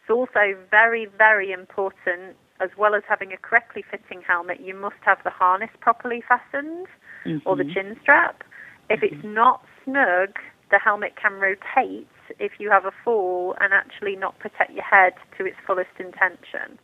It's 0.00 0.10
also 0.10 0.56
very, 0.70 1.04
very 1.06 1.52
important, 1.52 2.36
as 2.60 2.70
well 2.76 2.94
as 2.94 3.02
having 3.08 3.32
a 3.32 3.36
correctly 3.36 3.84
fitting 3.88 4.22
helmet, 4.26 4.60
you 4.60 4.74
must 4.74 4.96
have 5.02 5.18
the 5.24 5.30
harness 5.30 5.70
properly 5.80 6.22
fastened 6.26 6.86
or 7.44 7.56
the 7.56 7.64
chin 7.64 7.96
strap. 8.02 8.42
If 8.90 9.02
it's 9.02 9.22
not 9.24 9.64
snug, 9.84 10.38
the 10.70 10.78
helmet 10.78 11.14
can 11.16 11.34
rotate 11.34 12.08
if 12.38 12.52
you 12.58 12.70
have 12.70 12.84
a 12.84 12.92
fall 13.04 13.56
and 13.60 13.72
actually 13.72 14.16
not 14.16 14.38
protect 14.38 14.72
your 14.72 14.84
head 14.84 15.14
to 15.36 15.46
its 15.46 15.56
fullest 15.66 15.90
intention. 15.98 16.78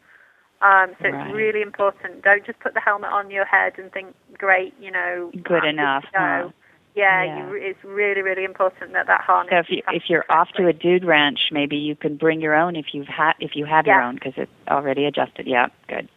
Um, 0.63 0.95
so 1.03 1.09
Right. 1.11 1.27
it's 1.27 1.35
really 1.35 1.61
important. 1.61 2.23
Don't 2.23 2.45
just 2.47 2.59
put 2.61 2.75
the 2.75 2.81
helmet 2.81 3.11
on 3.11 3.31
your 3.31 3.45
head 3.45 3.75
and 3.79 3.93
think, 3.93 4.15
great, 4.39 4.75
you 4.81 4.91
know, 4.91 5.31
Good 5.43 5.65
enough, 5.65 6.05
huh? 6.15 6.51
Yeah, 6.95 7.25
Yeah. 7.25 7.49
You, 7.49 7.55
it's 7.55 7.83
really, 7.85 8.23
really 8.23 8.45
important 8.45 8.93
that 8.93 9.07
that 9.09 9.21
harness. 9.21 9.51
So 9.51 9.59
if 9.59 9.67
you, 9.71 9.83
if 9.89 10.03
you're 10.09 10.25
off 10.29 10.49
to 10.57 10.69
a 10.69 10.73
dude 10.73 11.05
ranch, 11.05 11.49
maybe 11.51 11.77
you 11.77 11.97
can 11.97 12.17
bring 12.17 12.41
your 12.41 12.55
own 12.55 12.77
if 12.77 12.87
you've 12.93 13.09
had 13.09 13.33
if 13.41 13.57
you 13.57 13.65
have 13.65 13.87
your 13.87 14.01
own 14.01 14.15
because 14.15 14.35
it's 14.37 14.53
already 14.69 15.05
adjusted. 15.05 15.47
Yeah, 15.47 15.67
good. 15.89 16.09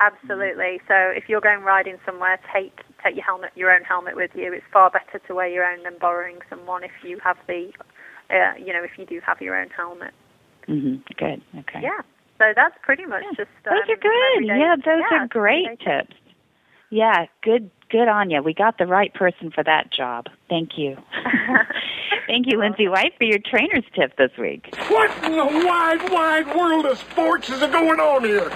Absolutely. 0.00 0.80
So 0.88 0.94
if 0.94 1.28
you're 1.28 1.40
going 1.40 1.62
riding 1.62 1.96
somewhere, 2.04 2.38
take 2.52 2.80
take 3.02 3.14
your 3.14 3.24
helmet, 3.24 3.52
your 3.54 3.70
own 3.70 3.82
helmet 3.82 4.16
with 4.16 4.30
you. 4.34 4.52
It's 4.52 4.66
far 4.72 4.90
better 4.90 5.18
to 5.26 5.34
wear 5.34 5.48
your 5.48 5.64
own 5.64 5.84
than 5.84 5.94
borrowing 6.00 6.38
someone 6.50 6.82
if 6.82 6.90
you 7.02 7.18
have 7.22 7.36
the, 7.46 7.70
uh, 8.28 8.54
you 8.58 8.72
know, 8.72 8.82
if 8.82 8.98
you 8.98 9.06
do 9.06 9.20
have 9.24 9.40
your 9.40 9.58
own 9.58 9.70
helmet. 9.70 10.12
hmm 10.66 10.96
Good. 11.16 11.40
Okay. 11.60 11.80
Yeah. 11.82 12.02
So 12.38 12.52
that's 12.54 12.74
pretty 12.82 13.06
much 13.06 13.24
just. 13.36 13.48
Um, 13.64 13.76
Those 13.76 13.88
are 13.88 13.96
good. 13.96 14.46
Yeah, 14.46 14.76
those 14.76 15.02
yeah, 15.10 15.22
are 15.22 15.28
great 15.28 15.68
tips. 15.80 16.14
Yeah, 16.90 17.26
good 17.42 17.70
good 17.90 18.08
on 18.08 18.30
you. 18.30 18.42
We 18.42 18.54
got 18.54 18.78
the 18.78 18.86
right 18.86 19.12
person 19.14 19.50
for 19.50 19.62
that 19.64 19.90
job. 19.92 20.26
Thank 20.48 20.76
you. 20.76 20.96
Thank 22.26 22.46
you, 22.50 22.58
Lindsay 22.58 22.88
White, 22.88 23.12
for 23.18 23.24
your 23.24 23.38
trainer's 23.38 23.84
tip 23.94 24.16
this 24.16 24.32
week. 24.38 24.74
What 24.88 25.10
in 25.24 25.32
the 25.32 25.44
wide, 25.44 26.10
wide 26.10 26.56
world 26.56 26.86
of 26.86 26.98
sports 26.98 27.48
is 27.48 27.60
going 27.60 28.00
on 28.00 28.24
here? 28.24 28.50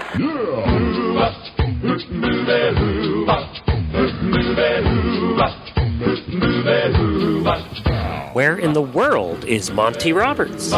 Where 8.32 8.58
in 8.58 8.72
the 8.72 8.82
world 8.82 9.44
is 9.44 9.70
Monty 9.70 10.12
Roberts? 10.12 10.72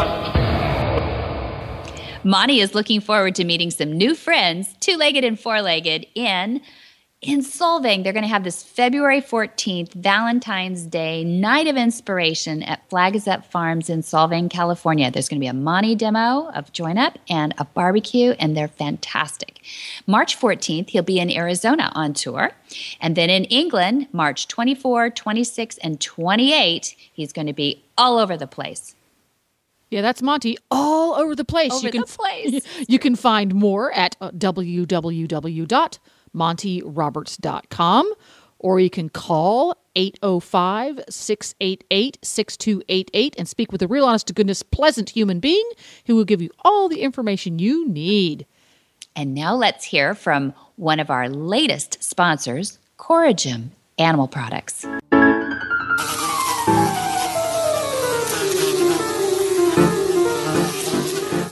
Monty 2.23 2.61
is 2.61 2.73
looking 2.73 3.01
forward 3.01 3.35
to 3.35 3.43
meeting 3.43 3.69
some 3.69 3.91
new 3.91 4.15
friends, 4.15 4.75
two 4.79 4.97
legged 4.97 5.23
and 5.23 5.39
four 5.39 5.61
legged, 5.61 6.05
in 6.15 6.61
in 7.23 7.39
Solvang, 7.39 8.03
they're 8.03 8.13
going 8.13 8.23
to 8.23 8.29
have 8.29 8.43
this 8.43 8.63
February 8.63 9.21
14th, 9.21 9.93
Valentine's 9.93 10.83
Day 10.83 11.23
Night 11.23 11.67
of 11.67 11.77
Inspiration 11.77 12.63
at 12.63 12.87
Flag 12.89 13.15
Is 13.15 13.27
Up 13.27 13.45
Farms 13.45 13.89
in 13.89 14.01
Solvang, 14.01 14.49
California. 14.49 15.09
There's 15.09 15.29
going 15.29 15.39
to 15.39 15.43
be 15.43 15.47
a 15.47 15.53
Monty 15.53 15.95
demo 15.95 16.49
of 16.53 16.71
Join 16.73 16.97
Up 16.97 17.17
and 17.29 17.53
a 17.57 17.65
barbecue, 17.65 18.31
and 18.39 18.55
they're 18.55 18.67
fantastic. 18.67 19.61
March 20.05 20.39
14th, 20.39 20.89
he'll 20.89 21.03
be 21.03 21.19
in 21.19 21.31
Arizona 21.31 21.91
on 21.95 22.13
tour. 22.13 22.51
And 22.99 23.15
then 23.15 23.29
in 23.29 23.45
England, 23.45 24.07
March 24.11 24.47
24, 24.47 25.09
26, 25.11 25.77
and 25.79 25.99
28, 26.01 26.95
he's 27.13 27.31
going 27.31 27.47
to 27.47 27.53
be 27.53 27.83
all 27.97 28.17
over 28.17 28.35
the 28.35 28.47
place. 28.47 28.95
Yeah, 29.89 30.01
that's 30.01 30.23
Monty 30.23 30.57
all 30.71 31.13
over 31.13 31.35
the 31.35 31.45
place. 31.45 31.71
Over 31.71 31.85
you 31.85 31.91
can, 31.91 32.01
the 32.01 32.07
place. 32.07 32.67
You 32.87 32.97
can 32.97 33.15
find 33.15 33.53
more 33.53 33.91
at 33.93 34.15
uh, 34.19 34.31
www.montyroberts.com 36.33 38.13
or 38.59 38.79
you 38.79 38.89
can 38.89 39.09
call 39.09 39.75
805 39.95 41.01
688 41.09 42.17
6288 42.21 43.35
and 43.37 43.47
speak 43.47 43.71
with 43.71 43.81
a 43.81 43.87
real 43.87 44.05
honest 44.05 44.27
to 44.27 44.33
goodness 44.33 44.63
pleasant 44.63 45.09
human 45.09 45.39
being 45.39 45.69
who 46.05 46.15
will 46.15 46.25
give 46.25 46.41
you 46.41 46.49
all 46.63 46.89
the 46.89 47.01
information 47.01 47.59
you 47.59 47.87
need. 47.87 48.45
And 49.15 49.35
now 49.35 49.55
let's 49.55 49.85
hear 49.85 50.15
from 50.15 50.53
one 50.75 50.99
of 50.99 51.11
our 51.11 51.29
latest 51.29 52.03
sponsors, 52.03 52.79
Corigem 52.97 53.69
Animal 53.99 54.27
Products. 54.27 54.87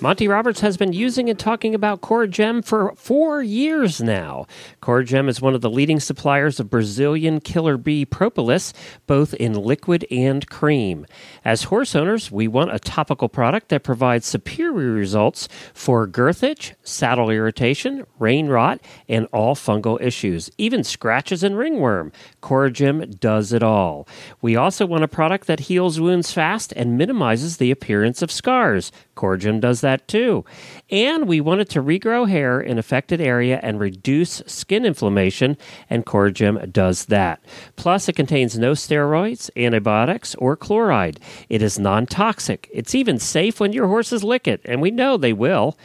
Monty 0.03 0.27
Roberts 0.27 0.61
has 0.61 0.77
been 0.77 0.93
using 0.93 1.29
and 1.29 1.37
talking 1.37 1.75
about 1.75 2.01
Corigem 2.01 2.65
for 2.65 2.95
four 2.95 3.43
years 3.43 4.01
now. 4.01 4.47
Corigem 4.81 5.29
is 5.29 5.39
one 5.39 5.53
of 5.53 5.61
the 5.61 5.69
leading 5.69 5.99
suppliers 5.99 6.59
of 6.59 6.71
Brazilian 6.71 7.39
killer 7.39 7.77
bee 7.77 8.03
propolis, 8.03 8.73
both 9.05 9.35
in 9.35 9.53
liquid 9.53 10.07
and 10.09 10.49
cream. 10.49 11.05
As 11.45 11.65
horse 11.65 11.95
owners, 11.95 12.31
we 12.31 12.47
want 12.47 12.73
a 12.73 12.79
topical 12.79 13.29
product 13.29 13.69
that 13.69 13.83
provides 13.83 14.25
superior 14.25 14.91
results 14.91 15.47
for 15.71 16.07
girth 16.07 16.41
itch, 16.41 16.73
saddle 16.81 17.29
irritation, 17.29 18.03
rain 18.17 18.47
rot, 18.47 18.81
and 19.07 19.27
all 19.31 19.53
fungal 19.53 20.01
issues, 20.01 20.49
even 20.57 20.83
scratches 20.83 21.43
and 21.43 21.59
ringworm. 21.59 22.11
Corigem 22.41 23.19
does 23.19 23.53
it 23.53 23.61
all. 23.61 24.07
We 24.41 24.55
also 24.55 24.87
want 24.87 25.03
a 25.03 25.07
product 25.07 25.45
that 25.45 25.59
heals 25.59 25.99
wounds 25.99 26.33
fast 26.33 26.73
and 26.75 26.97
minimizes 26.97 27.57
the 27.57 27.69
appearance 27.69 28.23
of 28.23 28.31
scars. 28.31 28.91
Corigem 29.21 29.59
does 29.59 29.81
that 29.81 30.07
too. 30.07 30.43
And 30.89 31.27
we 31.27 31.39
wanted 31.41 31.69
to 31.69 31.83
regrow 31.83 32.27
hair 32.27 32.59
in 32.59 32.79
affected 32.79 33.21
area 33.21 33.59
and 33.61 33.79
reduce 33.79 34.41
skin 34.47 34.83
inflammation, 34.83 35.57
and 35.89 36.05
Corigem 36.05 36.71
does 36.71 37.05
that. 37.05 37.43
Plus, 37.75 38.09
it 38.09 38.15
contains 38.15 38.57
no 38.57 38.71
steroids, 38.71 39.51
antibiotics, 39.55 40.33
or 40.35 40.55
chloride. 40.55 41.19
It 41.49 41.61
is 41.61 41.77
non 41.77 42.07
toxic. 42.07 42.67
It's 42.73 42.95
even 42.95 43.19
safe 43.19 43.59
when 43.59 43.73
your 43.73 43.87
horses 43.87 44.23
lick 44.23 44.47
it, 44.47 44.61
and 44.65 44.81
we 44.81 44.89
know 44.89 45.17
they 45.17 45.33
will. 45.33 45.77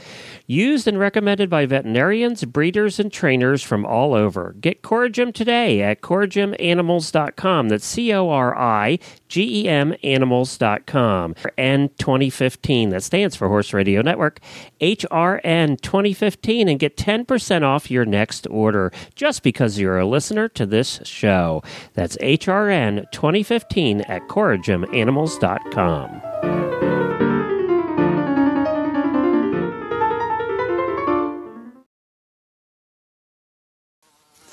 Used 0.47 0.87
and 0.87 0.99
recommended 0.99 1.51
by 1.51 1.67
veterinarians, 1.67 2.45
breeders, 2.45 3.01
and 3.01 3.13
trainers 3.13 3.63
from 3.63 3.85
all 3.85 4.15
over. 4.15 4.55
Get 4.61 4.83
Corigem 4.83 5.35
today 5.35 5.83
at 5.83 6.01
corigemanimals.com. 6.01 7.69
That's 7.69 7.85
C 7.85 8.13
O 8.13 8.31
R 8.31 8.57
I 8.57 8.99
G 9.29 9.63
E 9.63 9.69
M 9.69 9.95
animals.com. 10.03 11.35
And 11.57 11.97
2015, 11.99 12.91
that 12.91 13.03
stands 13.03 13.37
for 13.37 13.49
Horse 13.49 13.73
Radio 13.73 14.03
Network, 14.03 14.41
HRN 14.81 15.81
2015, 15.81 16.69
and 16.69 16.79
get 16.79 16.97
10% 16.97 17.63
off 17.63 17.91
your 17.91 18.05
next 18.05 18.47
order 18.49 18.93
just 19.15 19.43
because 19.43 19.79
you're 19.79 19.99
a 19.99 20.07
listener 20.07 20.49
to 20.51 20.67
this 20.67 21.01
show. 21.05 21.63
That's 21.95 22.17
HRN 22.19 23.11
2015 23.11 24.03
at 24.03 24.29
corigemanimals.com. 24.29 26.66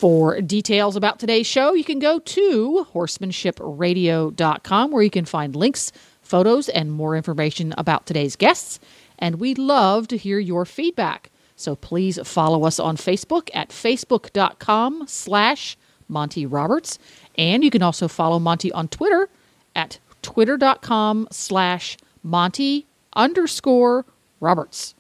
For 0.04 0.42
details 0.42 0.98
about 0.98 1.18
today's 1.18 1.48
show, 1.48 1.74
you 1.76 1.86
can 1.86 2.00
go 2.00 2.20
to 2.20 2.88
horsemanshipradio.com 2.94 4.92
where 4.92 5.02
you 5.02 5.10
can 5.10 5.24
find 5.24 5.56
links, 5.56 5.94
photos, 6.22 6.68
and 6.68 6.92
more 6.92 7.16
information 7.16 7.74
about 7.78 8.06
today's 8.06 8.36
guests. 8.36 8.82
And 9.18 9.40
we'd 9.40 9.58
love 9.58 10.10
to 10.10 10.18
hear 10.18 10.40
your 10.40 10.66
feedback. 10.66 11.32
So 11.56 11.78
please 11.78 12.20
follow 12.28 12.66
us 12.66 12.82
on 12.82 12.98
Facebook 12.98 13.50
at 13.54 13.70
facebook.com 13.70 15.06
slash 15.08 15.78
Monty 16.10 16.46
Roberts. 16.46 17.00
And 17.38 17.64
you 17.64 17.70
can 17.70 17.82
also 17.82 18.10
follow 18.10 18.40
Monty 18.40 18.74
on 18.74 18.90
Twitter 18.90 19.30
at 19.74 20.00
twitter.com 20.22 21.30
slash 21.32 21.96
Monty 22.22 22.88
underscore 23.16 24.04
Roberts. 24.42 24.96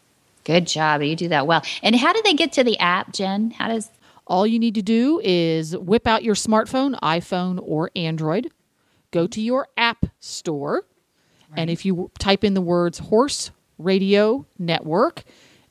Good 0.45 0.65
job. 0.65 1.01
You 1.01 1.17
do 1.17 1.27
that 1.27 1.45
well. 1.45 1.61
And 1.81 1.97
how 1.97 2.13
do 2.13 2.21
they 2.23 2.35
get 2.35 2.53
to 2.53 2.63
the 2.63 2.79
app, 2.79 3.11
Jen? 3.11 3.51
How 3.51 3.67
does 3.67 3.89
all 4.25 4.47
you 4.47 4.59
need 4.59 4.75
to 4.75 4.81
do 4.81 5.21
is 5.23 5.75
whip 5.77 6.07
out 6.07 6.23
your 6.23 6.35
smartphone, 6.35 6.99
iPhone 7.01 7.59
or 7.61 7.91
Android, 7.95 8.51
go 9.11 9.27
to 9.27 9.41
your 9.41 9.67
app 9.77 10.05
store, 10.19 10.85
right. 11.49 11.59
and 11.59 11.69
if 11.69 11.85
you 11.85 12.11
type 12.19 12.43
in 12.43 12.53
the 12.53 12.61
words 12.61 12.99
Horse 12.99 13.51
Radio 13.77 14.45
Network, 14.57 15.23